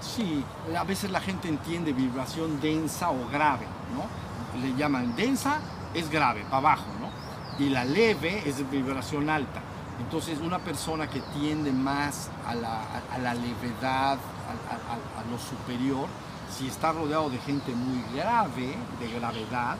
[0.00, 0.44] Sí,
[0.76, 4.60] a veces la gente entiende vibración densa o grave, ¿no?
[4.60, 5.60] Le llaman densa,
[5.92, 7.64] es grave, para abajo, ¿no?
[7.64, 9.62] Y la leve es vibración alta.
[10.00, 16.08] Entonces, una persona que tiende más a la, a- la levedad, a, lo superior,
[16.56, 19.76] si está rodeado de gente muy grave, de gravedad,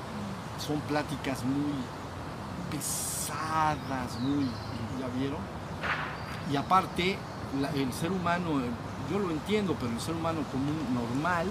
[0.59, 1.73] son pláticas muy
[2.71, 4.45] pesadas, muy,
[5.01, 5.41] ¿ya vieron?
[6.53, 7.19] Y aparte,
[7.75, 8.61] el ser humano,
[9.11, 11.47] yo lo entiendo, pero el ser humano común, normal,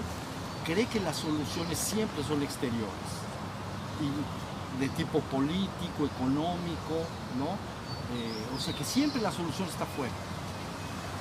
[0.64, 3.10] cree que las soluciones siempre son exteriores.
[4.00, 7.06] Y de tipo político, económico,
[7.38, 7.56] ¿no?
[8.12, 10.12] Eh, o sea que siempre la solución está fuera.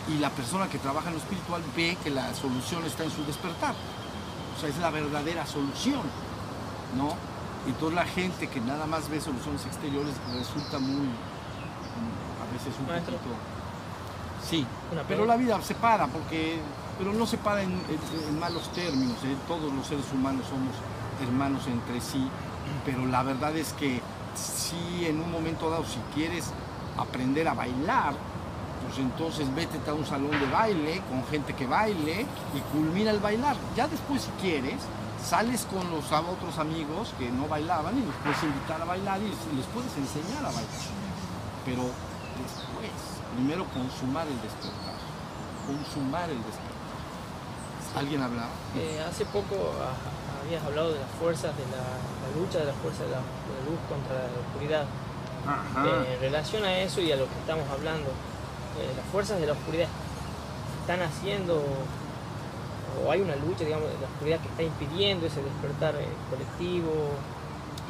[0.10, 3.24] Y la persona que trabaja en lo espiritual ve que la solución está en su
[3.26, 3.74] despertar.
[4.56, 6.02] O sea, es la verdadera solución.
[6.98, 7.16] ¿no?
[7.66, 13.16] Entonces la gente que nada más ve soluciones exteriores resulta muy, a veces un Maestro.
[13.18, 13.36] poquito...
[14.48, 14.66] Sí,
[15.08, 16.60] pero la vida se para, porque,
[17.00, 19.36] pero no se para en, en- en malos términos, ¿eh?
[19.48, 20.76] todos los seres humanos somos
[21.26, 22.28] hermanos entre sí,
[22.86, 24.02] pero la verdad es que
[24.36, 26.48] si en un momento dado, si quieres
[26.98, 28.14] aprender a bailar,
[28.86, 33.20] pues entonces vete a un salón de baile con gente que baile y culmina el
[33.20, 33.56] bailar.
[33.76, 34.76] Ya después si quieres,
[35.24, 39.20] sales con los a- otros amigos que no bailaban y los puedes invitar a bailar
[39.22, 40.84] y les- puedes enseñar a bailar.
[41.66, 41.84] Pero
[42.44, 42.92] después,
[43.36, 44.96] primero consumar el despertar.
[45.66, 46.84] Consumar el despertar.
[47.98, 48.50] ¿Alguien hablaba?
[48.76, 49.94] Eh, hace poco ah,
[50.44, 53.54] habías hablado de las fuerzas de la, la lucha de las fuerzas de la, de
[53.54, 54.86] la luz contra la oscuridad.
[55.46, 59.48] Eh, en relación a eso y a lo que estamos hablando, eh, las fuerzas de
[59.48, 59.88] la oscuridad
[60.82, 61.64] están haciendo
[63.04, 66.92] o hay una lucha, digamos, de la oscuridad que está impidiendo ese despertar eh, colectivo.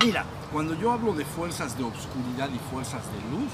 [0.04, 3.52] Mira, cuando yo hablo de fuerzas de obscuridad y fuerzas de luz,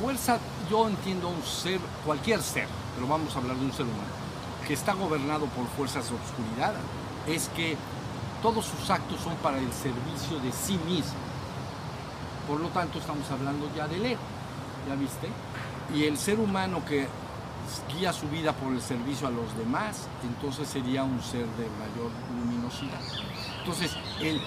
[0.00, 0.38] fuerza,
[0.70, 4.14] yo entiendo un ser, cualquier ser, pero vamos a hablar de un ser humano,
[4.66, 6.74] que está gobernado por fuerzas de obscuridad,
[7.26, 7.76] es que
[8.42, 11.25] todos sus actos son para el servicio de sí mismo.
[12.46, 14.20] Por lo tanto, estamos hablando ya del ego,
[14.88, 15.28] ¿ya viste?
[15.94, 17.08] Y el ser humano que
[17.92, 22.10] guía su vida por el servicio a los demás, entonces sería un ser de mayor
[22.38, 23.00] luminosidad.
[23.58, 24.40] Entonces, el,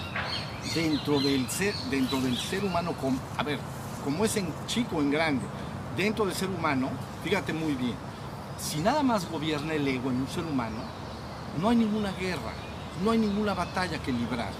[0.74, 2.94] dentro, del ser, dentro del ser humano,
[3.36, 3.58] a ver,
[4.02, 5.44] como es en chico en grande,
[5.96, 6.88] dentro del ser humano,
[7.22, 7.94] fíjate muy bien,
[8.58, 10.78] si nada más gobierna el ego en un ser humano,
[11.60, 12.52] no hay ninguna guerra,
[13.04, 14.52] no hay ninguna batalla que librar,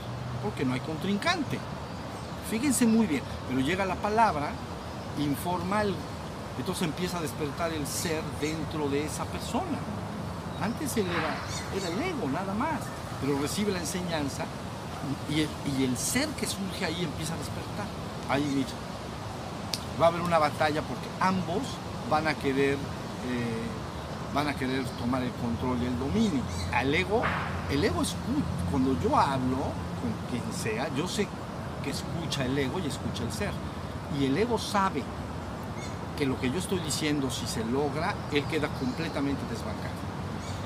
[0.42, 1.58] porque no hay contrincante.
[2.50, 4.50] Fíjense muy bien, pero llega la palabra,
[5.20, 5.96] informa algo,
[6.58, 9.78] entonces empieza a despertar el ser dentro de esa persona.
[10.60, 11.36] Antes él era,
[11.78, 12.80] era el ego, nada más,
[13.20, 14.46] pero recibe la enseñanza
[15.30, 17.86] y el, ser que surge ahí empieza a despertar.
[18.28, 18.68] Ahí mira,
[20.00, 21.62] va a haber una batalla porque ambos
[22.10, 26.42] van a querer, eh, van a querer tomar el control y el dominio.
[26.74, 27.22] Al ego,
[27.70, 29.70] el ego escucha, cuando yo hablo
[30.00, 31.28] con quien sea, yo sé
[31.82, 33.52] que escucha el ego y escucha el ser.
[34.18, 35.02] Y el ego sabe
[36.18, 39.94] que lo que yo estoy diciendo, si se logra, él queda completamente desbancado.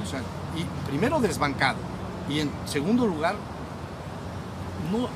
[0.03, 0.21] O sea,
[0.57, 1.79] y primero desbancado.
[2.29, 3.37] Y en segundo lugar,
[4.91, 5.09] no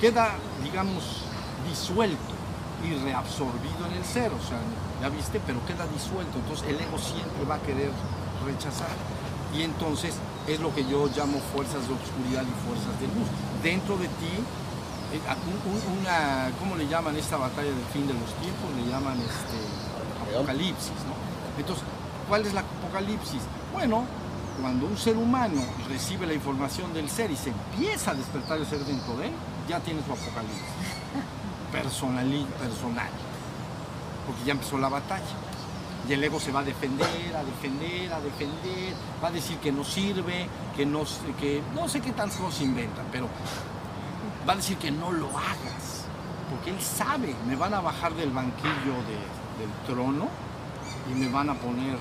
[0.00, 0.30] queda,
[0.62, 1.24] digamos,
[1.68, 2.32] disuelto
[2.84, 4.32] y reabsorbido en el ser.
[4.32, 4.58] O sea,
[5.00, 6.38] ya viste, pero queda disuelto.
[6.38, 7.90] Entonces el ego siempre va a querer
[8.44, 8.96] rechazar.
[9.54, 10.14] Y entonces
[10.48, 13.28] es lo que yo llamo fuerzas de obscuridad y fuerzas de luz.
[13.62, 14.32] Dentro de ti,
[16.00, 18.70] una, ¿cómo le llaman esta batalla del fin de los tiempos?
[18.76, 21.14] Le llaman este, apocalipsis, ¿no?
[21.58, 21.84] Entonces,
[22.28, 23.40] ¿cuál es la apocalipsis?
[23.72, 24.04] Bueno,
[24.60, 28.66] cuando un ser humano recibe la información del ser y se empieza a despertar el
[28.66, 29.32] ser dentro de él,
[29.68, 30.62] ya tiene su apocalipsis.
[31.70, 33.08] Personal, personal.
[34.26, 35.24] Porque ya empezó la batalla.
[36.08, 39.70] Y el ego se va a defender, a defender, a defender, va a decir que
[39.70, 43.28] no sirve, que no, sé- que no sé qué tantas cosas inventan, pero
[44.48, 46.04] va a decir que no lo hagas,
[46.50, 50.28] porque él sabe, me van a bajar del banquillo de- del trono
[51.10, 51.96] y me van a poner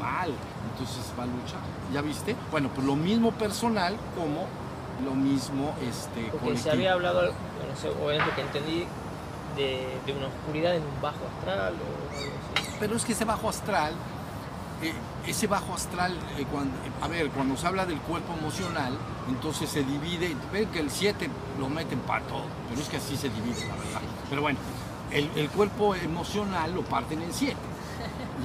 [0.00, 0.30] mal,
[0.72, 1.60] entonces va a luchar,
[1.92, 2.34] ¿ya viste?
[2.50, 4.46] Bueno, pues lo mismo personal como
[5.04, 8.84] lo mismo este, Porque se había hablado, no sé, o es lo que entendí,
[9.56, 12.76] de, de una oscuridad en un bajo astral o algo así.
[12.80, 13.92] Pero es que ese bajo astral,
[14.82, 14.92] eh,
[15.26, 18.96] ese bajo astral, eh, cuando, eh, a ver, cuando se habla del cuerpo emocional,
[19.28, 21.28] entonces se divide, ven que el 7
[21.58, 24.00] lo meten para todo, pero es que así se divide, la verdad.
[24.28, 24.58] Pero bueno,
[25.10, 27.56] el, el cuerpo emocional lo parten en 7.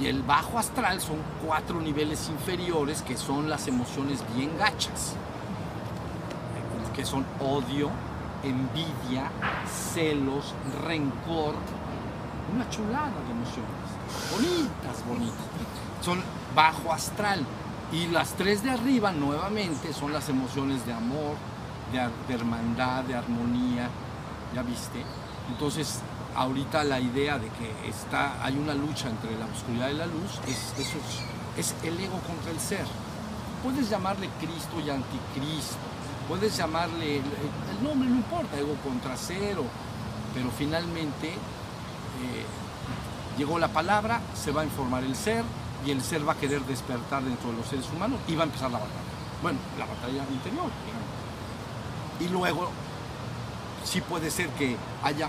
[0.00, 5.14] Y el bajo astral son cuatro niveles inferiores que son las emociones bien gachas,
[6.94, 7.90] que son odio,
[8.42, 9.30] envidia,
[9.94, 10.54] celos,
[10.84, 11.54] rencor,
[12.54, 13.70] una chulada de emociones,
[14.32, 15.46] bonitas, bonitas.
[16.02, 16.22] Son
[16.54, 17.44] bajo astral.
[17.94, 21.36] Y las tres de arriba nuevamente son las emociones de amor,
[21.92, 23.88] de, hermandad, de armonía,
[24.52, 25.00] ¿ya viste?
[25.48, 26.00] Entonces,
[26.34, 30.40] ahorita la idea de que está, hay una lucha entre la oscuridad y la luz,
[30.48, 30.74] es,
[31.56, 32.84] es, el ego contra el ser.
[33.62, 35.76] Puedes llamarle Cristo y anticristo,
[36.26, 39.62] puedes llamarle, el, el nombre no importa, ego contra cero,
[40.34, 42.44] pero finalmente eh,
[43.38, 45.44] llegó la palabra, se va a informar el ser
[45.84, 48.46] y el ser va a querer despertar dentro de los seres humanos y va a
[48.46, 49.00] empezar la batalla.
[49.42, 50.70] Bueno, la batalla interior.
[50.86, 51.14] digamos.
[52.20, 52.70] Y luego
[53.84, 55.28] sí puede ser que haya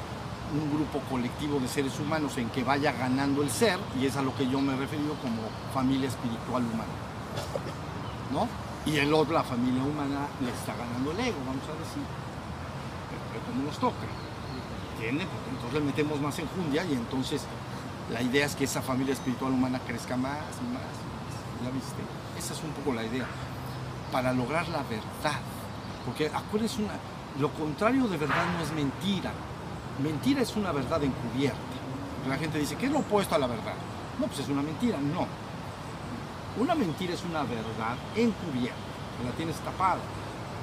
[0.53, 4.21] un grupo colectivo de seres humanos en que vaya ganando el ser, y es a
[4.21, 5.41] lo que yo me he referido como
[5.73, 6.93] familia espiritual humana.
[8.31, 8.47] ¿No?
[8.85, 12.03] Y el otro, la familia humana, le está ganando el ego, vamos a decir.
[13.09, 14.07] Pero, pero como nos toca.
[14.93, 15.27] ¿Entienden?
[15.27, 17.41] Porque entonces le metemos más enjundia y entonces
[18.11, 21.63] la idea es que esa familia espiritual humana crezca más y más y más.
[21.63, 22.01] ¿Ya viste?
[22.37, 23.25] Esa es un poco la idea.
[24.11, 25.39] Para lograr la verdad.
[26.05, 26.93] Porque acuérdense, una,
[27.39, 29.31] lo contrario de verdad no es mentira.
[30.03, 31.57] Mentira es una verdad encubierta.
[32.29, 33.73] La gente dice, ¿qué es lo opuesto a la verdad?
[34.19, 34.97] No, pues es una mentira.
[34.99, 35.27] No.
[36.57, 38.79] Una mentira es una verdad encubierta,
[39.25, 39.99] la tienes tapada.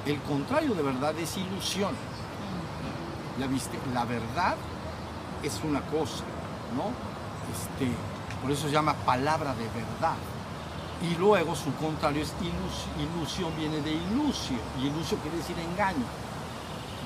[0.05, 1.91] El contrario de verdad es ilusión.
[3.39, 3.77] ¿Ya viste?
[3.93, 4.55] La verdad
[5.43, 6.23] es una cosa,
[6.75, 7.12] ¿no?
[7.53, 7.91] Este,
[8.41, 10.17] por eso se llama palabra de verdad.
[11.01, 14.57] Y luego su contrario es ilus- ilusión, viene de ilusio.
[14.81, 16.05] Y ilusio quiere decir engaño.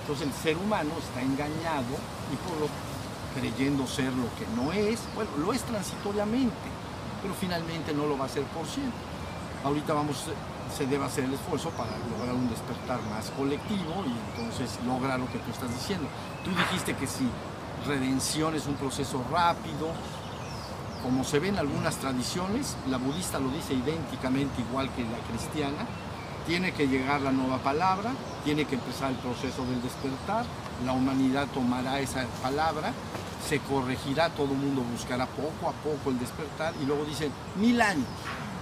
[0.02, 1.94] Entonces el ser humano está engañado
[2.32, 2.68] y por lo
[3.36, 6.68] creyendo ser lo que no es, bueno, lo es transitoriamente,
[7.22, 8.98] pero finalmente no lo va a ser por siempre.
[9.64, 10.24] Ahorita vamos,
[10.76, 15.28] se debe hacer el esfuerzo para lograr un despertar más colectivo y entonces logra lo
[15.28, 16.08] que tú estás diciendo.
[16.44, 17.28] Tú dijiste que si
[17.86, 19.92] redención es un proceso rápido,
[21.08, 25.88] como se ve en algunas tradiciones, la budista lo dice idénticamente igual que la cristiana,
[26.46, 28.12] tiene que llegar la nueva palabra,
[28.44, 30.44] tiene que empezar el proceso del despertar,
[30.86, 32.92] la humanidad tomará esa palabra,
[33.48, 37.82] se corregirá, todo el mundo buscará poco a poco el despertar y luego dicen mil
[37.82, 38.06] años,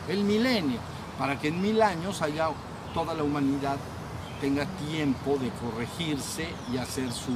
[0.07, 0.77] el milenio,
[1.17, 2.49] para que en mil años haya
[2.93, 3.77] toda la humanidad
[4.39, 7.33] tenga tiempo de corregirse y hacer su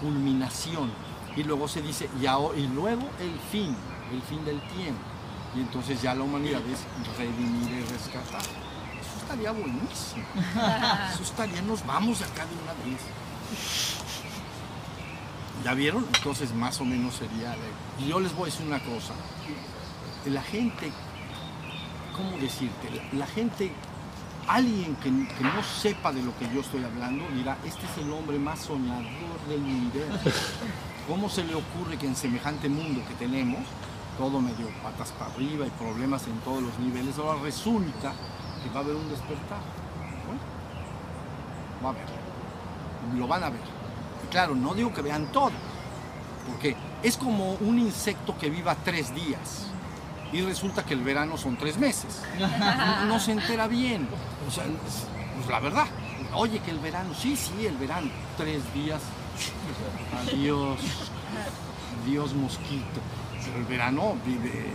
[0.00, 0.92] culminación.
[1.34, 3.74] Y luego se dice, y luego el fin,
[4.12, 5.00] el fin del tiempo.
[5.54, 6.80] Y entonces ya la humanidad es
[7.18, 8.40] redimir y rescatar.
[8.40, 10.24] Eso estaría buenísimo.
[11.12, 13.00] Eso estaría, nos vamos acá de una vez.
[15.64, 16.06] ¿Ya vieron?
[16.14, 17.54] Entonces más o menos sería...
[17.98, 19.14] Y yo les voy a decir una cosa.
[20.26, 20.90] La gente,
[22.16, 22.90] ¿cómo decirte?
[23.12, 23.72] La, la gente,
[24.48, 28.12] alguien que, que no sepa de lo que yo estoy hablando, dirá, este es el
[28.12, 30.30] hombre más soñador del universo.
[31.08, 33.60] ¿Cómo se le ocurre que en semejante mundo que tenemos,
[34.18, 38.12] todo medio patas para arriba y problemas en todos los niveles, ahora resulta
[38.62, 39.58] que va a haber un despertar?
[41.84, 42.04] Va a haber.
[43.18, 43.60] Lo van a ver.
[44.24, 45.50] Y claro, no digo que vean todo,
[46.48, 49.66] porque es como un insecto que viva tres días
[50.32, 52.22] y resulta que el verano son tres meses.
[52.38, 54.08] No, no se entera bien.
[54.46, 55.06] O sea, es-
[55.36, 55.86] pues la verdad.
[56.34, 58.08] Oye, que el verano, sí, sí, el verano.
[58.36, 59.00] Tres días.
[60.28, 60.78] Adiós.
[62.04, 63.00] Adiós, mosquito.
[63.44, 64.70] Pero el verano vive.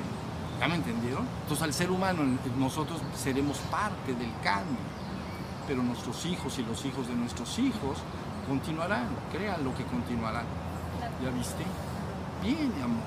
[0.59, 1.27] ¿Ya me entendieron?
[1.43, 2.23] Entonces, al ser humano,
[2.57, 4.81] nosotros seremos parte del cambio.
[5.67, 7.99] Pero nuestros hijos y los hijos de nuestros hijos
[8.47, 9.07] continuarán.
[9.31, 10.45] Crean lo que continuarán.
[11.23, 11.63] ¿Ya viste?
[12.41, 13.03] Bien, amor.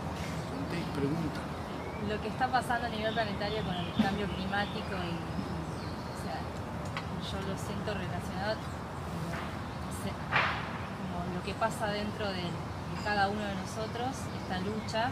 [0.51, 1.41] Ponte y pregunta.
[2.09, 5.12] Lo que está pasando a nivel planetario con el cambio climático y,
[6.09, 6.41] o sea,
[7.20, 8.57] yo lo siento relacionado
[10.03, 15.11] sé, como lo que pasa dentro de, de cada uno de nosotros, esta lucha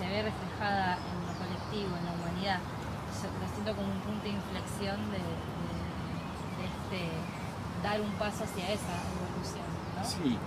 [0.00, 2.58] se ve reflejada en lo colectivo, en la humanidad.
[3.20, 5.90] Yo lo siento como un punto de inflexión de, de-
[6.56, 7.10] de este
[7.82, 10.04] dar un paso hacia esa evolución, ¿no?
[10.04, 10.38] Sí.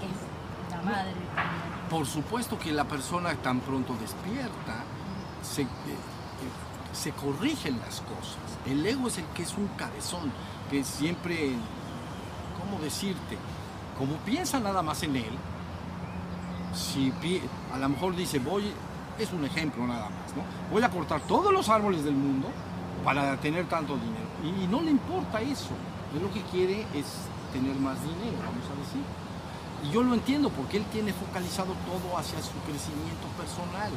[0.00, 1.88] Que es la madre también.
[1.90, 4.84] Por supuesto que la persona tan pronto despierta,
[5.42, 8.40] se, eh, eh, se corrigen las cosas.
[8.66, 10.32] El ego es el que es un cabezón,
[10.70, 11.52] que siempre,
[12.58, 13.36] ¿cómo decirte?
[13.98, 15.36] Como piensa nada más en él,
[16.74, 17.12] si
[17.72, 18.72] a lo mejor dice, voy,
[19.18, 20.42] es un ejemplo nada más, ¿no?
[20.70, 22.48] Voy a cortar todos los árboles del mundo
[23.04, 24.26] para tener tanto dinero.
[24.42, 25.70] Y, no le importa eso.
[26.14, 27.06] Él lo que quiere es
[27.52, 29.02] tener más dinero, vamos a decir.
[29.84, 33.90] Y yo lo entiendo porque él tiene focalizado todo hacia su crecimiento personal.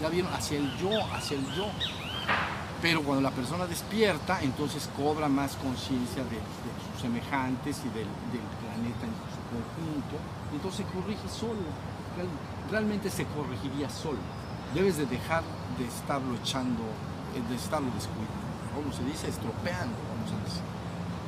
[0.00, 1.66] Ya vieron, hacia el yo, hacia el yo.
[2.82, 6.38] Pero cuando la persona despierta, entonces cobra más conciencia de,
[6.92, 8.08] sus semejantes y del,
[8.60, 10.16] planeta en su conjunto.
[10.52, 11.64] Entonces corrige solo.
[12.16, 12.28] Real-
[12.70, 14.18] realmente se corregiría solo.
[14.76, 15.42] Debes de dejar
[15.78, 16.82] de estarlo echando,
[17.34, 18.44] eh, de estarlo descuidando.
[18.74, 19.26] ¿Cómo se dice?
[19.26, 20.60] Estropeando, vamos a decir.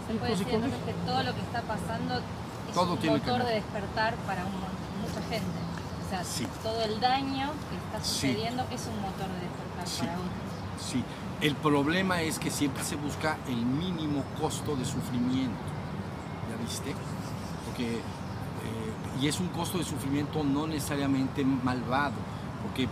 [0.06, 3.46] Se puede decir entonces que todo lo que está pasando es Todo un tiene motor
[3.46, 5.58] de despertar para un mucha gente.
[6.04, 6.46] O sea, Sí.
[6.62, 8.28] todo el daño que está Sí.
[8.28, 10.00] sucediendo es un motor de despertar Sí.
[10.00, 10.84] para otros.
[10.84, 11.04] Sí,
[11.40, 15.56] el problema es que siempre se busca el mínimo costo de sufrimiento.
[16.50, 16.94] ¿Ya viste?
[17.64, 22.16] Porque, eh, y es un costo de sufrimiento no necesariamente malvado,
[22.62, 22.86] porque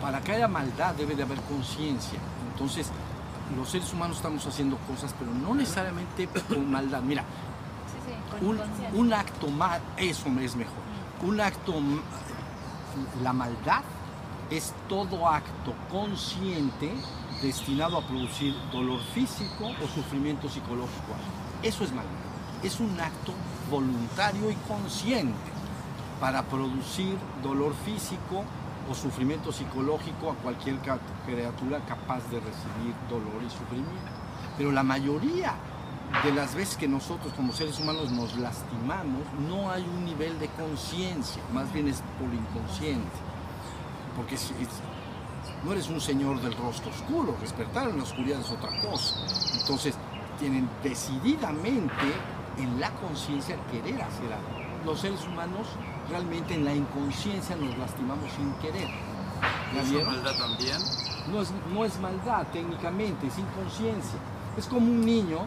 [0.00, 2.18] para que haya maldad debe de haber conciencia.
[2.52, 2.90] Entonces,
[3.56, 7.02] los seres humanos estamos haciendo cosas, pero no necesariamente con maldad.
[7.02, 10.74] Mira, Sí, sí, con un, un acto mal, eso es mejor.
[11.22, 12.00] Un acto, m-
[13.22, 13.82] la maldad
[14.50, 16.92] es todo acto consciente
[17.42, 21.12] destinado a producir dolor físico o sufrimiento psicológico.
[21.62, 22.12] Eso es maldad.
[22.62, 23.32] Es un acto
[23.70, 25.34] voluntario y consciente
[26.20, 28.42] para producir dolor físico
[28.88, 30.76] o sufrimiento psicológico a cualquier
[31.26, 34.12] criatura capaz de recibir dolor y sufrimiento.
[34.56, 35.54] Pero la mayoría
[36.24, 40.48] de las veces que nosotros como seres humanos nos lastimamos, no hay un nivel de
[40.48, 43.16] conciencia, más bien es por inconsciente.
[44.16, 44.36] Porque
[45.64, 49.16] no eres un señor del rostro oscuro, despertar en la oscuridad es otra cosa.
[49.60, 49.94] Entonces,
[50.38, 52.14] tienen decididamente
[52.56, 54.84] en la conciencia querer hacer algo.
[54.84, 55.66] Los seres humanos
[56.10, 58.88] realmente en la inconsciencia nos lastimamos sin querer.
[59.74, 60.78] ¿Ya ¿Eso es maldad también?
[61.30, 64.18] No es, no es maldad técnicamente, es inconsciencia.
[64.56, 65.40] Es como un niño,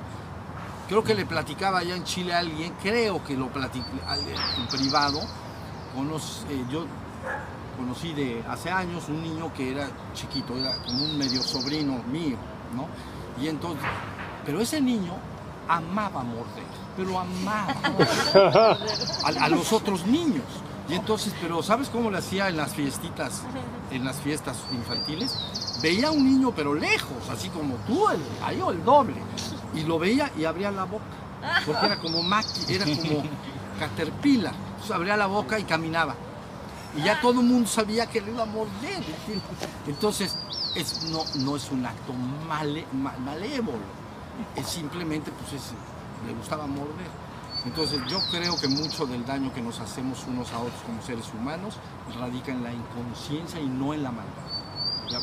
[0.87, 3.83] creo que le platicaba allá en Chile a alguien, creo que lo platicé
[4.57, 5.19] en privado,
[5.97, 6.85] conoc- eh, yo
[7.77, 12.37] conocí de hace años un niño que era chiquito, era como un medio sobrino mío,
[12.75, 12.87] ¿no?
[13.43, 13.83] Y entonces,
[14.45, 15.13] pero ese niño
[15.67, 16.63] amaba morder,
[16.97, 17.75] pero amaba
[19.23, 20.43] a, a los otros niños.
[20.89, 23.43] Y entonces, pero ¿sabes cómo lo hacía en las fiestitas,
[23.91, 25.79] en las fiestas infantiles?
[25.81, 29.15] Veía a un niño pero lejos, así como tú, el, ahí o el doble.
[29.73, 31.05] Y lo veía y abría la boca,
[31.65, 33.23] porque era como maqui, era como
[33.79, 34.53] caterpillar.
[34.71, 36.15] Entonces abría la boca y caminaba.
[36.97, 39.01] Y ya todo el mundo sabía que le iba a morder.
[39.87, 40.37] Entonces,
[40.75, 42.11] es, no, no es un acto
[42.49, 43.79] male- ma- malévolo.
[44.57, 45.71] Es simplemente, pues, es-
[46.25, 47.09] le gustaba morder.
[47.65, 51.31] Entonces, yo creo que mucho del daño que nos hacemos unos a otros como seres
[51.33, 51.77] humanos
[52.19, 54.31] radica en la inconsciencia y no en la maldad.
[55.09, 55.19] ¿ya?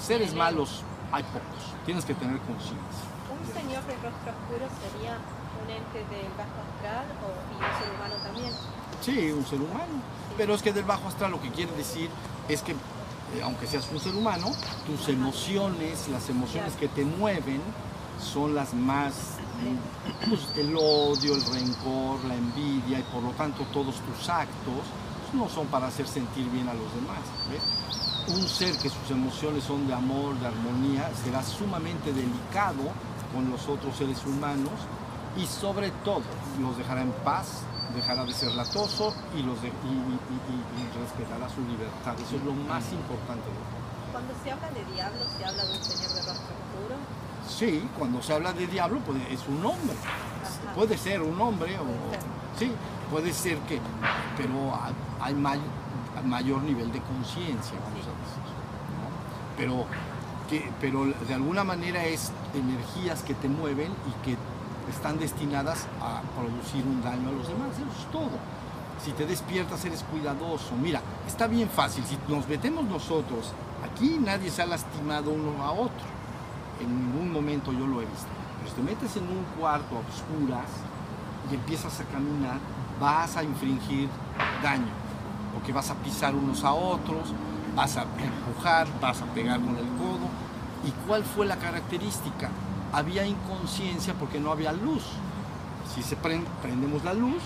[0.00, 0.82] Seres malos
[1.12, 1.74] hay pocos.
[1.84, 3.04] Tienes que tener conciencia.
[3.28, 5.18] ¿Un señor de rostro oscuro sería
[5.62, 8.52] un ente del bajo astral o, y un ser humano también?
[9.02, 10.00] Sí, un ser humano.
[10.38, 12.08] Pero es que del bajo astral lo que quiere decir
[12.48, 14.50] es que, eh, aunque seas un ser humano,
[14.86, 17.60] tus emociones, las emociones que te mueven,
[18.22, 19.14] son las más,
[20.28, 24.82] pues, el odio, el rencor, la envidia, y por lo tanto todos tus actos
[25.30, 27.20] pues, no son para hacer sentir bien a los demás.
[27.50, 28.36] ¿ves?
[28.36, 32.82] Un ser que sus emociones son de amor, de armonía, será sumamente delicado
[33.34, 34.72] con los otros seres humanos
[35.36, 36.22] y sobre todo
[36.60, 37.62] los dejará en paz,
[37.96, 42.14] dejará de ser latoso y, los de- y, y- y- respetará su libertad.
[42.24, 43.48] Eso es lo más importante.
[44.12, 46.21] Cuando se habla de diablo, se habla de un señor de.
[47.62, 49.94] Sí, cuando se habla de diablo pues, es un hombre.
[50.02, 50.74] Ajá.
[50.74, 52.58] Puede ser un hombre o...
[52.58, 52.72] Sí,
[53.08, 53.78] puede ser que...
[54.36, 55.60] Pero hay, hay may-
[56.24, 58.42] mayor nivel de conciencia, vamos a decir.
[58.98, 59.56] ¿no?
[59.56, 59.86] Pero,
[60.50, 64.36] que, pero de alguna manera es energías que te mueven y que
[64.90, 67.68] están destinadas a producir un daño a los demás.
[67.76, 68.38] Eso es todo.
[69.04, 70.74] Si te despiertas eres cuidadoso.
[70.82, 72.02] Mira, está bien fácil.
[72.06, 73.52] Si nos metemos nosotros,
[73.88, 76.21] aquí nadie se ha lastimado uno a otro.
[76.80, 78.26] En ningún momento yo lo he visto.
[78.58, 80.68] Pero si te metes en un cuarto a oscuras
[81.50, 82.58] y empiezas a caminar,
[83.00, 84.08] vas a infringir
[84.62, 84.86] daño.
[85.54, 87.32] Porque vas a pisar unos a otros,
[87.76, 90.28] vas a empujar, vas a pegar con el codo.
[90.84, 92.48] ¿Y cuál fue la característica?
[92.92, 95.04] Había inconsciencia porque no había luz.
[95.94, 97.42] Si se prend- prendemos la luz,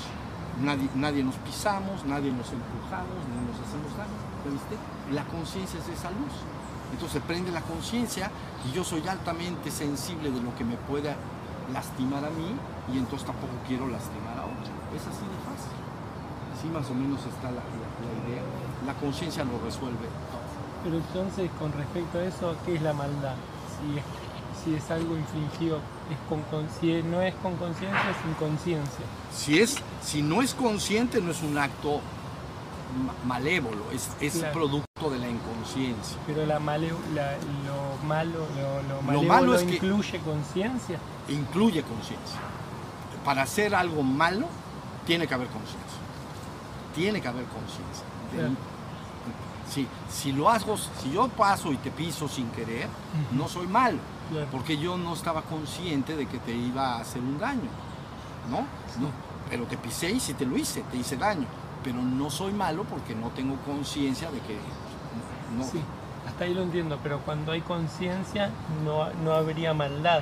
[0.63, 4.17] nadie, nadie nos pisamos, nadie nos empujamos, ni nos hacemos daño.
[4.45, 4.77] ¿Ya viste?
[5.13, 6.33] La conciencia es esa luz.
[6.93, 8.31] Entonces prende la conciencia
[8.69, 11.17] y yo soy altamente sensible de lo que me pueda
[11.73, 12.55] lastimar a mí
[12.93, 14.73] y entonces tampoco quiero lastimar a otro.
[14.95, 15.77] Es así de fácil.
[16.57, 18.43] Así más o menos está la, la- la idea.
[18.87, 20.47] La conciencia lo resuelve todo.
[20.85, 23.35] Pero entonces, con respecto a eso, ¿qué es la maldad?
[23.77, 24.05] Si es,
[24.63, 29.05] si es algo infligido, es con, si no es con conciencia, es inconsciencia.
[29.35, 32.01] Si, es, si no es consciente, no es un acto
[33.27, 34.53] malévolo, es, es Claro.
[34.53, 36.17] producto de la inconsciencia.
[36.27, 37.37] Pero la male- la-
[37.67, 40.99] lo malo, lo, lo Lo malo es que- incluye conciencia.
[41.29, 42.39] Incluye conciencia.
[43.25, 44.47] Para hacer algo malo,
[45.07, 45.99] tiene que haber conciencia.
[46.95, 48.05] Tiene que haber conciencia.
[48.33, 48.55] Claro.
[49.69, 52.89] Sí, si lo hago, si yo paso y te piso sin querer,
[53.33, 53.99] no soy malo,
[54.31, 54.47] Claro.
[54.53, 57.69] porque yo no estaba consciente de que te iba a hacer un daño,
[58.49, 58.59] ¿no?
[59.03, 59.11] No,
[59.51, 61.47] pero te pisé y si te lo hice, te hice daño,
[61.85, 64.57] pero no soy malo porque no tengo conciencia de que
[65.57, 65.65] no.
[65.65, 65.81] Sí,
[66.27, 68.51] hasta ahí lo entiendo, pero cuando hay conciencia
[68.85, 70.21] no, no habría maldad.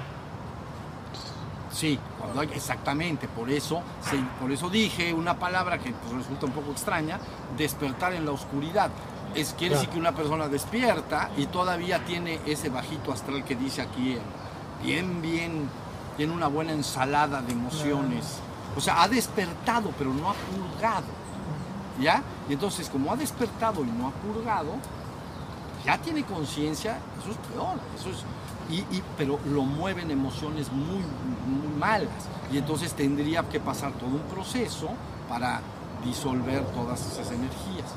[1.72, 6.46] Sí, cuando hay, exactamente, por eso, se- por eso dije una palabra que pues, resulta
[6.46, 7.18] un poco extraña,
[7.56, 8.90] despertar en la oscuridad.
[9.34, 13.82] Es, quiere decir que una persona despierta y todavía tiene ese bajito astral que dice
[13.82, 14.16] aquí,
[14.84, 15.68] bien, bien,
[16.16, 18.38] tiene una buena ensalada de emociones.
[18.76, 21.06] O sea, ha despertado, pero no ha purgado.
[22.00, 22.22] ¿Ya?
[22.48, 24.72] Y entonces, como ha despertado y no ha purgado,
[25.84, 28.24] ya tiene conciencia, eso es peor, eso es,
[28.70, 31.02] y, y- pero lo mueven emociones muy,
[31.46, 32.08] muy malas.
[32.52, 34.88] Y entonces tendría que pasar todo un proceso
[35.28, 35.60] para
[36.04, 37.90] disolver todas esas energías.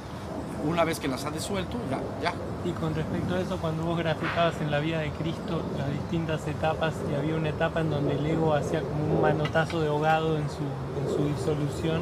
[0.66, 2.34] Una vez que las ha disuelto, ya, ya.
[2.68, 6.46] Y con respecto a eso, cuando vos graficabas en la vida de Cristo las distintas
[6.48, 10.38] etapas, y había una etapa en donde el ego hacía como un manotazo de ahogado
[10.38, 10.58] en su,
[11.24, 12.02] en disolución,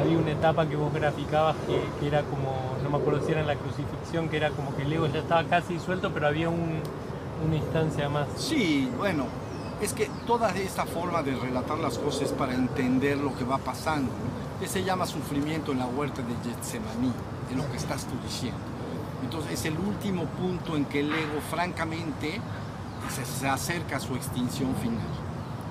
[0.00, 2.54] había una etapa que vos graficabas que, era como,
[2.84, 5.18] no me acuerdo si era en la crucifixión, que era como que el ego ya
[5.18, 6.80] estaba casi disuelto, pero había un-
[7.44, 8.28] una instancia más.
[8.36, 9.24] Sí, bueno,
[9.82, 14.12] es que toda esta forma de relatar las cosas para entender lo que va pasando,
[14.12, 14.60] ¿no?
[14.60, 17.12] que se llama sufrimiento en la huerta de Getsemaní,
[17.50, 18.58] es lo que estás tú diciendo.
[19.22, 22.40] Entonces es el último punto en que el ego francamente
[23.10, 25.06] se, acerca a su extinción final.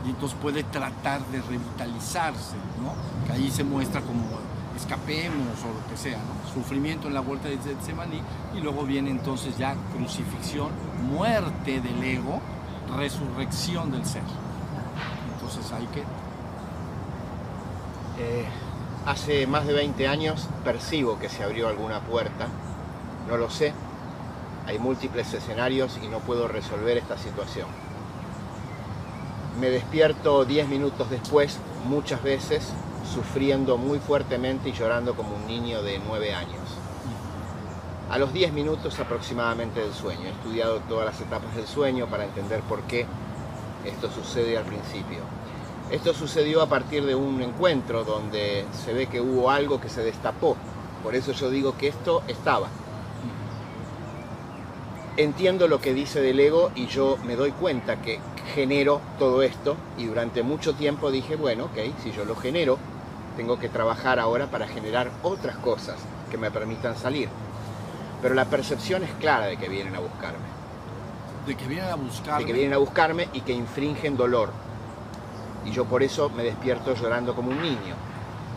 [0.06, 2.94] Y entonces puede tratar de revitalizarse, ¿no?
[3.26, 4.24] Que ahí se muestra como
[4.76, 6.54] escapemos o lo que sea, ¿no?
[6.54, 8.22] Sufrimiento en la vuelta de Getsemaní
[8.56, 10.70] y luego viene entonces ya crucifixión,
[11.10, 12.40] muerte del ego,
[12.96, 14.24] resurrección del ser.
[15.34, 16.04] Entonces hay que
[18.18, 18.46] Eh,
[19.06, 22.48] hace más de 20 años percibo que se abrió alguna puerta,
[23.28, 23.74] no lo sé,
[24.68, 27.68] hay múltiples escenarios y no puedo resolver esta situación.
[29.60, 32.74] Me despierto 10 minutos después, muchas veces,
[33.14, 36.62] sufriendo muy fuertemente y llorando como un niño de 9 años.
[38.10, 40.26] A los 10 minutos aproximadamente del sueño.
[40.26, 43.06] He estudiado todas las etapas del sueño para entender por qué
[43.86, 45.20] esto sucede al principio.
[45.92, 50.04] Esto sucedió a partir de un encuentro donde se ve que hubo algo que se
[50.04, 50.58] destapó.
[51.04, 52.68] Por eso yo digo que esto estaba.
[55.18, 58.20] Entiendo lo que dice del ego y yo me doy cuenta que
[58.54, 62.78] genero todo esto y durante mucho tiempo dije, bueno, ok, si yo lo genero,
[63.38, 65.96] tengo que trabajar ahora para generar otras cosas
[66.30, 67.30] que me permitan salir.
[68.22, 70.56] Pero la percepción es clara de que vienen a buscarme.
[71.48, 72.40] de que vienen a buscar.
[72.40, 74.50] De que vienen a buscarme y que infringen dolor.
[75.64, 77.96] Y yo por eso me despierto llorando como un niño.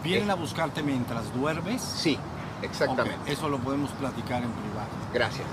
[0.03, 1.83] ¿Vienen a buscarte mientras duermes?
[1.83, 2.19] Sí,
[2.63, 3.31] exactamente.
[3.31, 4.89] Eso lo podemos platicar en privado.
[5.13, 5.47] Gracias.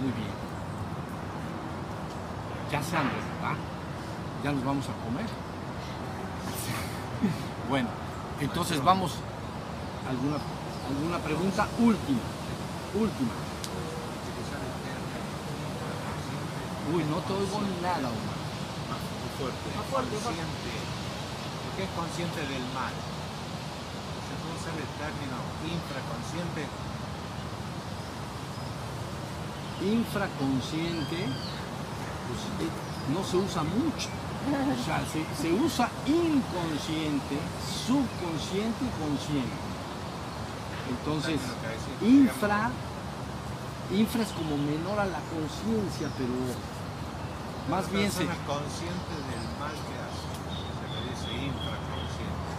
[0.00, 0.32] Muy bien.
[2.72, 3.56] Ya se hambre, ¿verdad?
[4.42, 5.26] Ya nos vamos a comer.
[7.68, 7.88] Bueno,
[8.40, 9.14] entonces vamos.
[10.08, 10.38] ¿Alguna,
[10.90, 11.68] alguna pregunta?
[11.78, 12.18] Última.
[12.98, 13.30] Última.
[16.90, 18.40] Uy, no te oigo nada, Omar.
[18.90, 19.66] Muy fuerte.
[19.76, 20.72] Más fuerte, consciente.
[21.62, 22.90] ¿Por qué es consciente del mal?
[24.26, 26.89] Se puede usar el término infraconsciente.
[29.82, 31.16] Infraconsciente,
[32.28, 32.70] pues eh,
[33.14, 34.08] no se usa mucho.
[34.40, 37.36] O sea, se, se usa inconsciente,
[37.86, 39.70] subconsciente y consciente.
[40.90, 41.40] Entonces,
[42.00, 42.70] infra,
[43.92, 46.34] infra es como menor a la conciencia, pero
[47.70, 50.26] más La bien se, consciente del mal que hace.
[50.80, 52.50] Se le dice infraconsciente.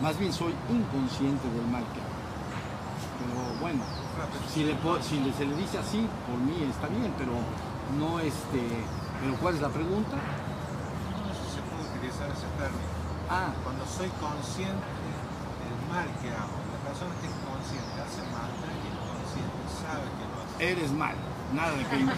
[0.00, 2.18] más bien soy inconsciente del mal que hago.
[3.18, 3.82] Pero bueno,
[4.52, 7.32] si, le, si le- se le dice así, por mí está bien, pero
[7.98, 8.60] no este.
[9.20, 10.16] Pero ¿cuál es la pregunta?
[10.16, 12.88] No sé si se puede utilizar ese término.
[13.30, 13.50] Ah.
[13.64, 16.56] Cuando soy consciente del mal que hago.
[16.72, 20.56] La persona que es consciente hace mal, pero es inconsciente, sabe que lo hace.
[20.72, 21.16] Eres mal.
[21.52, 21.96] Nada de que.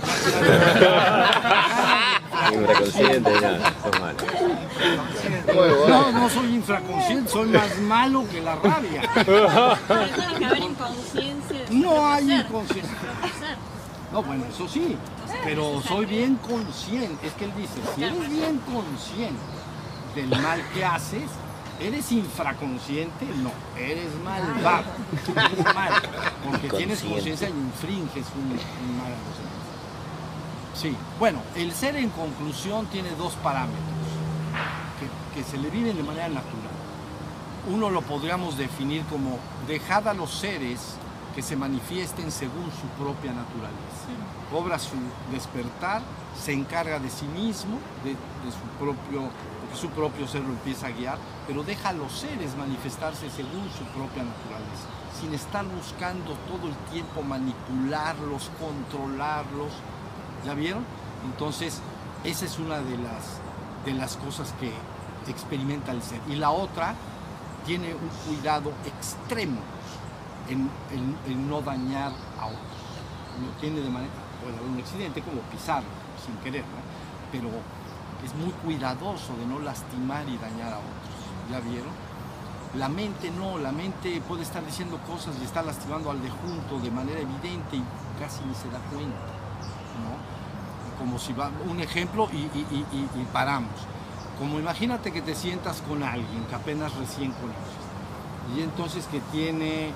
[2.52, 4.24] Infraconsciente, nada, son malos.
[5.88, 9.02] No, no soy infraconsciente, soy más malo que la rabia.
[9.14, 9.46] Pero
[10.38, 11.29] que haber inconsciencia.
[11.70, 12.94] No hay inconsciencia.
[14.12, 14.96] No, bueno, eso sí,
[15.44, 17.26] pero soy bien consciente.
[17.26, 19.40] Es que él dice, si eres bien consciente
[20.14, 21.30] del mal que haces,
[21.80, 23.24] ¿eres infraconsciente?
[23.36, 24.84] No, eres malvado.
[25.28, 25.92] Eres mal,
[26.44, 29.50] porque tienes conciencia y infringes un, un mal a los demás.
[30.74, 33.80] Sí, bueno, el ser en conclusión tiene dos parámetros
[34.98, 36.56] que, que se le viven de manera natural.
[37.72, 39.38] Uno lo podríamos definir como
[39.68, 40.96] dejad a los seres
[41.34, 44.10] que se manifiesten según su propia naturaleza.
[44.52, 44.96] Obra su
[45.30, 46.02] despertar,
[46.38, 49.30] se encarga de sí mismo, de, de su propio,
[49.60, 53.68] porque su propio ser lo empieza a guiar, pero deja a los seres manifestarse según
[53.70, 54.88] su propia naturaleza,
[55.20, 59.72] sin estar buscando todo el tiempo manipularlos, controlarlos.
[60.44, 60.84] ¿Ya vieron?
[61.24, 61.80] Entonces,
[62.24, 63.40] esa es una de las,
[63.84, 64.72] de las cosas que
[65.30, 66.20] experimenta el ser.
[66.28, 66.94] Y la otra
[67.66, 69.60] tiene un cuidado extremo
[70.50, 72.80] en, no dañar a otros.
[73.44, 74.12] Lo tiene de manera,
[74.42, 75.88] puede haber un accidente como pisarlo
[76.24, 76.80] sin querer, ¿no?
[77.32, 77.48] pero
[78.24, 81.10] es muy cuidadoso de no lastimar y dañar a otros.
[81.50, 81.92] ¿Ya vieron?
[82.76, 86.78] La mente no, la mente puede estar diciendo cosas y está lastimando al de junto
[86.80, 87.82] de manera evidente y
[88.20, 89.16] casi ni se da cuenta.
[90.02, 90.98] ¿no?
[90.98, 93.70] Como si va, un ejemplo y- y paramos.
[94.38, 97.80] Como imagínate que te sientas con alguien que apenas recién conoces
[98.56, 99.92] y entonces que tiene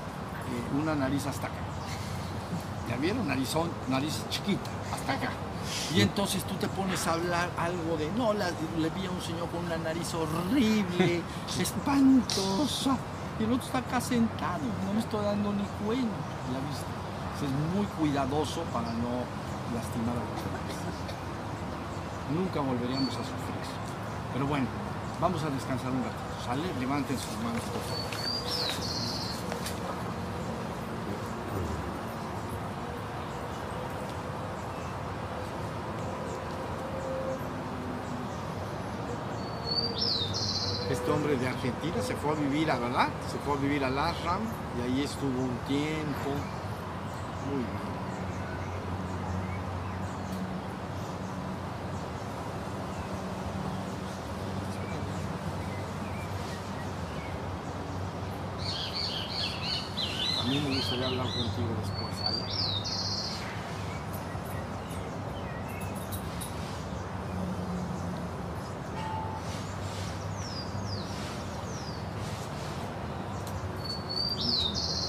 [0.51, 1.55] eh, una nariz hasta acá.
[2.89, 3.27] ¿Ya vieron?
[3.27, 5.31] Narizón, nariz chiquita, hasta acá.
[5.95, 9.23] Y entonces tú te pones a hablar algo de, no, la- le vi a un
[9.23, 11.23] señor con una nariz horrible,
[11.59, 12.97] espantosa.
[13.41, 16.15] Y el otro está acá sentado, no me estoy dando ni cuenta,
[16.53, 16.87] ¿ya viste?
[17.35, 19.25] Entonces, es muy cuidadoso para no
[19.75, 20.63] lastimar a los demás.
[22.33, 23.65] Nunca volveríamos a sufrir.
[24.35, 24.67] Pero bueno,
[25.21, 26.63] vamos a descansar un ratito, ¿sale?
[26.79, 29.15] Levanten sus manos, por favor.
[40.91, 43.09] Este hombre de Argentina se fue a vivir a, ¿verdad?
[43.33, 44.43] Se fue a vivir al Ashram
[44.79, 46.31] y ahí estuvo un tiempo.
[47.49, 47.95] Muy bien.
[60.39, 62.45] A mí me gustaría hablar contigo después, ¿sale?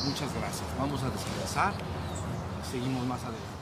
[0.05, 0.65] Muchas gracias.
[2.69, 3.54] Seguimos más adelante,